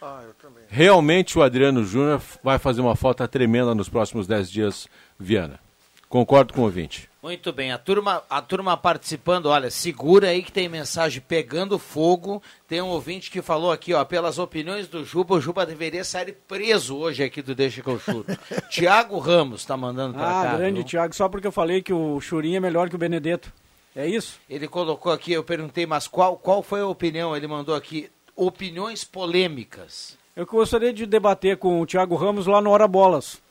Ah, 0.00 0.20
eu 0.22 0.34
também. 0.34 0.64
Realmente 0.68 1.38
o 1.38 1.42
Adriano 1.42 1.82
Júnior 1.84 2.20
vai 2.42 2.58
fazer 2.58 2.80
uma 2.80 2.94
falta 2.94 3.26
tremenda 3.26 3.74
nos 3.74 3.88
próximos 3.88 4.26
10 4.26 4.50
dias, 4.50 4.88
Viana. 5.20 5.60
Concordo 6.08 6.52
com 6.52 6.62
o 6.62 6.64
ouvinte. 6.64 7.08
Muito 7.22 7.52
bem, 7.52 7.70
a 7.70 7.76
turma, 7.78 8.22
a 8.30 8.40
turma 8.42 8.76
participando, 8.76 9.46
olha, 9.46 9.70
segura 9.70 10.28
aí 10.28 10.42
que 10.42 10.50
tem 10.50 10.68
mensagem 10.68 11.20
pegando 11.20 11.78
fogo. 11.78 12.42
Tem 12.66 12.80
um 12.80 12.88
ouvinte 12.88 13.30
que 13.30 13.42
falou 13.42 13.70
aqui, 13.70 13.92
ó, 13.92 14.02
pelas 14.04 14.38
opiniões 14.38 14.88
do 14.88 15.04
Juba, 15.04 15.34
o 15.34 15.40
Juba 15.40 15.66
deveria 15.66 16.02
sair 16.02 16.32
preso 16.48 16.96
hoje 16.96 17.22
aqui 17.22 17.42
do 17.42 17.54
Deixa 17.54 17.82
que 17.82 17.88
eu 17.88 18.00
chuto. 18.00 18.36
Tiago 18.70 19.18
Ramos 19.18 19.64
tá 19.66 19.76
mandando 19.76 20.14
pra 20.14 20.40
Ah, 20.40 20.44
cá. 20.44 20.56
grande 20.56 20.76
viu? 20.80 20.84
Thiago, 20.84 21.14
só 21.14 21.28
porque 21.28 21.46
eu 21.46 21.52
falei 21.52 21.82
que 21.82 21.92
o 21.92 22.18
Churinho 22.20 22.56
é 22.56 22.60
melhor 22.60 22.88
que 22.88 22.94
o 22.96 22.98
Benedetto. 22.98 23.52
É 23.94 24.06
isso? 24.06 24.40
Ele 24.48 24.66
colocou 24.66 25.12
aqui, 25.12 25.32
eu 25.32 25.44
perguntei, 25.44 25.84
mas 25.84 26.08
qual, 26.08 26.36
qual 26.38 26.62
foi 26.62 26.80
a 26.80 26.86
opinião? 26.86 27.36
Ele 27.36 27.46
mandou 27.46 27.74
aqui, 27.74 28.08
opiniões 28.34 29.04
polêmicas. 29.04 30.16
Eu 30.34 30.46
gostaria 30.46 30.92
de 30.92 31.04
debater 31.04 31.58
com 31.58 31.80
o 31.80 31.86
Thiago 31.86 32.14
Ramos 32.16 32.46
lá 32.46 32.60
no 32.62 32.70
Hora 32.70 32.88
Bolas. 32.88 33.42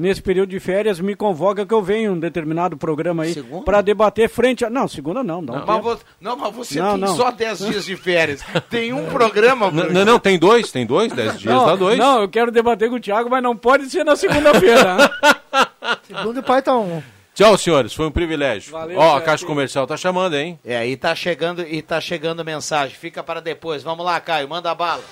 Nesse 0.00 0.22
período 0.22 0.50
de 0.50 0.60
férias, 0.60 1.00
me 1.00 1.16
convoca 1.16 1.66
que 1.66 1.74
eu 1.74 1.82
venho 1.82 2.12
em 2.12 2.14
um 2.14 2.18
determinado 2.20 2.76
programa 2.76 3.24
aí 3.24 3.34
para 3.64 3.80
debater 3.80 4.28
frente 4.28 4.64
a. 4.64 4.70
Não, 4.70 4.86
segunda 4.86 5.24
não, 5.24 5.42
não. 5.42 5.56
Não, 5.56 5.66
mas, 5.66 5.82
vo- 5.82 5.98
não, 6.20 6.36
mas 6.36 6.54
você 6.54 6.78
Não, 6.78 6.90
tem 6.92 7.00
não. 7.00 7.16
só 7.16 7.32
10 7.32 7.58
dias 7.58 7.84
de 7.84 7.96
férias. 7.96 8.40
Tem 8.70 8.92
um 8.92 9.06
programa, 9.06 9.68
Bruno. 9.70 9.90
Não, 9.92 10.04
não, 10.04 10.18
tem 10.20 10.38
dois, 10.38 10.70
tem 10.70 10.86
dois, 10.86 11.12
dez 11.12 11.38
dias, 11.40 11.52
não, 11.52 11.66
dá 11.66 11.74
dois. 11.74 11.98
Não, 11.98 12.22
eu 12.22 12.28
quero 12.28 12.52
debater 12.52 12.88
com 12.88 12.94
o 12.96 13.00
Thiago, 13.00 13.28
mas 13.28 13.42
não 13.42 13.56
pode 13.56 13.90
ser 13.90 14.04
na 14.04 14.14
segunda-feira. 14.14 14.96
né? 14.96 15.08
Segundo 16.06 16.38
o 16.38 16.42
pai 16.42 16.62
tá 16.62 16.76
um. 16.76 17.02
Tchau, 17.34 17.56
senhores, 17.58 17.92
foi 17.92 18.06
um 18.06 18.10
privilégio. 18.10 18.72
Valeu, 18.72 18.98
Ó, 18.98 19.16
a 19.16 19.18
Zé, 19.20 19.24
Caixa 19.24 19.46
Comercial 19.46 19.86
tá 19.86 19.96
chamando, 19.96 20.34
hein? 20.36 20.58
É, 20.64 20.86
e 20.86 20.96
tá 20.96 21.14
chegando, 21.14 21.62
e 21.62 21.80
tá 21.82 22.00
chegando 22.00 22.44
mensagem. 22.44 22.96
Fica 22.96 23.22
para 23.22 23.40
depois. 23.40 23.82
Vamos 23.82 24.04
lá, 24.04 24.20
Caio, 24.20 24.48
manda 24.48 24.70
a 24.70 24.74
bala. 24.74 25.02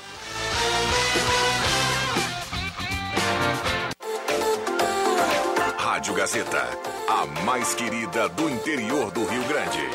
Gazeta, 6.17 6.67
a 7.11 7.27
mais 7.45 7.75
querida 7.75 8.27
do 8.31 8.49
interior 8.49 9.11
do 9.11 9.23
Rio 9.27 9.45
Grande. 9.45 9.87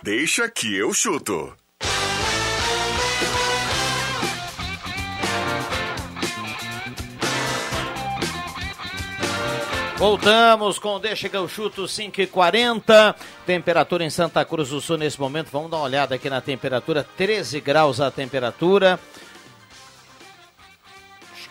Deixa 0.00 0.48
que 0.48 0.76
eu 0.76 0.94
chuto. 0.94 1.52
Voltamos 9.96 10.78
com 10.78 11.00
Deixa 11.00 11.28
que 11.28 11.36
eu 11.36 11.48
chuto 11.48 11.88
5 11.88 12.20
e 12.20 12.26
40 12.28 13.16
Temperatura 13.44 14.04
em 14.04 14.10
Santa 14.10 14.44
Cruz 14.44 14.68
do 14.68 14.80
Sul 14.80 14.98
nesse 14.98 15.20
momento. 15.20 15.50
Vamos 15.50 15.70
dar 15.70 15.78
uma 15.78 15.84
olhada 15.84 16.14
aqui 16.14 16.30
na 16.30 16.40
temperatura. 16.40 17.04
13 17.16 17.60
graus 17.60 18.00
a 18.00 18.08
temperatura. 18.08 19.00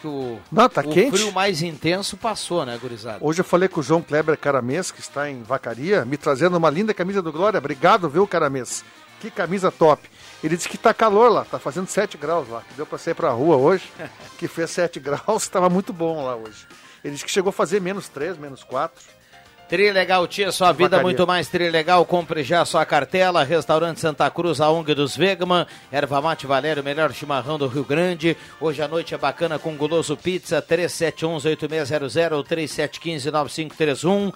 Que 0.03 0.07
o, 0.07 0.37
Não, 0.51 0.67
tá 0.67 0.81
o 0.81 0.89
quente. 0.91 1.17
frio 1.17 1.31
mais 1.31 1.61
intenso 1.61 2.17
passou, 2.17 2.65
né, 2.65 2.77
gurizada? 2.77 3.19
Hoje 3.21 3.39
eu 3.39 3.45
falei 3.45 3.69
com 3.69 3.79
o 3.79 3.83
João 3.83 4.01
Kleber 4.01 4.37
Caramês, 4.37 4.91
que 4.91 4.99
está 4.99 5.29
em 5.29 5.43
Vacaria, 5.43 6.03
me 6.03 6.17
trazendo 6.17 6.57
uma 6.57 6.69
linda 6.69 6.93
camisa 6.93 7.21
do 7.21 7.31
Glória. 7.31 7.57
Obrigado, 7.57 8.09
viu, 8.09 8.27
Caramês? 8.27 8.83
Que 9.21 9.31
camisa 9.31 9.71
top. 9.71 10.09
Ele 10.43 10.57
disse 10.57 10.67
que 10.67 10.77
tá 10.77 10.93
calor 10.93 11.31
lá, 11.31 11.45
tá 11.45 11.57
fazendo 11.57 11.87
7 11.87 12.17
graus 12.17 12.49
lá, 12.49 12.63
que 12.67 12.73
deu 12.73 12.85
para 12.85 12.97
sair 12.97 13.13
pra 13.13 13.29
rua 13.29 13.55
hoje, 13.55 13.89
que 14.37 14.45
fez 14.45 14.71
7 14.71 14.99
graus, 14.99 15.43
estava 15.43 15.69
muito 15.69 15.93
bom 15.93 16.25
lá 16.25 16.35
hoje. 16.35 16.67
Ele 17.01 17.13
disse 17.13 17.23
que 17.23 17.31
chegou 17.31 17.51
a 17.51 17.53
fazer 17.53 17.79
menos 17.79 18.09
3, 18.09 18.37
menos 18.37 18.61
4. 18.61 19.01
Trilegal 19.73 20.27
Tia, 20.27 20.51
sua 20.51 20.71
vida 20.71 20.83
Vacaria. 20.89 21.03
muito 21.03 21.25
mais 21.25 21.47
Trilegal. 21.47 22.05
Compre 22.05 22.43
já 22.43 22.63
sua 22.63 22.85
cartela. 22.85 23.43
Restaurante 23.43 23.99
Santa 23.99 24.29
Cruz, 24.29 24.61
a 24.61 24.69
ONG 24.69 24.93
dos 24.93 25.17
Vegman. 25.17 25.65
Erva 25.91 26.21
Mate 26.21 26.45
Valério, 26.45 26.83
melhor 26.83 27.11
chimarrão 27.11 27.57
do 27.57 27.65
Rio 27.65 27.83
Grande. 27.83 28.37
Hoje 28.61 28.83
à 28.83 28.87
noite 28.87 29.15
é 29.15 29.17
bacana 29.17 29.57
com 29.57 29.75
Guloso 29.75 30.15
Pizza, 30.15 30.61
3711-8600 30.61 32.31
ou 32.33 32.43
3715-9531. 32.43 34.31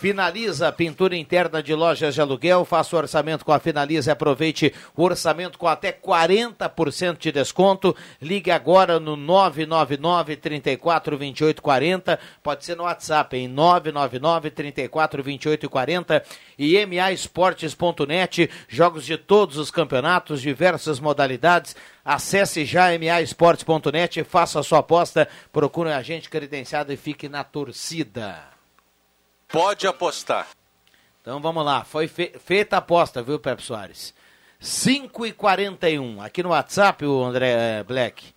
Finaliza 0.00 0.66
a 0.66 0.72
pintura 0.72 1.14
interna 1.14 1.62
de 1.62 1.74
lojas 1.74 2.14
de 2.14 2.22
aluguel. 2.22 2.64
Faça 2.64 2.96
o 2.96 2.98
orçamento 2.98 3.44
com 3.44 3.52
a 3.52 3.58
Finaliza 3.58 4.10
e 4.10 4.12
aproveite 4.12 4.72
o 4.96 5.02
orçamento 5.02 5.58
com 5.58 5.68
até 5.68 5.92
40% 5.92 7.18
de 7.18 7.30
desconto. 7.30 7.94
Ligue 8.18 8.50
agora 8.50 8.98
no 8.98 9.14
999 9.14 10.36
34 10.36 11.18
28 11.18 11.60
40. 11.60 12.18
Pode 12.42 12.64
ser 12.64 12.78
no 12.78 12.84
WhatsApp 12.84 13.36
em 13.36 13.46
999 13.46 14.50
34 14.50 15.22
28 15.22 15.68
40 15.68 16.24
e 16.58 16.86
maesportes.net. 16.86 18.48
Jogos 18.68 19.04
de 19.04 19.18
todos 19.18 19.58
os 19.58 19.70
campeonatos, 19.70 20.40
diversas 20.40 20.98
modalidades. 20.98 21.76
Acesse 22.02 22.64
já 22.64 22.86
maesportes.net, 22.98 24.24
faça 24.24 24.60
a 24.60 24.62
sua 24.62 24.78
aposta, 24.78 25.28
procure 25.52 25.90
um 25.90 25.94
agente 25.94 26.30
credenciado 26.30 26.90
e 26.90 26.96
fique 26.96 27.28
na 27.28 27.44
torcida. 27.44 28.49
Pode 29.52 29.86
apostar. 29.86 30.48
Então 31.20 31.40
vamos 31.40 31.64
lá, 31.64 31.84
foi 31.84 32.08
fe- 32.08 32.34
feita 32.44 32.76
a 32.76 32.78
aposta, 32.78 33.22
viu, 33.22 33.38
Pepe 33.38 33.62
Soares? 33.62 34.14
5 34.58 35.26
e 35.26 35.32
41 35.32 36.20
aqui 36.22 36.42
no 36.42 36.50
WhatsApp, 36.50 37.04
o 37.04 37.22
André 37.24 37.50
eh, 37.80 37.82
Black. 37.84 38.34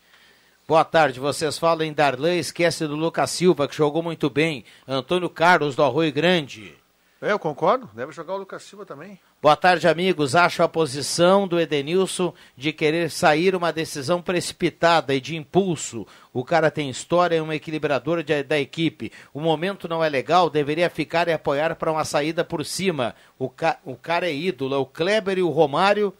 Boa 0.67 0.83
tarde, 0.85 1.19
vocês 1.19 1.57
falam 1.57 1.85
em 1.85 1.93
Darlan, 1.93 2.35
esquece 2.35 2.87
do 2.87 2.95
Lucas 2.95 3.29
Silva, 3.31 3.67
que 3.67 3.75
jogou 3.75 4.01
muito 4.01 4.29
bem. 4.29 4.63
Antônio 4.87 5.29
Carlos, 5.29 5.75
do 5.75 5.83
Arroio 5.83 6.11
Grande. 6.13 6.75
É, 7.21 7.31
eu 7.31 7.39
concordo, 7.39 7.89
deve 7.93 8.11
jogar 8.11 8.33
o 8.33 8.37
Lucas 8.37 8.63
Silva 8.63 8.85
também. 8.85 9.19
Boa 9.43 9.57
tarde, 9.57 9.89
amigos. 9.89 10.37
Acho 10.37 10.63
a 10.63 10.69
posição 10.69 11.45
do 11.45 11.59
Edenilson 11.59 12.33
de 12.55 12.71
querer 12.71 13.11
sair 13.11 13.53
uma 13.57 13.73
decisão 13.73 14.21
precipitada 14.21 15.13
e 15.13 15.19
de 15.19 15.35
impulso. 15.35 16.07
O 16.31 16.45
cara 16.45 16.71
tem 16.71 16.89
história, 16.89 17.35
é 17.35 17.41
um 17.41 17.51
equilibrador 17.51 18.23
de- 18.23 18.41
da 18.41 18.57
equipe. 18.57 19.11
O 19.33 19.41
momento 19.41 19.85
não 19.85 20.01
é 20.01 20.07
legal, 20.07 20.49
deveria 20.49 20.89
ficar 20.89 21.27
e 21.27 21.33
apoiar 21.33 21.75
para 21.75 21.91
uma 21.91 22.05
saída 22.05 22.45
por 22.45 22.63
cima. 22.65 23.13
O, 23.37 23.49
ca- 23.49 23.79
o 23.83 23.97
cara 23.97 24.29
é 24.29 24.33
ídolo, 24.33 24.75
é 24.75 24.77
o 24.77 24.85
Kleber 24.85 25.37
e 25.37 25.43
o 25.43 25.49
Romário, 25.49 26.13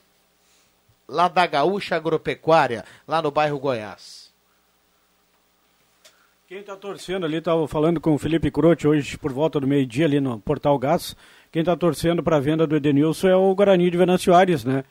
lá 1.07 1.29
da 1.29 1.47
Gaúcha 1.47 1.95
Agropecuária, 1.95 2.83
lá 3.07 3.21
no 3.21 3.31
bairro 3.31 3.57
Goiás. 3.57 4.22
Quem 6.53 6.59
está 6.59 6.75
torcendo 6.75 7.25
ali, 7.25 7.37
estava 7.37 7.67
falando 7.67 7.99
com 7.99 8.13
o 8.13 8.17
Felipe 8.19 8.51
Croce 8.51 8.87
hoje 8.87 9.17
por 9.17 9.33
volta 9.33 9.59
do 9.59 9.65
meio-dia 9.65 10.05
ali 10.05 10.21
no 10.21 10.39
Portal 10.39 10.77
Gás. 10.77 11.15
Quem 11.51 11.61
está 11.61 11.75
torcendo 11.75 12.21
para 12.21 12.37
a 12.37 12.39
venda 12.39 12.67
do 12.67 12.75
Edenilson 12.75 13.27
é 13.27 13.35
o 13.35 13.55
Guarani 13.55 13.89
de 13.89 13.97
Venâncio 13.97 14.35
Aires, 14.35 14.63
né? 14.63 14.83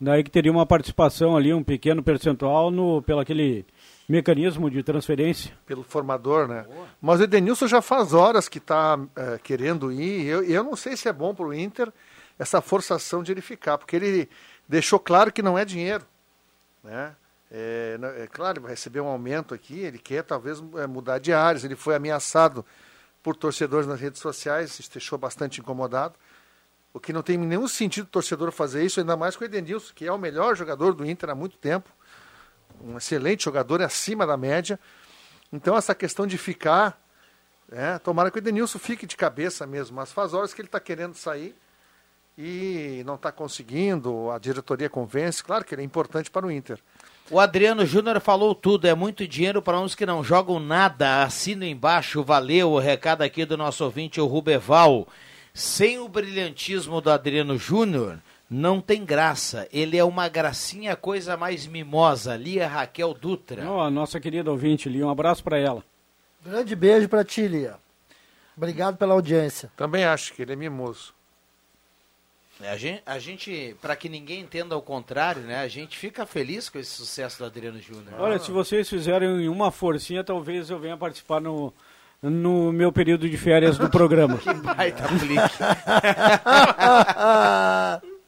Daí 0.00 0.22
que 0.22 0.30
teria 0.30 0.52
uma 0.52 0.64
participação 0.64 1.36
ali, 1.36 1.52
um 1.52 1.64
pequeno 1.64 2.04
percentual 2.04 2.70
no, 2.70 3.02
pelo 3.02 3.18
aquele 3.18 3.66
mecanismo 4.08 4.70
de 4.70 4.80
transferência. 4.84 5.52
Pelo 5.66 5.82
formador, 5.82 6.46
né? 6.46 6.64
Mas 7.02 7.18
o 7.18 7.24
Edenilson 7.24 7.66
já 7.66 7.82
faz 7.82 8.14
horas 8.14 8.48
que 8.48 8.58
está 8.58 8.96
querendo 9.42 9.90
ir. 9.90 10.24
Eu, 10.24 10.44
eu 10.44 10.62
não 10.62 10.76
sei 10.76 10.96
se 10.96 11.08
é 11.08 11.12
bom 11.12 11.34
para 11.34 11.46
o 11.46 11.52
Inter 11.52 11.92
essa 12.38 12.60
forçação 12.60 13.24
de 13.24 13.32
ele 13.32 13.40
ficar, 13.40 13.76
porque 13.76 13.96
ele 13.96 14.28
deixou 14.68 15.00
claro 15.00 15.32
que 15.32 15.42
não 15.42 15.58
é 15.58 15.64
dinheiro. 15.64 16.04
Né? 16.84 17.12
É, 17.50 17.98
é 18.18 18.26
claro, 18.26 18.62
vai 18.62 18.72
receber 18.72 19.00
um 19.00 19.06
aumento 19.06 19.54
aqui, 19.54 19.80
ele 19.80 19.98
quer 19.98 20.22
talvez 20.22 20.62
é, 20.76 20.86
mudar 20.86 21.18
de 21.18 21.32
áreas. 21.32 21.64
Ele 21.64 21.76
foi 21.76 21.94
ameaçado 21.94 22.64
por 23.22 23.36
torcedores 23.36 23.86
nas 23.86 24.00
redes 24.00 24.20
sociais, 24.20 24.78
isso 24.78 24.90
deixou 24.92 25.18
bastante 25.18 25.60
incomodado. 25.60 26.14
O 26.92 27.00
que 27.00 27.12
não 27.12 27.22
tem 27.22 27.36
nenhum 27.36 27.68
sentido 27.68 28.06
o 28.06 28.10
torcedor 28.10 28.50
fazer 28.50 28.84
isso, 28.84 29.00
ainda 29.00 29.16
mais 29.16 29.36
com 29.36 29.44
o 29.44 29.46
Edenilson, 29.46 29.92
que 29.94 30.06
é 30.06 30.12
o 30.12 30.18
melhor 30.18 30.56
jogador 30.56 30.94
do 30.94 31.04
Inter 31.04 31.30
há 31.30 31.34
muito 31.34 31.56
tempo. 31.58 31.90
Um 32.80 32.96
excelente 32.96 33.44
jogador, 33.44 33.80
é 33.80 33.84
acima 33.84 34.26
da 34.26 34.36
média. 34.36 34.78
Então, 35.52 35.76
essa 35.76 35.94
questão 35.94 36.26
de 36.26 36.38
ficar, 36.38 37.00
é, 37.70 37.98
tomara 37.98 38.30
que 38.30 38.38
o 38.38 38.40
Edenilson 38.40 38.78
fique 38.78 39.06
de 39.06 39.16
cabeça 39.16 39.66
mesmo, 39.66 39.96
mas 39.96 40.12
faz 40.12 40.32
horas 40.32 40.54
que 40.54 40.60
ele 40.60 40.68
está 40.68 40.80
querendo 40.80 41.14
sair 41.14 41.54
e 42.36 43.02
não 43.04 43.16
está 43.16 43.32
conseguindo, 43.32 44.30
a 44.30 44.38
diretoria 44.38 44.88
convence, 44.88 45.42
claro 45.42 45.64
que 45.64 45.74
ele 45.74 45.82
é 45.82 45.84
importante 45.84 46.30
para 46.30 46.46
o 46.46 46.50
Inter. 46.50 46.80
O 47.30 47.38
Adriano 47.38 47.84
Júnior 47.84 48.20
falou 48.20 48.54
tudo, 48.54 48.86
é 48.86 48.94
muito 48.94 49.28
dinheiro 49.28 49.60
para 49.60 49.78
uns 49.78 49.94
que 49.94 50.06
não 50.06 50.24
jogam 50.24 50.58
nada. 50.58 51.22
Assina 51.22 51.66
embaixo, 51.66 52.24
valeu 52.24 52.72
o 52.72 52.78
recado 52.78 53.20
aqui 53.20 53.44
do 53.44 53.54
nosso 53.54 53.84
ouvinte, 53.84 54.18
o 54.18 54.26
Rubeval. 54.26 55.06
Sem 55.52 55.98
o 55.98 56.08
brilhantismo 56.08 57.02
do 57.02 57.10
Adriano 57.10 57.58
Júnior, 57.58 58.18
não 58.48 58.80
tem 58.80 59.04
graça. 59.04 59.68
Ele 59.70 59.98
é 59.98 60.04
uma 60.04 60.26
gracinha, 60.26 60.96
coisa 60.96 61.36
mais 61.36 61.66
mimosa. 61.66 62.34
Lia 62.34 62.66
Raquel 62.66 63.12
Dutra. 63.12 63.70
Ó, 63.70 63.82
a 63.82 63.90
nossa 63.90 64.18
querida 64.18 64.50
ouvinte 64.50 64.88
ali, 64.88 65.04
um 65.04 65.10
abraço 65.10 65.44
para 65.44 65.58
ela. 65.58 65.84
Grande 66.42 66.74
beijo 66.74 67.10
pra 67.10 67.24
ti, 67.24 67.46
Lia. 67.46 67.74
Obrigado 68.56 68.96
pela 68.96 69.12
audiência. 69.12 69.70
Também 69.76 70.04
acho 70.04 70.32
que 70.32 70.40
ele 70.40 70.54
é 70.54 70.56
mimoso. 70.56 71.12
A 72.60 72.76
gente, 72.76 73.02
a 73.06 73.18
gente 73.18 73.76
para 73.80 73.94
que 73.94 74.08
ninguém 74.08 74.40
entenda 74.40 74.76
o 74.76 74.82
contrário, 74.82 75.42
né? 75.42 75.60
A 75.60 75.68
gente 75.68 75.96
fica 75.96 76.26
feliz 76.26 76.68
com 76.68 76.78
esse 76.78 76.90
sucesso 76.90 77.38
do 77.38 77.44
Adriano 77.44 77.80
Júnior. 77.80 78.14
Olha, 78.18 78.38
se 78.38 78.50
vocês 78.50 78.88
fizerem 78.88 79.48
uma 79.48 79.70
forcinha, 79.70 80.24
talvez 80.24 80.68
eu 80.68 80.78
venha 80.78 80.96
participar 80.96 81.40
no, 81.40 81.72
no 82.20 82.72
meu 82.72 82.90
período 82.92 83.28
de 83.28 83.36
férias 83.36 83.78
do 83.78 83.88
programa. 83.88 84.38
que 84.42 84.52
baita 84.54 85.04
aplique. 85.04 85.58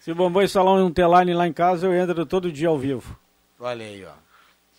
Se 0.00 0.12
o 0.12 0.14
Bambam 0.14 0.44
instalar 0.44 0.74
um 0.76 0.92
T-Line 0.92 1.34
lá 1.34 1.48
em 1.48 1.52
casa, 1.52 1.88
eu 1.88 1.92
entro 1.92 2.24
todo 2.24 2.52
dia 2.52 2.68
ao 2.68 2.78
vivo. 2.78 3.18
Olha 3.58 3.84
aí, 3.84 4.04
ó. 4.04 4.25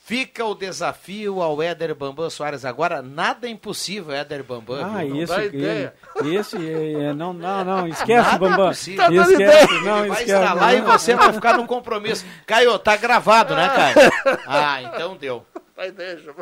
Fica 0.07 0.45
o 0.45 0.55
desafio 0.55 1.41
ao 1.41 1.61
Éder 1.61 1.93
Bambam 1.93 2.29
Soares. 2.29 2.63
Agora, 2.63 3.01
nada 3.01 3.45
é 3.45 3.49
impossível, 3.49 4.13
Éder 4.15 4.41
Bambam. 4.41 4.81
Ah, 4.81 5.03
viu? 5.03 5.17
esse, 5.21 5.35
dá 5.35 5.43
ideia. 5.43 5.93
esse 6.23 6.55
é, 6.55 7.11
não, 7.13 7.33
não, 7.33 7.65
não, 7.65 7.87
esquece, 7.89 8.29
Nada 8.31 8.35
é 8.45 8.49
Bambam. 8.49 8.67
possível. 8.69 9.03
Tá 9.03 9.09
dando 9.09 9.31
esquece, 9.31 9.63
ideia. 9.65 9.81
não, 9.81 9.99
Ele 9.99 10.07
vai 10.07 10.23
esquece. 10.23 10.75
e 10.77 10.81
não. 10.81 10.91
você 10.93 11.13
vai 11.15 11.33
ficar 11.33 11.57
no 11.57 11.67
compromisso. 11.67 12.25
Caio, 12.45 12.79
tá 12.79 12.95
gravado, 12.95 13.53
né, 13.53 13.67
Caio? 13.67 14.11
Ah, 14.47 14.81
então 14.81 15.17
deu. 15.17 15.45
Vai, 15.75 15.91
deixa. 15.91 16.33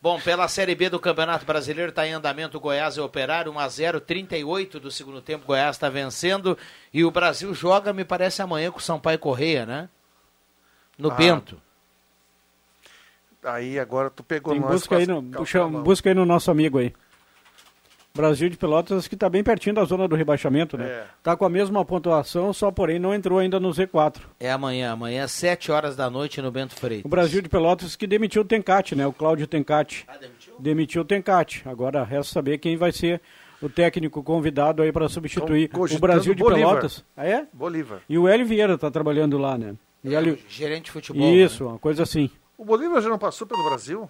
Bom, 0.00 0.20
pela 0.20 0.46
Série 0.46 0.76
B 0.76 0.88
do 0.88 1.00
Campeonato 1.00 1.44
Brasileiro 1.44 1.90
está 1.90 2.06
em 2.06 2.12
andamento 2.12 2.60
Goiás 2.60 2.96
e 2.96 3.00
Operário, 3.00 3.52
1x0, 3.52 3.98
38 4.02 4.78
do 4.78 4.90
segundo 4.92 5.20
tempo, 5.20 5.46
Goiás 5.46 5.74
está 5.74 5.88
vencendo. 5.88 6.56
E 6.92 7.04
o 7.04 7.10
Brasil 7.10 7.52
joga, 7.54 7.92
me 7.92 8.04
parece, 8.04 8.40
amanhã 8.40 8.70
com 8.70 8.78
o 8.78 8.80
Sampaio 8.82 9.18
Correia, 9.18 9.66
né? 9.66 9.88
No 10.96 11.10
Ah, 11.10 11.14
Bento. 11.16 11.60
Aí 13.44 13.78
agora 13.78 14.10
tu 14.10 14.22
pegou 14.22 14.52
Tem 14.52 14.60
nós 14.60 14.72
busca 14.72 14.96
aí, 14.96 15.06
no, 15.06 15.22
puxa- 15.22 15.66
busca 15.68 16.08
aí 16.10 16.14
no 16.14 16.24
nosso 16.24 16.50
amigo 16.50 16.78
aí. 16.78 16.92
Brasil 18.16 18.48
de 18.48 18.56
Pelotas, 18.56 19.08
que 19.08 19.16
está 19.16 19.28
bem 19.28 19.42
pertinho 19.42 19.74
da 19.74 19.84
zona 19.84 20.06
do 20.06 20.14
rebaixamento, 20.14 20.78
né? 20.78 20.86
É. 20.86 21.04
Tá 21.20 21.36
com 21.36 21.44
a 21.44 21.48
mesma 21.48 21.84
pontuação, 21.84 22.52
só 22.52 22.70
porém 22.70 22.96
não 22.96 23.12
entrou 23.12 23.40
ainda 23.40 23.58
no 23.58 23.70
Z4. 23.70 24.20
É 24.38 24.52
amanhã, 24.52 24.92
amanhã, 24.92 25.26
7 25.26 25.72
horas 25.72 25.96
da 25.96 26.08
noite 26.08 26.40
no 26.40 26.52
Bento 26.52 26.76
Freitas. 26.76 27.04
O 27.04 27.08
Brasil 27.08 27.42
de 27.42 27.48
Pelotas 27.48 27.96
que 27.96 28.06
demitiu 28.06 28.42
o 28.42 28.44
Tencate, 28.44 28.94
né? 28.94 29.04
O 29.04 29.12
Cláudio 29.12 29.48
Tencate. 29.48 30.06
demitiu? 30.60 31.02
o 31.02 31.04
Tencate. 31.04 31.62
Agora 31.66 32.04
resta 32.04 32.32
saber 32.32 32.58
quem 32.58 32.76
vai 32.76 32.92
ser 32.92 33.20
o 33.60 33.68
técnico 33.68 34.22
convidado 34.22 34.80
aí 34.80 34.92
para 34.92 35.08
substituir 35.08 35.68
o 35.74 35.98
Brasil 35.98 36.34
de 36.34 36.42
Bolívar. 36.42 36.68
Pelotas. 36.68 37.04
Ah, 37.16 37.26
é? 37.26 37.48
Bolívar. 37.52 37.98
E 38.08 38.16
o 38.16 38.28
Hélio 38.28 38.46
Vieira 38.46 38.78
tá 38.78 38.92
trabalhando 38.92 39.36
lá, 39.38 39.58
né? 39.58 39.74
E 40.04 40.14
Hélio... 40.14 40.38
Gerente 40.48 40.84
de 40.84 40.90
futebol. 40.92 41.34
Isso, 41.34 41.64
né? 41.64 41.70
uma 41.70 41.78
coisa 41.80 42.04
assim. 42.04 42.30
O 42.56 42.64
Bolívar 42.64 43.00
já 43.02 43.08
não 43.08 43.18
passou 43.18 43.46
pelo 43.46 43.64
Brasil? 43.64 44.08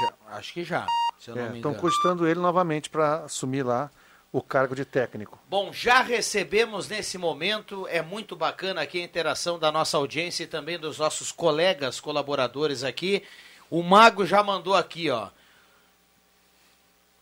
Já- 0.00 0.36
acho 0.36 0.52
que 0.52 0.62
já, 0.64 0.86
Estão 1.18 1.56
engano. 1.56 1.74
cogitando 1.76 2.26
ele 2.28 2.38
novamente 2.40 2.90
para 2.90 3.24
assumir 3.24 3.62
lá 3.62 3.90
o 4.30 4.42
cargo 4.42 4.74
de 4.76 4.84
técnico. 4.84 5.38
Bom, 5.48 5.72
já 5.72 6.02
recebemos 6.02 6.86
nesse 6.88 7.16
momento, 7.16 7.86
é 7.88 8.02
muito 8.02 8.36
bacana 8.36 8.82
aqui 8.82 9.00
a 9.00 9.04
interação 9.04 9.58
da 9.58 9.72
nossa 9.72 9.96
audiência 9.96 10.44
e 10.44 10.46
também 10.46 10.78
dos 10.78 10.98
nossos 10.98 11.32
colegas 11.32 11.98
colaboradores 11.98 12.84
aqui. 12.84 13.22
O 13.70 13.82
Mago 13.82 14.26
já 14.26 14.42
mandou 14.42 14.74
aqui, 14.74 15.08
ó. 15.10 15.28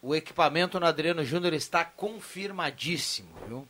O 0.02 0.14
equipamento 0.14 0.78
no 0.78 0.86
Adriano 0.86 1.24
Júnior 1.24 1.52
está 1.52 1.84
confirmadíssimo, 1.84 3.28
viu? 3.46 3.68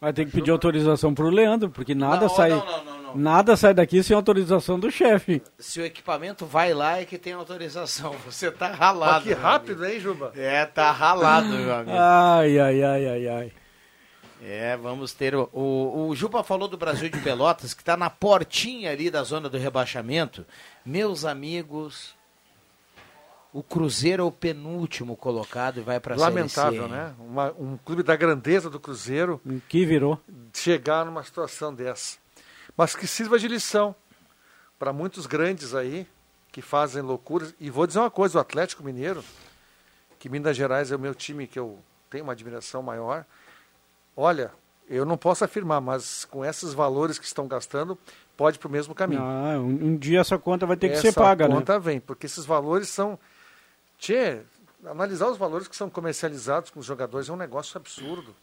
Vai 0.00 0.12
ter 0.12 0.26
que 0.26 0.32
pedir 0.32 0.50
autorização 0.50 1.14
pro 1.14 1.30
Leandro, 1.30 1.70
porque 1.70 1.94
nada 1.94 2.22
Não, 2.22 2.28
sai. 2.28 2.50
não, 2.50 2.64
não, 2.66 2.84
não, 2.84 3.02
não. 3.02 3.16
Nada 3.16 3.56
sai 3.56 3.72
daqui 3.72 4.02
sem 4.02 4.14
autorização 4.14 4.78
do 4.78 4.90
chefe. 4.90 5.42
Se 5.58 5.80
o 5.80 5.84
equipamento 5.86 6.44
vai 6.44 6.74
lá 6.74 7.00
é 7.00 7.04
que 7.06 7.16
tem 7.16 7.32
autorização. 7.32 8.14
Você 8.26 8.50
tá 8.50 8.68
ralado. 8.68 9.12
Mas 9.14 9.22
que 9.24 9.32
rápido, 9.32 9.86
hein, 9.86 9.98
Juba? 9.98 10.32
É, 10.36 10.66
tá 10.66 10.90
ralado, 10.90 11.48
meu 11.48 11.72
amigo. 11.74 11.96
Ai, 11.96 12.58
ai, 12.58 12.82
ai, 12.82 13.06
ai, 13.08 13.28
ai. 13.28 13.52
É, 14.42 14.76
vamos 14.76 15.14
ter. 15.14 15.34
O, 15.34 15.48
o, 15.52 16.08
o 16.08 16.14
Juba 16.14 16.44
falou 16.44 16.68
do 16.68 16.76
Brasil 16.76 17.08
de 17.08 17.18
Pelotas, 17.20 17.72
que 17.72 17.80
está 17.80 17.96
na 17.96 18.10
portinha 18.10 18.90
ali 18.90 19.10
da 19.10 19.22
zona 19.22 19.48
do 19.48 19.56
rebaixamento. 19.56 20.44
Meus 20.84 21.24
amigos, 21.24 22.14
o 23.58 23.62
Cruzeiro 23.62 24.22
é 24.22 24.26
o 24.26 24.32
penúltimo 24.32 25.16
colocado 25.16 25.78
e 25.78 25.82
vai 25.82 25.98
para 26.00 26.14
a 26.14 26.18
Lamentável, 26.18 26.88
né? 26.88 27.14
Uma- 27.18 27.52
um 27.58 27.76
clube 27.76 28.02
da 28.02 28.14
grandeza 28.16 28.68
do 28.68 28.78
Cruzeiro 28.80 29.40
Que 29.68 29.84
virou. 29.86 30.20
chegar 30.52 31.04
numa 31.06 31.22
situação 31.22 31.72
dessa. 31.74 32.18
Mas 32.76 32.94
que 32.94 33.06
sirva 33.06 33.38
de 33.38 33.48
lição 33.48 33.94
para 34.78 34.92
muitos 34.92 35.26
grandes 35.26 35.74
aí 35.74 36.06
que 36.52 36.60
fazem 36.60 37.02
loucuras. 37.02 37.54
E 37.58 37.70
vou 37.70 37.86
dizer 37.86 37.98
uma 38.00 38.10
coisa: 38.10 38.38
o 38.38 38.40
Atlético 38.40 38.82
Mineiro, 38.84 39.24
que 40.18 40.28
Minas 40.28 40.56
Gerais 40.56 40.90
é 40.92 40.96
o 40.96 40.98
meu 40.98 41.14
time 41.14 41.46
que 41.46 41.58
eu 41.58 41.78
tenho 42.10 42.24
uma 42.24 42.32
admiração 42.32 42.82
maior. 42.82 43.24
Olha, 44.16 44.50
eu 44.88 45.04
não 45.04 45.16
posso 45.16 45.44
afirmar, 45.44 45.80
mas 45.80 46.24
com 46.24 46.44
esses 46.44 46.72
valores 46.72 47.18
que 47.18 47.24
estão 47.26 47.46
gastando, 47.48 47.98
pode 48.36 48.56
ir 48.56 48.60
para 48.60 48.68
o 48.68 48.70
mesmo 48.72 48.94
caminho. 48.94 49.22
Ah, 49.22 49.58
um, 49.58 49.88
um 49.92 49.96
dia 49.96 50.20
essa 50.20 50.38
conta 50.38 50.66
vai 50.66 50.76
ter 50.76 50.88
que 50.88 50.94
Essa 50.94 51.02
ser 51.10 51.12
paga, 51.14 51.48
né? 51.48 51.54
conta 51.54 51.78
vem, 51.78 52.00
porque 52.00 52.26
esses 52.26 52.44
valores 52.44 52.88
são. 52.88 53.18
Tchê, 53.98 54.38
analisar 54.84 55.28
os 55.28 55.38
valores 55.38 55.68
que 55.68 55.76
são 55.76 55.88
comercializados 55.90 56.70
com 56.70 56.80
os 56.80 56.86
jogadores 56.86 57.28
é 57.28 57.32
um 57.32 57.36
negócio 57.36 57.76
absurdo. 57.76 58.34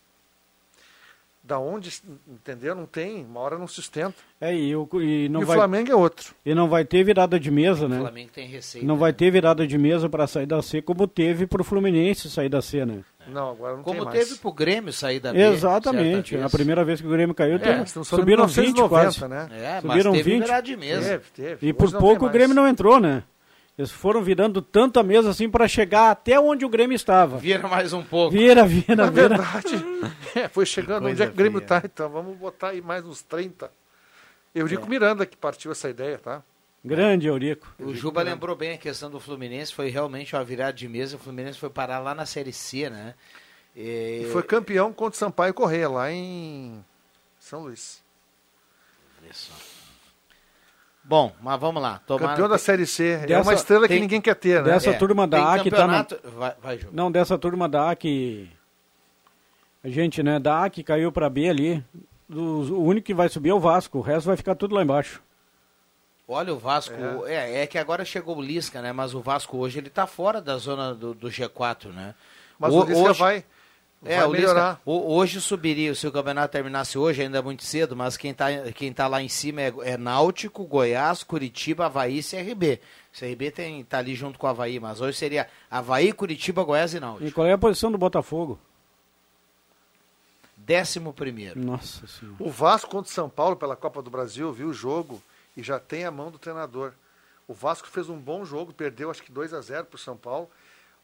Da 1.45 1.59
onde, 1.59 1.91
entendeu? 2.25 2.73
Não 2.73 2.85
tem, 2.85 3.25
uma 3.25 3.41
hora 3.41 3.57
não 3.57 3.67
sustenta. 3.67 4.15
É, 4.39 4.55
e, 4.55 4.73
o, 4.73 4.87
e 5.01 5.27
não 5.27 5.41
e 5.41 5.43
o 5.43 5.45
vai, 5.47 5.57
Flamengo 5.57 5.91
é 5.91 5.95
outro. 5.95 6.33
e 6.45 6.55
não 6.55 6.69
vai 6.69 6.85
ter 6.85 7.03
virada 7.03 7.37
de 7.37 7.51
mesa, 7.51 7.85
O 7.85 7.89
né? 7.89 7.99
Flamengo 7.99 8.31
tem 8.33 8.47
receita. 8.47 8.87
Não 8.87 8.95
vai 8.95 9.11
ter 9.11 9.29
virada 9.29 9.67
de 9.67 9.77
mesa 9.77 10.07
para 10.07 10.25
sair 10.25 10.45
da 10.45 10.61
C, 10.61 10.81
como 10.81 11.05
teve 11.05 11.45
pro 11.45 11.61
Fluminense 11.61 12.29
sair 12.29 12.47
da 12.47 12.61
C, 12.61 12.85
né? 12.85 13.03
Não, 13.27 13.49
agora 13.51 13.75
não 13.75 13.83
tem 13.83 13.93
Como 13.93 14.09
teve 14.09 14.35
pro 14.35 14.53
Grêmio 14.53 14.93
sair 14.93 15.19
da 15.19 15.33
B. 15.33 15.39
Exatamente. 15.41 16.37
A 16.37 16.49
primeira 16.49 16.85
vez 16.85 17.01
que 17.01 17.07
o 17.07 17.09
Grêmio 17.09 17.35
caiu, 17.35 17.55
É, 17.55 17.59
teve- 17.59 17.89
subiram 18.05 18.47
20 18.47 18.57
1990, 18.57 18.87
quase. 18.87 19.27
né? 19.27 19.49
É, 19.51 19.73
mas 19.75 19.81
Subiram 19.81 20.11
teve 20.13 20.31
20. 20.31 20.43
virada 20.43 20.61
de 20.63 20.77
mesa. 20.77 21.09
Teve, 21.09 21.23
teve. 21.35 21.67
E 21.67 21.69
Hoje 21.71 21.73
por 21.73 21.91
pouco 21.99 22.25
o 22.25 22.29
Grêmio 22.29 22.55
não 22.55 22.65
entrou, 22.65 23.01
né? 23.01 23.21
Eles 23.77 23.89
foram 23.89 24.21
virando 24.21 24.61
tanto 24.61 24.99
a 24.99 25.03
mesa 25.03 25.31
assim 25.31 25.49
para 25.49 25.67
chegar 25.67 26.11
até 26.11 26.39
onde 26.39 26.63
o 26.63 26.69
Grêmio 26.69 26.95
estava. 26.95 27.37
Vira 27.37 27.67
mais 27.67 27.91
um 27.91 28.03
pouco. 28.03 28.31
Vira, 28.31 28.65
vira, 28.65 28.95
Na 28.95 29.09
vira. 29.09 29.29
verdade, 29.29 29.75
é, 30.35 30.47
foi 30.47 30.65
chegando 30.65 31.07
onde 31.07 31.21
é 31.21 31.25
que 31.25 31.31
o 31.31 31.35
Grêmio 31.35 31.59
está, 31.59 31.81
então 31.83 32.07
vamos 32.09 32.37
botar 32.37 32.69
aí 32.69 32.81
mais 32.81 33.03
uns 33.05 33.23
30. 33.23 33.71
Eurico 34.53 34.87
Miranda 34.87 35.25
que 35.25 35.35
partiu 35.35 35.71
essa 35.71 35.89
ideia, 35.89 36.19
tá? 36.19 36.43
Grande, 36.85 37.27
Eurico. 37.27 37.73
O 37.79 37.95
Juba 37.95 38.21
lembrou 38.21 38.55
bem 38.55 38.73
a 38.73 38.77
questão 38.77 39.09
do 39.09 39.19
Fluminense, 39.19 39.73
foi 39.73 39.89
realmente 39.89 40.35
uma 40.35 40.43
virada 40.43 40.73
de 40.73 40.87
mesa. 40.87 41.15
O 41.15 41.19
Fluminense 41.19 41.57
foi 41.57 41.69
parar 41.69 41.97
lá 41.99 42.13
na 42.13 42.25
Série 42.27 42.53
C, 42.53 42.89
né? 42.89 43.15
E, 43.75 44.25
E 44.25 44.29
foi 44.31 44.43
campeão 44.43 44.93
contra 44.93 45.15
o 45.15 45.17
Sampaio 45.19 45.53
Correia, 45.53 45.89
lá 45.89 46.11
em 46.11 46.83
São 47.39 47.61
Luís. 47.63 48.03
Isso. 49.31 49.51
Bom, 51.03 51.33
mas 51.41 51.59
vamos 51.59 51.81
lá. 51.81 51.99
Tomara... 52.07 52.29
Campeão 52.29 52.47
da 52.47 52.57
Série 52.57 52.85
C. 52.85 53.03
é 53.23 53.25
Dessa- 53.25 53.41
uma 53.41 53.53
estrela 53.53 53.87
tem- 53.87 53.97
que 53.97 54.01
ninguém 54.01 54.21
quer 54.21 54.35
ter, 54.35 54.63
né? 54.63 54.71
dessa 54.71 54.91
É, 54.91 54.93
turma 54.93 55.27
da 55.27 55.37
tem 55.37 55.59
A 55.59 55.63
que 55.63 55.69
tá 55.69 55.85
na- 55.85 56.07
Vai, 56.37 56.53
vai. 56.61 56.79
Não, 56.91 57.11
dessa 57.11 57.37
turma 57.37 57.67
da 57.67 57.91
A 57.91 57.95
que. 57.95 58.49
A 59.83 59.89
gente, 59.89 60.23
né, 60.23 60.39
da 60.39 60.63
A 60.63 60.69
que 60.69 60.81
caiu 60.83 61.11
pra 61.11 61.29
B 61.29 61.49
ali. 61.49 61.83
dos- 62.29 62.69
o 62.69 62.81
único 62.81 63.05
que 63.05 63.13
vai 63.13 63.27
subir 63.29 63.49
é 63.49 63.53
o 63.53 63.59
Vasco, 63.59 63.97
o 63.99 64.01
resto 64.01 64.25
vai 64.27 64.37
ficar 64.37 64.55
tudo 64.55 64.73
lá 64.73 64.81
embaixo. 64.81 65.21
Olha 66.27 66.53
o 66.53 66.57
Vasco, 66.57 66.95
é. 67.27 67.61
é, 67.63 67.67
que 67.67 67.77
agora 67.77 68.03
chegou 68.05 68.37
o 68.37 68.41
Lisca, 68.41 68.81
né? 68.81 68.91
Mas 68.93 69.13
o 69.13 69.19
Vasco 69.21 69.57
hoje 69.57 69.77
ele 69.79 69.89
tá 69.89 70.07
fora 70.07 70.41
da 70.41 70.57
zona 70.57 70.95
do, 70.95 71.13
do 71.13 71.27
G4, 71.29 71.89
né? 71.91 72.15
Mas 72.57 72.73
O- 72.73 72.79
o 72.79 72.85
Lisca 72.85 73.09
hoje- 73.11 73.19
vai, 73.19 73.45
É, 74.05 74.17
vai 74.17 74.27
o 74.27 74.31
melhorar. 74.31 74.71
Lisca, 74.71 74.81
hoje 74.85 75.41
subiria, 75.41 75.95
se 75.95 76.05
o 76.05 76.11
campeonato 76.11 76.51
terminasse 76.51 76.97
hoje, 76.97 77.21
ainda 77.21 77.37
é 77.37 77.41
muito 77.41 77.63
cedo, 77.63 77.95
mas 77.95 78.17
quem 78.17 78.33
tá, 78.33 78.47
quem 78.75 78.91
tá 78.91 79.07
lá 79.07 79.21
em 79.21 79.29
cima 79.29 79.61
é, 79.61 79.73
é 79.83 79.97
Náutico, 79.97 80.65
Goiás, 80.65 81.23
Curitiba, 81.23 81.85
Havaí 81.85 82.19
e 82.19 82.23
CRB. 82.23 82.81
CRB 83.17 83.51
tem, 83.51 83.83
tá 83.83 83.99
ali 83.99 84.15
junto 84.15 84.37
com 84.37 84.45
o 84.45 84.49
Havaí, 84.49 84.79
mas 84.79 84.99
hoje 84.99 85.17
seria 85.17 85.47
Havaí, 85.69 86.11
Curitiba, 86.11 86.63
Goiás 86.63 86.93
e 86.93 86.99
Náutico. 86.99 87.27
E 87.27 87.31
qual 87.31 87.47
é 87.47 87.53
a 87.53 87.57
posição 87.57 87.91
do 87.91 87.97
Botafogo? 87.97 88.59
Décimo 90.57 91.13
primeiro. 91.13 91.59
Nossa 91.59 92.07
senhora. 92.07 92.37
O 92.39 92.49
Vasco 92.49 92.89
contra 92.89 93.09
o 93.09 93.13
São 93.13 93.29
Paulo 93.29 93.55
pela 93.55 93.75
Copa 93.75 94.01
do 94.01 94.09
Brasil 94.09 94.51
viu 94.53 94.69
o 94.69 94.73
jogo 94.73 95.21
e 95.57 95.63
já 95.63 95.79
tem 95.79 96.05
a 96.05 96.11
mão 96.11 96.31
do 96.31 96.39
treinador. 96.39 96.93
O 97.47 97.53
Vasco 97.53 97.87
fez 97.87 98.09
um 98.09 98.17
bom 98.17 98.45
jogo, 98.45 98.73
perdeu 98.73 99.11
acho 99.11 99.21
que 99.21 99.31
2 99.31 99.53
a 99.53 99.59
0 99.59 99.85
para 99.85 99.95
o 99.95 99.99
São 99.99 100.15
Paulo, 100.15 100.49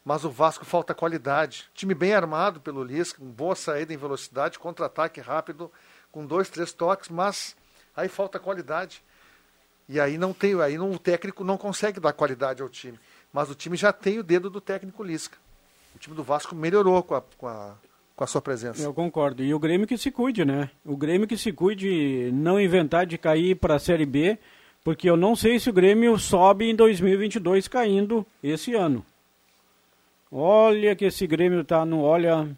mas 0.04 0.24
o 0.24 0.30
Vasco 0.30 0.64
falta 0.64 0.94
qualidade. 0.94 1.66
Time 1.74 1.94
bem 1.94 2.14
armado 2.14 2.60
pelo 2.60 2.82
Lisca, 2.82 3.22
boa 3.22 3.54
saída 3.54 3.92
em 3.92 3.96
velocidade, 3.96 4.58
contra-ataque 4.58 5.20
rápido, 5.20 5.70
com 6.10 6.24
dois, 6.24 6.48
três 6.48 6.72
toques, 6.72 7.08
mas 7.08 7.56
aí 7.96 8.08
falta 8.08 8.38
qualidade. 8.38 9.02
E 9.88 9.98
aí 9.98 10.16
não 10.16 10.32
tem, 10.32 10.60
aí 10.60 10.78
não, 10.78 10.92
o 10.92 10.98
técnico 10.98 11.42
não 11.44 11.58
consegue 11.58 11.98
dar 11.98 12.12
qualidade 12.12 12.62
ao 12.62 12.68
time. 12.68 12.98
Mas 13.32 13.50
o 13.50 13.54
time 13.54 13.76
já 13.76 13.92
tem 13.92 14.18
o 14.18 14.22
dedo 14.22 14.48
do 14.48 14.60
técnico 14.60 15.02
Lisca. 15.02 15.36
O 15.94 15.98
time 15.98 16.14
do 16.14 16.22
Vasco 16.22 16.54
melhorou 16.54 17.02
com 17.02 17.14
a, 17.16 17.22
com 17.36 17.48
a, 17.48 17.74
com 18.14 18.24
a 18.24 18.26
sua 18.26 18.40
presença. 18.40 18.82
Eu 18.82 18.94
concordo. 18.94 19.42
E 19.42 19.52
o 19.52 19.58
Grêmio 19.58 19.86
que 19.86 19.98
se 19.98 20.10
cuide, 20.10 20.44
né? 20.44 20.70
O 20.84 20.96
Grêmio 20.96 21.26
que 21.26 21.36
se 21.36 21.52
cuide 21.52 22.30
não 22.32 22.60
inventar 22.60 23.04
de 23.04 23.18
cair 23.18 23.56
para 23.56 23.74
a 23.74 23.78
Série 23.78 24.06
B, 24.06 24.38
porque 24.84 25.10
eu 25.10 25.16
não 25.16 25.34
sei 25.34 25.58
se 25.58 25.68
o 25.68 25.72
Grêmio 25.72 26.16
sobe 26.18 26.70
em 26.70 26.74
2022 26.74 27.66
caindo 27.66 28.24
esse 28.42 28.74
ano. 28.74 29.04
Olha 30.30 30.94
que 30.94 31.04
esse 31.06 31.26
Grêmio 31.26 31.64
tá 31.64 31.84
no 31.84 32.02
olha. 32.02 32.48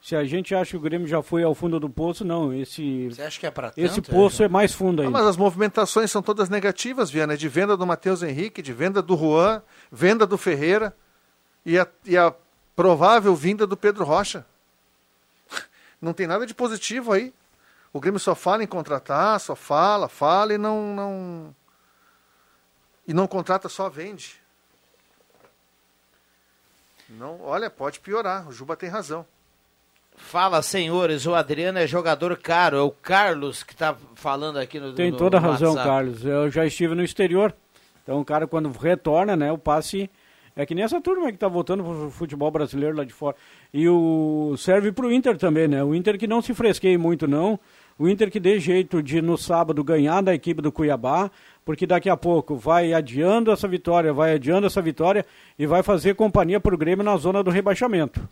Se 0.00 0.14
a 0.14 0.22
gente 0.24 0.54
acha 0.54 0.72
que 0.72 0.76
o 0.76 0.80
Grêmio 0.80 1.06
já 1.08 1.22
foi 1.22 1.42
ao 1.42 1.54
fundo 1.54 1.80
do 1.80 1.88
poço, 1.88 2.24
não. 2.26 2.52
Esse 2.52 3.08
Você 3.08 3.22
acha 3.22 3.40
que 3.40 3.46
é 3.46 3.50
pra 3.50 3.70
tanto? 3.70 3.80
esse 3.80 4.02
poço 4.02 4.42
é 4.42 4.48
mais 4.48 4.74
fundo 4.74 5.00
Ah, 5.00 5.06
ainda. 5.06 5.18
mas 5.18 5.26
as 5.26 5.36
movimentações 5.38 6.10
são 6.10 6.20
todas 6.22 6.50
negativas, 6.50 7.10
Viana, 7.10 7.38
de 7.38 7.48
venda 7.48 7.74
do 7.74 7.86
Matheus 7.86 8.22
Henrique, 8.22 8.60
de 8.60 8.72
venda 8.72 9.00
do 9.00 9.16
Juan, 9.16 9.62
venda 9.90 10.26
do 10.26 10.36
Ferreira 10.36 10.94
e 11.64 11.78
a, 11.78 11.86
e 12.04 12.18
a 12.18 12.34
provável 12.76 13.34
vinda 13.34 13.66
do 13.66 13.78
Pedro 13.78 14.04
Rocha. 14.04 14.44
Não 16.02 16.12
tem 16.12 16.26
nada 16.26 16.44
de 16.46 16.52
positivo 16.54 17.12
aí. 17.12 17.32
O 17.90 17.98
Grêmio 18.00 18.20
só 18.20 18.34
fala 18.34 18.62
em 18.62 18.66
contratar, 18.66 19.40
só 19.40 19.54
fala, 19.56 20.06
fala 20.08 20.52
e 20.52 20.58
não. 20.58 20.94
não... 20.94 21.54
E 23.06 23.14
não 23.14 23.26
contrata, 23.26 23.68
só 23.68 23.88
vende. 23.88 24.42
Não, 27.08 27.40
olha, 27.42 27.68
pode 27.68 28.00
piorar. 28.00 28.48
O 28.48 28.52
Juba 28.52 28.76
tem 28.76 28.88
razão. 28.88 29.26
Fala, 30.16 30.62
senhores, 30.62 31.26
o 31.26 31.34
Adriano 31.34 31.78
é 31.78 31.86
jogador 31.86 32.36
caro. 32.36 32.76
É 32.76 32.80
o 32.82 32.90
Carlos 32.90 33.62
que 33.62 33.72
está 33.72 33.96
falando 34.14 34.58
aqui 34.58 34.78
no 34.78 34.92
Tem 34.92 35.10
no, 35.10 35.16
toda 35.16 35.38
a 35.38 35.40
razão, 35.40 35.70
WhatsApp. 35.70 35.88
Carlos. 35.88 36.24
Eu 36.24 36.50
já 36.50 36.64
estive 36.64 36.94
no 36.94 37.02
exterior. 37.02 37.54
Então 38.02 38.20
o 38.20 38.24
cara 38.24 38.46
quando 38.46 38.70
retorna, 38.70 39.34
né, 39.34 39.50
o 39.50 39.58
passe 39.58 40.08
é 40.56 40.64
que 40.64 40.74
nem 40.74 40.84
essa 40.84 41.00
turma 41.00 41.28
que 41.28 41.34
está 41.34 41.48
voltando 41.48 41.82
pro 41.82 42.10
futebol 42.10 42.50
brasileiro 42.50 42.96
lá 42.96 43.04
de 43.04 43.12
fora. 43.12 43.36
E 43.72 43.88
o 43.88 44.54
serve 44.56 44.92
pro 44.92 45.10
Inter 45.12 45.36
também, 45.36 45.66
né? 45.66 45.82
O 45.82 45.94
Inter 45.94 46.16
que 46.16 46.28
não 46.28 46.40
se 46.40 46.54
fresqueie 46.54 46.96
muito 46.96 47.26
não. 47.26 47.58
O 47.98 48.08
Inter 48.08 48.30
que 48.30 48.38
dê 48.38 48.60
jeito 48.60 49.02
de 49.02 49.20
no 49.20 49.36
sábado 49.36 49.82
ganhar 49.82 50.20
da 50.20 50.34
equipe 50.34 50.62
do 50.62 50.70
Cuiabá, 50.70 51.30
porque 51.64 51.86
daqui 51.86 52.10
a 52.10 52.16
pouco 52.16 52.56
vai 52.56 52.92
adiando 52.92 53.50
essa 53.50 53.66
vitória, 53.66 54.12
vai 54.12 54.34
adiando 54.34 54.66
essa 54.66 54.82
vitória 54.82 55.24
e 55.58 55.66
vai 55.66 55.82
fazer 55.82 56.14
companhia 56.14 56.60
pro 56.60 56.76
Grêmio 56.76 57.04
na 57.04 57.16
zona 57.16 57.42
do 57.42 57.50
rebaixamento. 57.50 58.28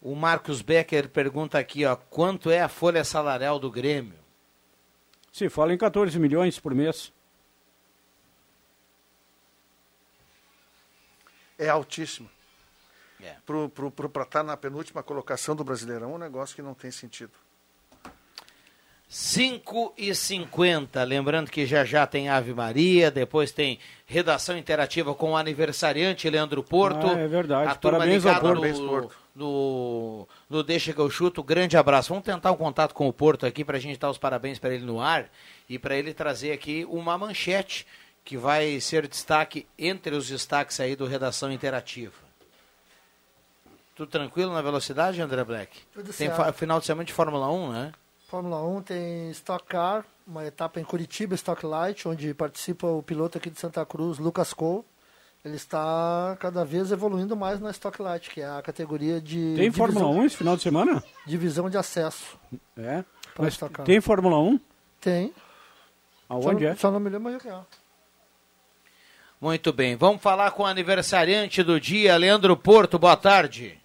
O 0.00 0.16
Marcos 0.16 0.62
Becker 0.62 1.08
pergunta 1.08 1.58
aqui, 1.58 1.84
ó, 1.84 1.94
quanto 1.94 2.50
é 2.50 2.60
a 2.60 2.68
folha 2.68 3.04
salarial 3.04 3.58
do 3.58 3.70
Grêmio? 3.70 4.18
Se 5.32 5.48
fala 5.48 5.72
em 5.72 5.78
14 5.78 6.18
milhões 6.18 6.58
por 6.58 6.74
mês. 6.74 7.12
É 11.58 11.68
altíssimo. 11.68 12.28
É. 13.20 13.36
Para 13.46 14.22
estar 14.24 14.42
na 14.42 14.56
penúltima 14.56 15.02
colocação 15.02 15.54
do 15.54 15.62
Brasileirão, 15.62 16.10
é 16.10 16.14
um 16.14 16.18
negócio 16.18 16.56
que 16.56 16.62
não 16.62 16.74
tem 16.74 16.90
sentido. 16.90 17.32
5 19.14 19.92
e 19.98 20.14
50 20.14 21.04
lembrando 21.04 21.50
que 21.50 21.66
já 21.66 21.84
já 21.84 22.06
tem 22.06 22.30
Ave 22.30 22.54
Maria, 22.54 23.10
depois 23.10 23.52
tem 23.52 23.78
redação 24.06 24.56
interativa 24.56 25.14
com 25.14 25.32
o 25.32 25.36
aniversariante 25.36 26.30
Leandro 26.30 26.62
Porto. 26.62 27.08
Ah, 27.08 27.18
é 27.18 27.28
verdade. 27.28 27.70
A 27.70 27.74
turma 27.74 27.98
Parabéns 27.98 28.24
ao 28.24 28.32
ligada 28.32 28.54
Porto. 28.54 28.78
no, 28.80 28.88
Porto. 28.88 29.16
No, 29.36 30.28
no 30.48 30.62
Deixa 30.62 30.94
que 30.94 30.98
eu 30.98 31.10
chuto, 31.10 31.42
grande 31.42 31.76
abraço. 31.76 32.08
Vamos 32.08 32.24
tentar 32.24 32.52
um 32.52 32.56
contato 32.56 32.94
com 32.94 33.06
o 33.06 33.12
Porto 33.12 33.44
aqui 33.44 33.66
para 33.66 33.76
a 33.76 33.80
gente 33.80 33.98
dar 33.98 34.08
os 34.08 34.16
parabéns 34.16 34.58
para 34.58 34.72
ele 34.72 34.86
no 34.86 34.98
ar 34.98 35.28
e 35.68 35.78
para 35.78 35.94
ele 35.94 36.14
trazer 36.14 36.52
aqui 36.52 36.86
uma 36.88 37.18
manchete 37.18 37.86
que 38.24 38.38
vai 38.38 38.80
ser 38.80 39.06
destaque 39.06 39.66
entre 39.78 40.14
os 40.14 40.26
destaques 40.26 40.80
aí 40.80 40.96
do 40.96 41.04
Redação 41.04 41.52
Interativa. 41.52 42.14
Tudo 43.94 44.08
tranquilo 44.08 44.54
na 44.54 44.62
velocidade, 44.62 45.20
André 45.20 45.44
Black? 45.44 45.80
Tudo 45.92 46.14
tem 46.14 46.28
certo. 46.28 46.52
final 46.54 46.80
de 46.80 46.86
semana 46.86 47.04
de 47.04 47.12
Fórmula 47.12 47.52
1, 47.52 47.72
né? 47.72 47.92
Fórmula 48.32 48.62
1 48.66 48.80
tem 48.80 49.30
Stock 49.32 49.62
Car, 49.66 50.06
uma 50.26 50.42
etapa 50.46 50.80
em 50.80 50.84
Curitiba, 50.84 51.34
Stock 51.34 51.66
Light, 51.66 52.08
onde 52.08 52.32
participa 52.32 52.86
o 52.86 53.02
piloto 53.02 53.36
aqui 53.36 53.50
de 53.50 53.60
Santa 53.60 53.84
Cruz, 53.84 54.18
Lucas 54.18 54.54
Cole. 54.54 54.84
Ele 55.44 55.56
está 55.56 56.34
cada 56.40 56.64
vez 56.64 56.90
evoluindo 56.90 57.36
mais 57.36 57.60
na 57.60 57.70
Stock 57.72 58.00
Light, 58.00 58.30
que 58.30 58.40
é 58.40 58.48
a 58.48 58.62
categoria 58.62 59.20
de. 59.20 59.36
Tem 59.54 59.68
divisão- 59.70 59.72
Fórmula 59.86 60.06
1 60.06 60.24
esse 60.24 60.36
final 60.38 60.56
de 60.56 60.62
semana? 60.62 61.04
Divisão 61.26 61.68
de 61.68 61.76
acesso. 61.76 62.38
É. 62.74 63.04
Pra 63.34 63.44
Mas 63.44 63.52
Stock 63.52 63.74
Car. 63.74 63.84
tem 63.84 64.00
Fórmula 64.00 64.38
1? 64.38 64.58
Tem. 64.98 65.34
Aonde 66.26 66.64
só, 66.64 66.70
é? 66.70 66.74
Só 66.76 66.90
não 66.90 67.00
me 67.00 67.10
lembro 67.10 67.34
onde 67.34 67.46
é 67.46 67.50
é. 67.50 67.60
Muito 69.38 69.74
bem, 69.74 69.94
vamos 69.94 70.22
falar 70.22 70.52
com 70.52 70.62
o 70.62 70.66
aniversariante 70.66 71.62
do 71.62 71.78
dia, 71.78 72.16
Leandro 72.16 72.56
Porto, 72.56 72.98
boa 72.98 73.14
tarde. 73.14 73.78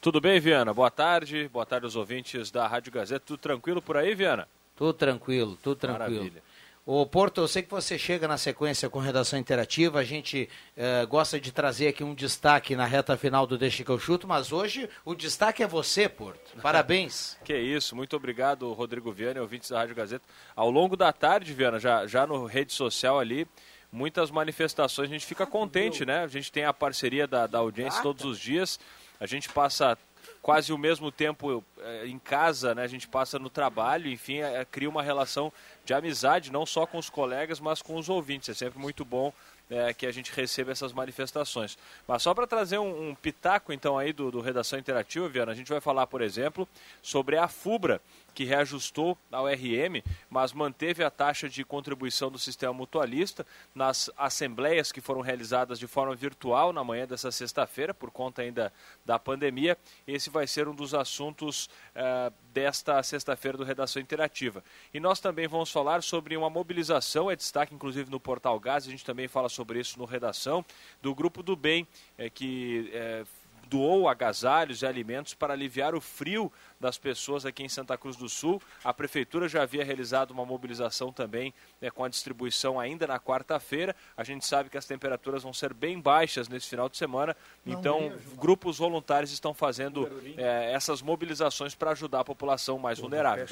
Tudo 0.00 0.18
bem, 0.18 0.40
Viana? 0.40 0.72
Boa 0.72 0.90
tarde, 0.90 1.46
boa 1.52 1.66
tarde 1.66 1.84
aos 1.84 1.94
ouvintes 1.94 2.50
da 2.50 2.66
Rádio 2.66 2.90
Gazeta. 2.90 3.20
Tudo 3.20 3.38
tranquilo 3.38 3.82
por 3.82 3.98
aí, 3.98 4.14
Viana? 4.14 4.48
Tudo 4.74 4.94
tranquilo, 4.94 5.58
tudo 5.62 5.76
tranquilo. 5.76 6.10
Maravilha. 6.10 6.42
Ô 6.86 7.04
Porto, 7.04 7.42
eu 7.42 7.46
sei 7.46 7.62
que 7.62 7.70
você 7.70 7.98
chega 7.98 8.26
na 8.26 8.38
sequência 8.38 8.88
com 8.88 8.98
redação 8.98 9.38
interativa, 9.38 9.98
a 9.98 10.02
gente 10.02 10.48
eh, 10.74 11.04
gosta 11.04 11.38
de 11.38 11.52
trazer 11.52 11.88
aqui 11.88 12.02
um 12.02 12.14
destaque 12.14 12.74
na 12.74 12.86
reta 12.86 13.14
final 13.18 13.46
do 13.46 13.58
Deixa 13.58 13.84
que 13.84 13.90
eu 13.90 13.98
chuto, 13.98 14.26
mas 14.26 14.50
hoje 14.50 14.88
o 15.04 15.14
destaque 15.14 15.62
é 15.62 15.66
você, 15.66 16.08
Porto. 16.08 16.58
Parabéns. 16.62 17.36
Que 17.44 17.58
isso, 17.58 17.94
muito 17.94 18.16
obrigado, 18.16 18.72
Rodrigo 18.72 19.12
Viana 19.12 19.38
e 19.38 19.42
ouvintes 19.42 19.68
da 19.68 19.80
Rádio 19.80 19.94
Gazeta. 19.94 20.24
Ao 20.56 20.70
longo 20.70 20.96
da 20.96 21.12
tarde, 21.12 21.52
Viana, 21.52 21.78
já, 21.78 22.06
já 22.06 22.26
no 22.26 22.46
rede 22.46 22.72
social 22.72 23.18
ali, 23.18 23.46
muitas 23.92 24.30
manifestações, 24.30 25.10
a 25.10 25.12
gente 25.12 25.26
fica 25.26 25.44
contente, 25.46 26.06
né? 26.06 26.22
A 26.22 26.28
gente 26.28 26.50
tem 26.50 26.64
a 26.64 26.72
parceria 26.72 27.26
da, 27.26 27.46
da 27.46 27.58
audiência 27.58 28.02
todos 28.02 28.24
os 28.24 28.38
dias, 28.38 28.80
a 29.20 29.26
gente 29.26 29.48
passa 29.50 29.96
quase 30.42 30.72
o 30.72 30.78
mesmo 30.78 31.12
tempo 31.12 31.62
eh, 31.78 32.06
em 32.06 32.18
casa, 32.18 32.74
né? 32.74 32.82
A 32.82 32.88
gente 32.88 33.06
passa 33.06 33.38
no 33.38 33.50
trabalho, 33.50 34.10
enfim, 34.10 34.38
eh, 34.38 34.66
cria 34.70 34.88
uma 34.88 35.02
relação 35.02 35.52
de 35.84 35.92
amizade, 35.92 36.50
não 36.50 36.64
só 36.64 36.86
com 36.86 36.98
os 36.98 37.10
colegas, 37.10 37.60
mas 37.60 37.82
com 37.82 37.96
os 37.96 38.08
ouvintes. 38.08 38.48
É 38.48 38.54
sempre 38.54 38.78
muito 38.78 39.04
bom 39.04 39.32
eh, 39.70 39.92
que 39.92 40.06
a 40.06 40.12
gente 40.12 40.32
receba 40.32 40.72
essas 40.72 40.92
manifestações. 40.92 41.76
Mas 42.08 42.22
só 42.22 42.32
para 42.34 42.46
trazer 42.46 42.78
um, 42.78 43.10
um 43.10 43.14
pitaco, 43.14 43.72
então, 43.72 43.98
aí 43.98 44.12
do, 44.12 44.30
do 44.30 44.40
Redação 44.40 44.78
Interativa, 44.78 45.28
Viana, 45.28 45.52
a 45.52 45.54
gente 45.54 45.70
vai 45.70 45.80
falar, 45.80 46.06
por 46.06 46.22
exemplo, 46.22 46.66
sobre 47.02 47.36
a 47.36 47.46
FUBRA, 47.46 48.00
que 48.34 48.44
reajustou 48.44 49.16
ao 49.30 49.46
RM, 49.46 50.02
mas 50.28 50.52
manteve 50.52 51.02
a 51.04 51.10
taxa 51.10 51.48
de 51.48 51.64
contribuição 51.64 52.30
do 52.30 52.38
sistema 52.38 52.72
mutualista 52.72 53.46
nas 53.74 54.10
assembleias 54.16 54.92
que 54.92 55.00
foram 55.00 55.20
realizadas 55.20 55.78
de 55.78 55.86
forma 55.86 56.14
virtual 56.14 56.72
na 56.72 56.84
manhã 56.84 57.06
dessa 57.06 57.30
sexta-feira, 57.30 57.92
por 57.92 58.10
conta 58.10 58.42
ainda 58.42 58.72
da 59.04 59.18
pandemia. 59.18 59.76
Esse 60.06 60.30
vai 60.30 60.46
ser 60.46 60.68
um 60.68 60.74
dos 60.74 60.94
assuntos 60.94 61.68
eh, 61.94 62.32
desta 62.52 63.02
sexta-feira 63.02 63.56
do 63.56 63.64
Redação 63.64 64.00
Interativa. 64.02 64.62
E 64.92 65.00
nós 65.00 65.20
também 65.20 65.46
vamos 65.46 65.70
falar 65.70 66.02
sobre 66.02 66.36
uma 66.36 66.50
mobilização, 66.50 67.30
é 67.30 67.36
destaque 67.36 67.74
inclusive 67.74 68.10
no 68.10 68.20
Portal 68.20 68.58
Gás, 68.58 68.86
a 68.86 68.90
gente 68.90 69.04
também 69.04 69.28
fala 69.28 69.48
sobre 69.48 69.78
isso 69.78 69.98
no 69.98 70.04
Redação, 70.04 70.64
do 71.00 71.14
Grupo 71.14 71.42
do 71.42 71.56
Bem, 71.56 71.86
eh, 72.18 72.30
que 72.30 72.90
eh, 72.92 73.24
doou 73.70 74.08
agasalhos 74.08 74.82
e 74.82 74.86
alimentos 74.86 75.32
para 75.32 75.52
aliviar 75.52 75.94
o 75.94 76.00
frio 76.00 76.52
das 76.80 76.98
pessoas 76.98 77.46
aqui 77.46 77.62
em 77.62 77.68
Santa 77.68 77.96
Cruz 77.96 78.16
do 78.16 78.28
Sul. 78.28 78.60
A 78.82 78.92
prefeitura 78.92 79.48
já 79.48 79.62
havia 79.62 79.84
realizado 79.84 80.32
uma 80.32 80.44
mobilização 80.44 81.12
também 81.12 81.54
né, 81.80 81.88
com 81.88 82.02
a 82.02 82.08
distribuição 82.08 82.80
ainda 82.80 83.06
na 83.06 83.20
quarta-feira. 83.20 83.94
A 84.16 84.24
gente 84.24 84.44
sabe 84.44 84.68
que 84.68 84.76
as 84.76 84.84
temperaturas 84.84 85.44
vão 85.44 85.52
ser 85.52 85.72
bem 85.72 86.00
baixas 86.00 86.48
nesse 86.48 86.68
final 86.68 86.88
de 86.88 86.96
semana, 86.96 87.36
então 87.64 88.12
grupos 88.34 88.78
voluntários 88.78 89.30
estão 89.30 89.54
fazendo 89.54 90.10
eh, 90.36 90.72
essas 90.72 91.00
mobilizações 91.00 91.74
para 91.74 91.92
ajudar 91.92 92.20
a 92.20 92.24
população 92.24 92.76
mais 92.76 92.98
vulnerável. 92.98 93.46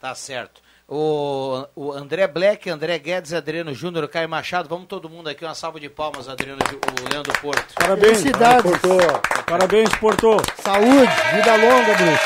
Tá 0.00 0.14
certo. 0.14 0.62
O, 0.94 1.66
o 1.74 1.90
André 1.90 2.26
Black, 2.26 2.68
André 2.68 2.98
Guedes, 2.98 3.32
Adriano 3.32 3.72
Júnior, 3.72 4.06
Caio 4.08 4.28
Machado, 4.28 4.68
vamos 4.68 4.86
todo 4.86 5.08
mundo 5.08 5.26
aqui, 5.26 5.42
uma 5.42 5.54
salva 5.54 5.80
de 5.80 5.88
palmas, 5.88 6.28
Adriano, 6.28 6.60
o 6.60 7.10
Leandro 7.10 7.32
Porto. 7.40 7.72
Parabéns, 7.72 8.18
Felicidades. 8.18 8.70
Porto. 8.78 9.44
Parabéns, 9.46 9.88
Porto. 9.96 10.36
Saúde, 10.62 11.12
vida 11.34 11.56
longa, 11.56 11.94
Bruce. 11.94 12.22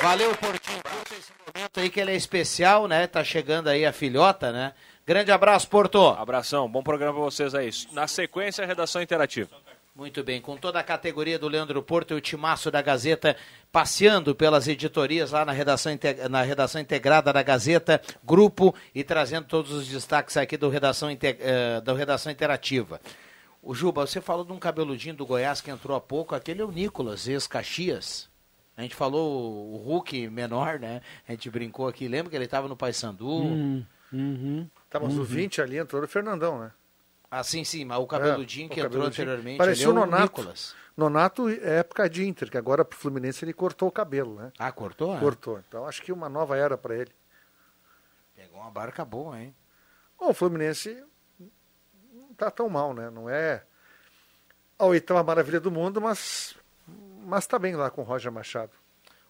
Valeu, 0.00 0.34
Portinho, 0.36 0.80
curta 0.82 1.14
esse 1.14 1.32
momento 1.46 1.80
aí 1.80 1.90
que 1.90 2.00
ele 2.00 2.12
é 2.12 2.16
especial, 2.16 2.88
né? 2.88 3.06
Tá 3.06 3.22
chegando 3.22 3.68
aí 3.68 3.84
a 3.84 3.92
filhota, 3.92 4.50
né? 4.50 4.72
Grande 5.06 5.30
abraço, 5.30 5.68
Porto. 5.68 6.08
Abração, 6.18 6.66
bom 6.66 6.82
programa 6.82 7.12
para 7.12 7.24
vocês 7.24 7.54
aí. 7.54 7.68
Na 7.92 8.06
sequência, 8.06 8.64
a 8.64 8.66
redação 8.66 9.02
interativa. 9.02 9.50
Muito 9.96 10.22
bem, 10.22 10.42
com 10.42 10.58
toda 10.58 10.78
a 10.78 10.82
categoria 10.82 11.38
do 11.38 11.48
Leandro 11.48 11.82
Porto 11.82 12.12
e 12.12 12.16
o 12.18 12.20
timaço 12.20 12.70
da 12.70 12.82
Gazeta 12.82 13.34
passeando 13.72 14.34
pelas 14.34 14.68
editorias 14.68 15.30
lá 15.30 15.42
na 15.42 15.52
redação, 15.52 15.90
na 16.28 16.42
redação 16.42 16.82
integrada 16.82 17.32
da 17.32 17.42
Gazeta, 17.42 18.02
grupo 18.22 18.74
e 18.94 19.02
trazendo 19.02 19.46
todos 19.46 19.72
os 19.72 19.88
destaques 19.88 20.36
aqui 20.36 20.58
do 20.58 20.68
redação, 20.68 21.08
eh, 21.10 21.80
da 21.80 21.94
redação 21.94 22.30
interativa. 22.30 23.00
O 23.62 23.74
Juba, 23.74 24.06
você 24.06 24.20
falou 24.20 24.44
de 24.44 24.52
um 24.52 24.58
cabeludinho 24.58 25.14
do 25.14 25.24
Goiás 25.24 25.62
que 25.62 25.70
entrou 25.70 25.96
há 25.96 26.00
pouco, 26.00 26.34
aquele 26.34 26.60
é 26.60 26.64
o 26.66 26.70
Nicolas, 26.70 27.26
ex-Caxias. 27.26 28.28
A 28.76 28.82
gente 28.82 28.94
falou 28.94 29.72
o 29.72 29.78
Hulk 29.78 30.28
menor, 30.28 30.78
né? 30.78 31.00
A 31.26 31.32
gente 31.32 31.48
brincou 31.48 31.88
aqui, 31.88 32.06
lembra 32.06 32.28
que 32.28 32.36
ele 32.36 32.44
estava 32.44 32.68
no 32.68 32.76
Paysandu? 32.76 33.26
Hum, 33.26 33.82
uhum, 34.12 34.68
Tá, 34.90 35.00
mas 35.00 35.14
o 35.14 35.20
uhum. 35.20 35.24
20 35.24 35.62
ali 35.62 35.78
entrou 35.78 36.02
o 36.02 36.06
Fernandão, 36.06 36.58
né? 36.58 36.70
Ah, 37.30 37.42
sim, 37.42 37.64
sim, 37.64 37.84
mas 37.84 37.98
o 37.98 38.06
cabeludinho 38.06 38.66
É, 38.66 38.68
que 38.68 38.80
o 38.80 38.84
entrou 38.86 38.90
cabeludinho. 39.02 39.24
anteriormente, 39.28 39.58
Parecia 39.58 39.86
é 39.86 39.88
o 39.88 39.92
Nonato. 39.92 40.22
Nicolas. 40.22 40.74
Nonato 40.96 41.48
é 41.48 41.80
época 41.80 42.08
de 42.08 42.26
Inter, 42.26 42.50
que 42.50 42.56
agora 42.56 42.84
pro 42.84 42.96
Fluminense 42.98 43.44
ele 43.44 43.52
cortou 43.52 43.88
o 43.88 43.92
cabelo, 43.92 44.36
né? 44.36 44.52
Ah, 44.58 44.72
cortou? 44.72 45.14
é? 45.16 45.20
Cortou. 45.20 45.58
Então 45.68 45.86
acho 45.86 46.00
que 46.02 46.10
uma 46.12 46.28
nova 46.28 46.56
era 46.56 46.78
para 46.78 46.94
ele. 46.96 47.10
Pegou 48.34 48.60
uma 48.60 48.70
barca 48.70 49.04
boa, 49.04 49.38
hein? 49.40 49.54
Bom, 50.18 50.30
o 50.30 50.34
Fluminense 50.34 51.02
não 52.12 52.32
tá 52.34 52.50
tão 52.50 52.68
mal, 52.68 52.94
né? 52.94 53.10
Não 53.10 53.28
é 53.28 53.62
a 54.78 54.86
oitava 54.86 55.22
maravilha 55.22 55.60
do 55.60 55.70
mundo, 55.70 56.00
mas 56.00 56.54
mas 57.26 57.46
tá 57.46 57.58
bem 57.58 57.74
lá 57.74 57.90
com 57.90 58.02
o 58.02 58.04
Roger 58.04 58.30
Machado. 58.32 58.70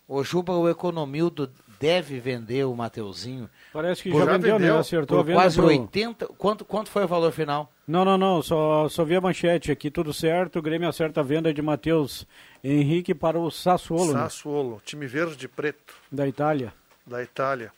O 0.07 0.23
Juba, 0.23 0.53
o 0.53 0.69
Economildo 0.69 1.51
deve 1.81 2.19
vender 2.21 2.65
o 2.65 2.75
Mateuzinho. 2.75 3.49
Parece 3.73 4.03
que 4.03 4.11
Por- 4.11 4.25
já 4.25 4.33
vendeu, 4.33 4.59
né? 4.59 4.71
Acertou 4.79 5.19
por 5.19 5.23
a 5.23 5.27
venda 5.27 5.39
quase 5.41 5.57
pro- 5.57 5.67
80. 5.67 6.27
Quanto, 6.39 6.65
quanto 6.65 6.91
foi 6.91 7.05
o 7.05 7.09
valor 7.09 7.33
final? 7.33 7.73
Não, 7.87 8.05
não, 8.05 8.17
não, 8.19 8.43
só, 8.43 8.89
só 8.89 9.05
vi 9.05 9.15
a 9.17 9.21
manchete 9.21 9.71
aqui, 9.71 9.91
tudo 9.91 10.13
certo. 10.13 10.59
O 10.59 10.63
Grêmio 10.63 10.89
acerta 10.89 11.21
a 11.21 11.23
venda 11.25 11.53
de 11.55 11.63
Matheus 11.63 12.27
Henrique 12.65 13.15
para 13.15 13.39
o 13.39 13.51
Sassuolo, 13.51 14.13
né? 14.13 14.21
Sassuolo, 14.21 14.81
time 14.85 15.07
verde 15.07 15.45
e 15.45 15.49
preto 15.49 15.95
da 16.11 16.27
Itália. 16.27 16.73
da 17.07 17.23
Itália. 17.23 17.73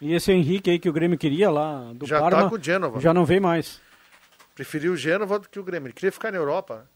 E 0.00 0.12
esse 0.12 0.32
Henrique 0.32 0.70
aí 0.70 0.78
que 0.78 0.88
o 0.88 0.92
Grêmio 0.92 1.16
queria 1.18 1.50
lá 1.50 1.92
do 1.94 2.06
Já 2.06 2.18
tá 2.20 2.30
Parma, 2.30 2.50
com 2.50 2.56
o 2.56 2.62
Genova. 2.62 3.00
já 3.00 3.14
não 3.14 3.24
vem 3.24 3.40
mais. 3.40 3.80
Preferiu 4.54 4.92
o 4.92 4.96
Gênova 4.96 5.38
do 5.38 5.48
que 5.48 5.58
o 5.58 5.64
Grêmio. 5.64 5.86
Ele 5.88 5.92
queria 5.94 6.12
ficar 6.12 6.30
na 6.30 6.38
Europa. 6.38 6.86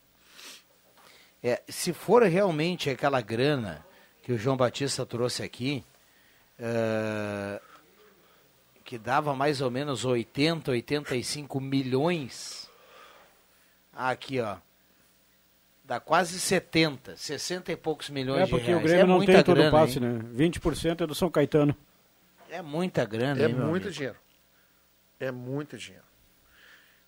É, 1.42 1.62
se 1.68 1.92
for 1.92 2.22
realmente 2.24 2.90
aquela 2.90 3.20
grana 3.20 3.84
que 4.28 4.32
o 4.34 4.36
João 4.36 4.58
Batista 4.58 5.06
trouxe 5.06 5.42
aqui, 5.42 5.82
eh, 6.58 7.58
que 8.84 8.98
dava 8.98 9.34
mais 9.34 9.62
ou 9.62 9.70
menos 9.70 10.04
80, 10.04 10.70
85 10.70 11.58
milhões, 11.58 12.68
aqui 13.90 14.38
ó, 14.38 14.56
dá 15.82 15.98
quase 15.98 16.38
70, 16.38 17.16
60 17.16 17.72
e 17.72 17.76
poucos 17.76 18.10
milhões 18.10 18.42
É 18.42 18.44
de 18.44 18.50
porque 18.50 18.66
reais. 18.66 18.82
o 18.82 18.84
Grêmio 18.84 19.02
é 19.02 19.06
não 19.06 19.16
muita 19.16 19.32
tem 19.32 19.42
todo 19.44 19.56
grana, 19.56 19.70
o 19.70 19.80
passe, 19.80 19.94
hein? 19.98 20.04
né? 20.04 20.20
20% 20.34 21.00
é 21.00 21.06
do 21.06 21.14
São 21.14 21.30
Caetano. 21.30 21.74
É 22.50 22.60
muita 22.60 23.06
grana, 23.06 23.40
É 23.40 23.46
hein, 23.46 23.54
muito 23.54 23.84
amigo? 23.84 23.90
dinheiro. 23.90 24.16
É 25.18 25.30
muito 25.32 25.78
dinheiro. 25.78 26.04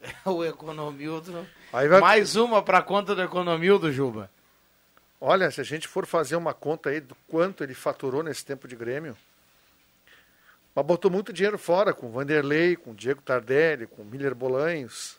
o 0.24 0.42
Economildo. 0.42 1.46
Aí 1.70 1.86
vai- 1.86 2.00
Mais 2.00 2.34
uma 2.34 2.62
para 2.62 2.80
conta 2.80 3.14
do 3.14 3.20
Economildo, 3.20 3.92
Juba. 3.92 4.30
Olha, 5.20 5.50
se 5.50 5.60
a 5.60 5.64
gente 5.64 5.86
for 5.86 6.06
fazer 6.06 6.36
uma 6.36 6.54
conta 6.54 6.88
aí 6.90 7.00
do 7.00 7.14
quanto 7.28 7.62
ele 7.62 7.74
faturou 7.74 8.22
nesse 8.22 8.44
tempo 8.44 8.66
de 8.66 8.74
Grêmio, 8.74 9.16
mas 10.74 10.86
botou 10.86 11.10
muito 11.10 11.32
dinheiro 11.32 11.58
fora 11.58 11.92
com 11.92 12.06
o 12.06 12.10
Vanderlei, 12.10 12.74
com 12.76 12.92
o 12.92 12.94
Diego 12.94 13.20
Tardelli, 13.20 13.86
com 13.86 14.02
o 14.02 14.04
Miller 14.04 14.34
Bolanhos, 14.34 15.18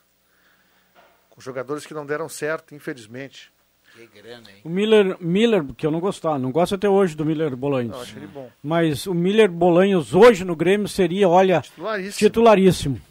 com 1.30 1.39
jogadores 1.39 1.86
que 1.86 1.93
não 1.93 2.06
deram 2.06 2.28
certo, 2.28 2.74
infelizmente. 2.74 3.52
Que 3.93 4.08
grana, 4.08 4.49
hein? 4.49 4.62
O 4.64 4.70
Miller, 4.70 5.18
Miller, 5.20 5.66
que 5.76 5.86
eu 5.86 5.91
não 5.91 5.99
gostava, 5.99 6.39
não 6.39 6.52
gosto 6.52 6.76
até 6.76 6.88
hoje 6.89 7.14
do 7.16 7.26
Miller 7.26 7.56
Bolanhos. 7.56 7.91
Não, 7.91 8.02
acho 8.02 8.18
ele 8.18 8.28
bom. 8.28 8.49
Mas 8.64 9.06
o 9.06 9.14
Miller 9.14 9.52
Bolanhos 9.52 10.16
hoje 10.16 10.45
no 10.45 10.56
Grêmio 10.56 10.88
seria, 10.88 11.28
olha, 11.28 11.62
Titularíssimo. 11.62 12.14
titularíssimo. 12.30 13.02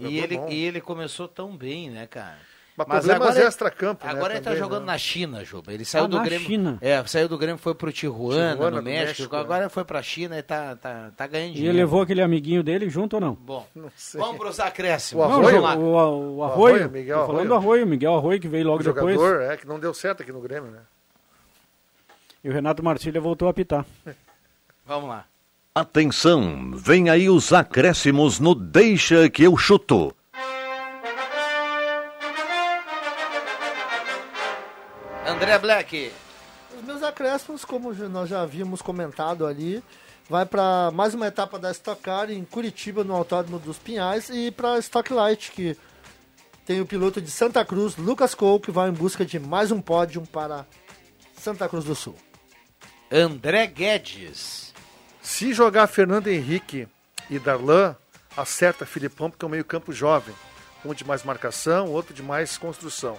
E 0.00 0.18
ele, 0.18 0.38
e 0.48 0.64
ele 0.64 0.80
começou 0.80 1.28
tão 1.28 1.54
bem, 1.54 1.90
né, 1.90 2.06
cara? 2.06 2.38
Mas 2.74 2.86
problemas 3.04 3.36
ele- 3.36 3.44
extra-campo, 3.46 4.06
né, 4.06 4.12
Agora 4.12 4.32
ele 4.32 4.40
tá 4.40 4.44
também, 4.50 4.58
jogando 4.62 4.80
né? 4.86 4.92
na 4.92 4.98
China, 4.98 5.44
Juba. 5.44 5.72
Ele 5.74 5.84
saiu 5.84 6.04
Ah, 6.04 6.06
do 6.08 6.16
na 6.16 6.22
Grêmio. 6.24 6.46
China. 6.46 6.78
É, 6.80 7.04
saiu 7.06 7.28
do 7.28 7.36
Grêmio, 7.36 7.58
foi 7.58 7.74
pro 7.74 7.92
Tijuana, 7.92 8.52
Tijuana, 8.52 8.76
no 8.78 8.82
México. 8.82 9.08
México, 9.08 9.36
agora 9.36 9.68
foi 9.68 9.84
pra 9.84 10.02
China 10.02 10.38
e 10.38 10.42
tá, 10.42 10.74
tá, 10.76 11.10
tá 11.14 11.26
ganhando 11.26 11.50
E 11.50 11.54
dinheiro. 11.54 11.72
ele 11.76 11.82
levou 11.82 12.00
aquele 12.00 12.22
amiguinho 12.22 12.62
dele 12.62 12.88
junto 12.88 13.14
ou 13.14 13.20
não? 13.20 13.34
Bom, 13.34 13.66
Não 13.74 13.90
sei. 13.94 14.18
vamos 14.18 14.38
pros 14.38 14.58
acréscimos. 14.58 15.22
O 15.22 15.28
Arroio? 15.28 15.58
o, 15.58 15.60
Vamos 15.62 15.62
lá. 15.62 15.76
o, 15.76 16.36
o 16.38 16.44
Arroio. 16.44 16.74
Arroio, 16.76 16.90
Miguel 16.90 17.20
Tô 17.20 17.26
falando 17.26 17.48
do 17.48 17.54
Arroio, 17.54 17.86
Miguel 17.86 18.14
Arroio 18.16 18.40
que 18.40 18.48
veio 18.48 18.66
logo 18.66 18.80
O 18.80 18.82
depois. 18.84 19.14
jogador, 19.16 19.42
é, 19.42 19.56
que 19.58 19.66
não 19.66 19.78
deu 19.78 19.92
certo 19.92 20.22
aqui 20.22 20.32
no 20.32 20.40
Grêmio, 20.40 20.70
né? 20.70 20.80
E 22.42 22.48
o 22.48 22.52
Renato 22.52 22.82
Marcília 22.82 23.20
voltou 23.20 23.48
a 23.48 23.50
apitar. 23.50 23.84
Vamos 24.86 25.10
lá. 25.10 25.26
Atenção, 25.74 26.70
vem 26.74 27.08
aí 27.08 27.28
os 27.30 27.52
acréscimos 27.52 28.38
no 28.40 28.54
Deixa 28.54 29.28
que 29.30 29.42
eu 29.44 29.56
chuto. 29.56 30.14
André 35.42 35.58
Black. 35.58 36.12
Os 36.78 36.84
meus 36.84 37.02
acréscimos, 37.02 37.64
como 37.64 37.92
nós 37.92 38.28
já 38.28 38.42
havíamos 38.42 38.80
comentado 38.80 39.44
ali, 39.44 39.82
vai 40.30 40.46
para 40.46 40.92
mais 40.92 41.14
uma 41.14 41.26
etapa 41.26 41.58
da 41.58 41.72
Stock 41.72 42.00
Car 42.00 42.30
em 42.30 42.44
Curitiba, 42.44 43.02
no 43.02 43.12
Autódromo 43.12 43.58
dos 43.58 43.76
Pinhais, 43.76 44.30
e 44.30 44.52
para 44.52 44.78
Stock 44.78 45.12
Light, 45.12 45.50
que 45.50 45.76
tem 46.64 46.80
o 46.80 46.86
piloto 46.86 47.20
de 47.20 47.28
Santa 47.28 47.64
Cruz, 47.64 47.96
Lucas 47.96 48.36
Cole, 48.36 48.60
que 48.60 48.70
vai 48.70 48.88
em 48.88 48.92
busca 48.92 49.26
de 49.26 49.40
mais 49.40 49.72
um 49.72 49.80
pódio 49.80 50.22
para 50.28 50.64
Santa 51.36 51.68
Cruz 51.68 51.84
do 51.84 51.96
Sul. 51.96 52.14
André 53.10 53.66
Guedes. 53.66 54.72
Se 55.20 55.52
jogar 55.52 55.88
Fernando 55.88 56.28
Henrique 56.28 56.86
e 57.28 57.40
Darlan, 57.40 57.96
acerta 58.36 58.86
Filipão, 58.86 59.28
porque 59.28 59.44
é 59.44 59.48
um 59.48 59.50
meio-campo 59.50 59.92
jovem. 59.92 60.36
Um 60.84 60.94
de 60.94 61.04
mais 61.04 61.24
marcação, 61.24 61.90
outro 61.90 62.14
de 62.14 62.22
mais 62.22 62.56
construção. 62.56 63.18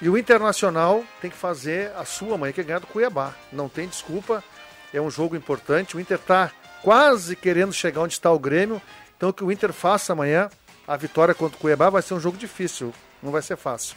E 0.00 0.08
o 0.08 0.18
Internacional 0.18 1.04
tem 1.20 1.30
que 1.30 1.36
fazer 1.36 1.92
a 1.96 2.04
sua 2.04 2.36
mãe, 2.36 2.52
que 2.52 2.60
é 2.60 2.64
ganhar 2.64 2.80
do 2.80 2.86
Cuiabá. 2.86 3.34
Não 3.52 3.68
tem 3.68 3.88
desculpa, 3.88 4.42
é 4.92 5.00
um 5.00 5.10
jogo 5.10 5.36
importante. 5.36 5.96
O 5.96 6.00
Inter 6.00 6.18
está 6.18 6.50
quase 6.82 7.34
querendo 7.36 7.72
chegar 7.72 8.02
onde 8.02 8.14
está 8.14 8.30
o 8.30 8.38
Grêmio. 8.38 8.80
Então, 9.16 9.32
que 9.32 9.44
o 9.44 9.50
Inter 9.50 9.72
faça 9.72 10.12
amanhã 10.12 10.50
a 10.86 10.96
vitória 10.96 11.34
contra 11.34 11.56
o 11.56 11.60
Cuiabá 11.60 11.88
vai 11.88 12.02
ser 12.02 12.14
um 12.14 12.20
jogo 12.20 12.36
difícil, 12.36 12.92
não 13.22 13.32
vai 13.32 13.40
ser 13.40 13.56
fácil. 13.56 13.96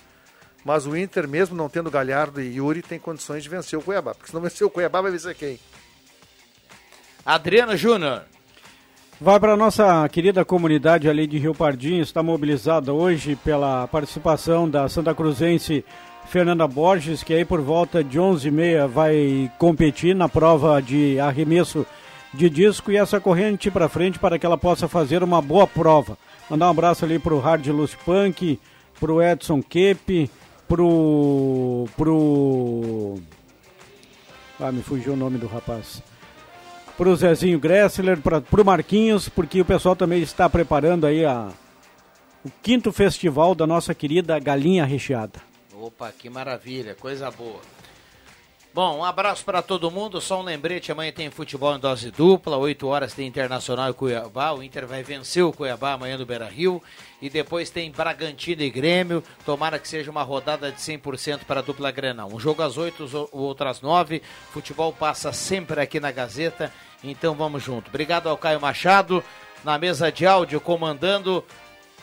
Mas 0.63 0.85
o 0.85 0.95
Inter, 0.95 1.27
mesmo 1.27 1.55
não 1.55 1.69
tendo 1.69 1.91
Galhardo 1.91 2.41
e 2.41 2.55
Yuri, 2.55 2.81
tem 2.81 2.99
condições 2.99 3.43
de 3.43 3.49
vencer 3.49 3.77
o 3.77 3.81
Cuiabá. 3.81 4.13
Porque 4.13 4.29
se 4.29 4.33
não 4.33 4.41
vencer 4.41 4.65
o 4.65 4.69
Cuiabá, 4.69 5.01
vai 5.01 5.11
vencer 5.11 5.35
quem? 5.35 5.59
Adriano 7.25 7.75
Júnior. 7.75 8.23
Vai 9.19 9.39
para 9.39 9.53
a 9.53 9.57
nossa 9.57 10.07
querida 10.09 10.45
comunidade 10.45 11.09
ali 11.09 11.25
de 11.25 11.39
Rio 11.39 11.55
Pardinho, 11.55 12.03
está 12.03 12.21
mobilizada 12.21 12.93
hoje 12.93 13.35
pela 13.35 13.87
participação 13.87 14.69
da 14.69 14.87
Santa 14.87 15.13
Cruzense 15.15 15.83
Fernanda 16.27 16.67
Borges, 16.67 17.23
que 17.23 17.33
aí 17.33 17.43
por 17.43 17.59
volta 17.59 18.03
de 18.03 18.19
11h30 18.19 18.87
vai 18.87 19.51
competir 19.57 20.15
na 20.15 20.29
prova 20.29 20.79
de 20.79 21.19
arremesso 21.19 21.83
de 22.31 22.47
disco 22.47 22.91
e 22.91 22.97
essa 22.97 23.19
corrente 23.19 23.71
para 23.71 23.89
frente 23.89 24.19
para 24.19 24.37
que 24.37 24.45
ela 24.45 24.57
possa 24.57 24.87
fazer 24.87 25.23
uma 25.23 25.41
boa 25.41 25.65
prova. 25.65 26.15
Mandar 26.47 26.67
um 26.67 26.71
abraço 26.71 27.03
ali 27.03 27.17
pro 27.17 27.39
Hard 27.39 27.65
Lucy 27.65 27.97
Punk, 28.05 28.59
pro 28.99 29.19
Edson 29.19 29.63
Kepe, 29.63 30.29
pro 30.67 31.87
pro 31.97 33.15
Ah, 34.59 34.71
me 34.71 34.83
fugiu 34.83 35.13
o 35.13 35.17
nome 35.17 35.39
do 35.39 35.47
rapaz 35.47 36.03
pro 36.97 37.15
Zezinho 37.15 37.59
Gressler, 37.59 38.19
pra, 38.19 38.41
pro 38.41 38.65
Marquinhos, 38.65 39.29
porque 39.29 39.61
o 39.61 39.65
pessoal 39.65 39.95
também 39.95 40.21
está 40.21 40.49
preparando 40.49 41.05
aí 41.05 41.23
a, 41.23 41.49
o 42.43 42.49
quinto 42.61 42.91
festival 42.91 43.53
da 43.53 43.67
nossa 43.67 43.93
querida 43.93 44.39
Galinha 44.39 44.83
Recheada. 44.83 45.39
Opa, 45.79 46.11
que 46.11 46.29
maravilha, 46.29 46.95
coisa 46.95 47.29
boa. 47.29 47.61
Bom, 48.77 48.99
um 48.99 49.03
abraço 49.03 49.43
para 49.43 49.63
todo 49.63 49.89
mundo. 49.89 50.21
Só 50.21 50.39
um 50.39 50.43
lembrete: 50.43 50.91
amanhã 50.91 51.11
tem 51.11 51.31
futebol 51.31 51.75
em 51.75 51.79
dose 51.79 52.11
dupla. 52.11 52.57
8 52.57 52.85
horas 52.85 53.11
tem 53.11 53.27
Internacional 53.27 53.89
e 53.89 53.93
Cuiabá. 53.93 54.51
O 54.51 54.61
Inter 54.61 54.85
vai 54.85 55.01
vencer 55.01 55.43
o 55.43 55.51
Cuiabá 55.51 55.93
amanhã 55.93 56.15
no 56.15 56.27
Beira 56.27 56.47
Rio. 56.47 56.79
E 57.19 57.27
depois 57.27 57.71
tem 57.71 57.91
Bragantino 57.91 58.61
e 58.61 58.69
Grêmio. 58.69 59.23
Tomara 59.43 59.79
que 59.79 59.87
seja 59.87 60.11
uma 60.11 60.21
rodada 60.21 60.71
de 60.71 60.79
100% 60.79 61.39
para 61.47 61.61
a 61.61 61.63
dupla 61.63 61.89
Grenal. 61.89 62.29
Um 62.31 62.39
jogo 62.39 62.61
às 62.61 62.77
8, 62.77 63.29
o 63.31 63.39
outro 63.39 63.67
às 63.67 63.81
9. 63.81 64.21
Futebol 64.51 64.93
passa 64.93 65.33
sempre 65.33 65.81
aqui 65.81 65.99
na 65.99 66.11
Gazeta. 66.11 66.71
Então 67.03 67.33
vamos 67.35 67.63
junto. 67.63 67.89
Obrigado 67.89 68.27
ao 68.29 68.37
Caio 68.37 68.59
Machado. 68.59 69.23
Na 69.63 69.77
mesa 69.77 70.11
de 70.11 70.25
áudio, 70.25 70.61
comandando 70.61 71.43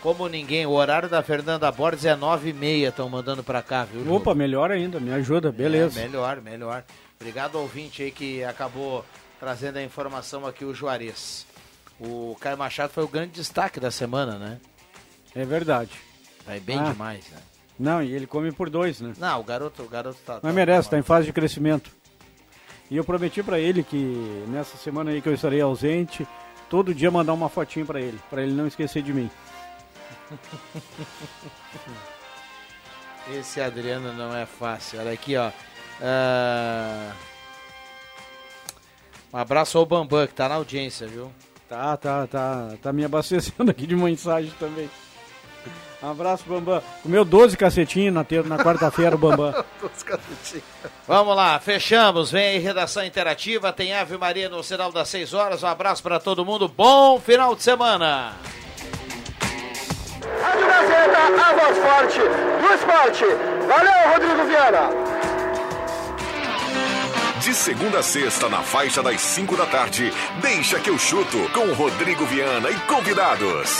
como 0.02 0.28
ninguém. 0.28 0.66
O 0.66 0.72
horário 0.72 1.08
da 1.08 1.22
Fernanda 1.22 1.70
Borges 1.70 2.04
é 2.04 2.16
9h30. 2.16 2.88
Estão 2.88 3.08
mandando 3.08 3.42
para 3.42 3.62
cá, 3.62 3.84
viu? 3.84 4.12
Opa, 4.12 4.34
melhor 4.34 4.70
ainda, 4.70 4.98
me 5.00 5.12
ajuda, 5.12 5.50
beleza. 5.52 6.00
É, 6.00 6.04
melhor, 6.04 6.40
melhor. 6.40 6.84
Obrigado 7.20 7.56
ao 7.56 7.62
ouvinte 7.62 8.02
aí 8.02 8.10
que 8.10 8.42
acabou 8.44 9.04
trazendo 9.40 9.76
a 9.78 9.82
informação 9.82 10.46
aqui, 10.46 10.64
o 10.64 10.74
Juarez. 10.74 11.46
O 12.00 12.36
Caio 12.40 12.58
Machado 12.58 12.92
foi 12.92 13.04
o 13.04 13.08
grande 13.08 13.32
destaque 13.32 13.78
da 13.78 13.90
semana, 13.90 14.36
né? 14.36 14.58
É 15.34 15.44
verdade. 15.44 15.92
Vai 16.44 16.60
bem 16.60 16.78
Ah. 16.78 16.90
demais, 16.90 17.24
né? 17.30 17.38
Não, 17.78 18.02
e 18.02 18.12
ele 18.12 18.26
come 18.26 18.52
por 18.52 18.68
dois, 18.68 19.00
né? 19.00 19.14
Não, 19.18 19.40
o 19.40 19.44
garoto, 19.44 19.82
o 19.82 19.88
garoto 19.88 20.18
tá. 20.26 20.34
Mas 20.34 20.42
tá- 20.42 20.52
merece, 20.52 20.90
tá 20.90 20.98
em 20.98 21.02
fase 21.02 21.26
de 21.26 21.32
crescimento. 21.32 21.90
E 22.90 22.96
eu 22.96 23.04
prometi 23.04 23.42
pra 23.42 23.58
ele 23.58 23.82
que 23.82 23.96
nessa 24.48 24.76
semana 24.76 25.10
aí 25.10 25.20
que 25.22 25.28
eu 25.28 25.34
estarei 25.34 25.60
ausente, 25.60 26.26
todo 26.68 26.94
dia 26.94 27.10
mandar 27.10 27.32
uma 27.32 27.48
fotinho 27.48 27.86
pra 27.86 28.00
ele, 28.00 28.18
pra 28.30 28.42
ele 28.42 28.52
não 28.52 28.66
esquecer 28.66 29.02
de 29.02 29.12
mim. 29.12 29.30
Esse 33.32 33.60
Adriano 33.60 34.12
não 34.12 34.34
é 34.36 34.44
fácil. 34.46 35.00
Olha 35.00 35.12
aqui, 35.12 35.36
ó. 35.36 35.50
Ah, 36.00 37.12
Um 39.32 39.38
abraço 39.38 39.78
ao 39.78 39.86
Bambam, 39.86 40.26
que 40.26 40.34
tá 40.34 40.48
na 40.48 40.56
audiência, 40.56 41.06
viu? 41.06 41.32
Tá, 41.68 41.96
tá, 41.96 42.26
tá, 42.26 42.74
tá 42.82 42.92
me 42.92 43.04
abastecendo 43.04 43.70
aqui 43.70 43.86
de 43.86 43.96
mensagem 43.96 44.52
também. 44.58 44.88
Um 46.04 46.10
abraço, 46.10 46.44
Bambam. 46.46 46.82
Comeu 47.02 47.24
12 47.24 47.56
cacetinhos 47.56 48.12
na, 48.12 48.22
ter- 48.22 48.44
na 48.44 48.58
quarta-feira, 48.58 49.14
o 49.16 49.18
Bambam. 49.18 49.54
Vamos 51.08 51.34
lá, 51.34 51.58
fechamos. 51.58 52.30
Vem 52.30 52.48
aí, 52.48 52.58
redação 52.58 53.02
interativa. 53.04 53.72
Tem 53.72 53.94
Ave 53.94 54.18
Maria 54.18 54.50
no 54.50 54.62
sinal 54.62 54.92
das 54.92 55.08
6 55.08 55.32
horas. 55.32 55.62
Um 55.62 55.66
abraço 55.66 56.02
para 56.02 56.20
todo 56.20 56.44
mundo. 56.44 56.68
Bom 56.68 57.18
final 57.18 57.54
de 57.56 57.62
semana. 57.62 58.34
Rádio 60.42 60.66
Gazeta, 60.66 61.18
a 61.18 61.52
voz 61.54 61.78
forte 61.78 62.18
do 62.20 62.74
esporte. 62.74 63.24
Valeu, 63.66 64.12
Rodrigo 64.12 64.44
Viana. 64.46 64.90
De 67.40 67.54
segunda 67.54 67.98
a 67.98 68.02
sexta, 68.02 68.48
na 68.48 68.62
faixa 68.62 69.02
das 69.02 69.20
5 69.20 69.56
da 69.56 69.66
tarde, 69.66 70.12
deixa 70.42 70.78
que 70.80 70.88
eu 70.90 70.98
chuto 70.98 71.38
com 71.52 71.72
Rodrigo 71.74 72.24
Viana 72.26 72.70
e 72.70 72.74
convidados. 72.80 73.78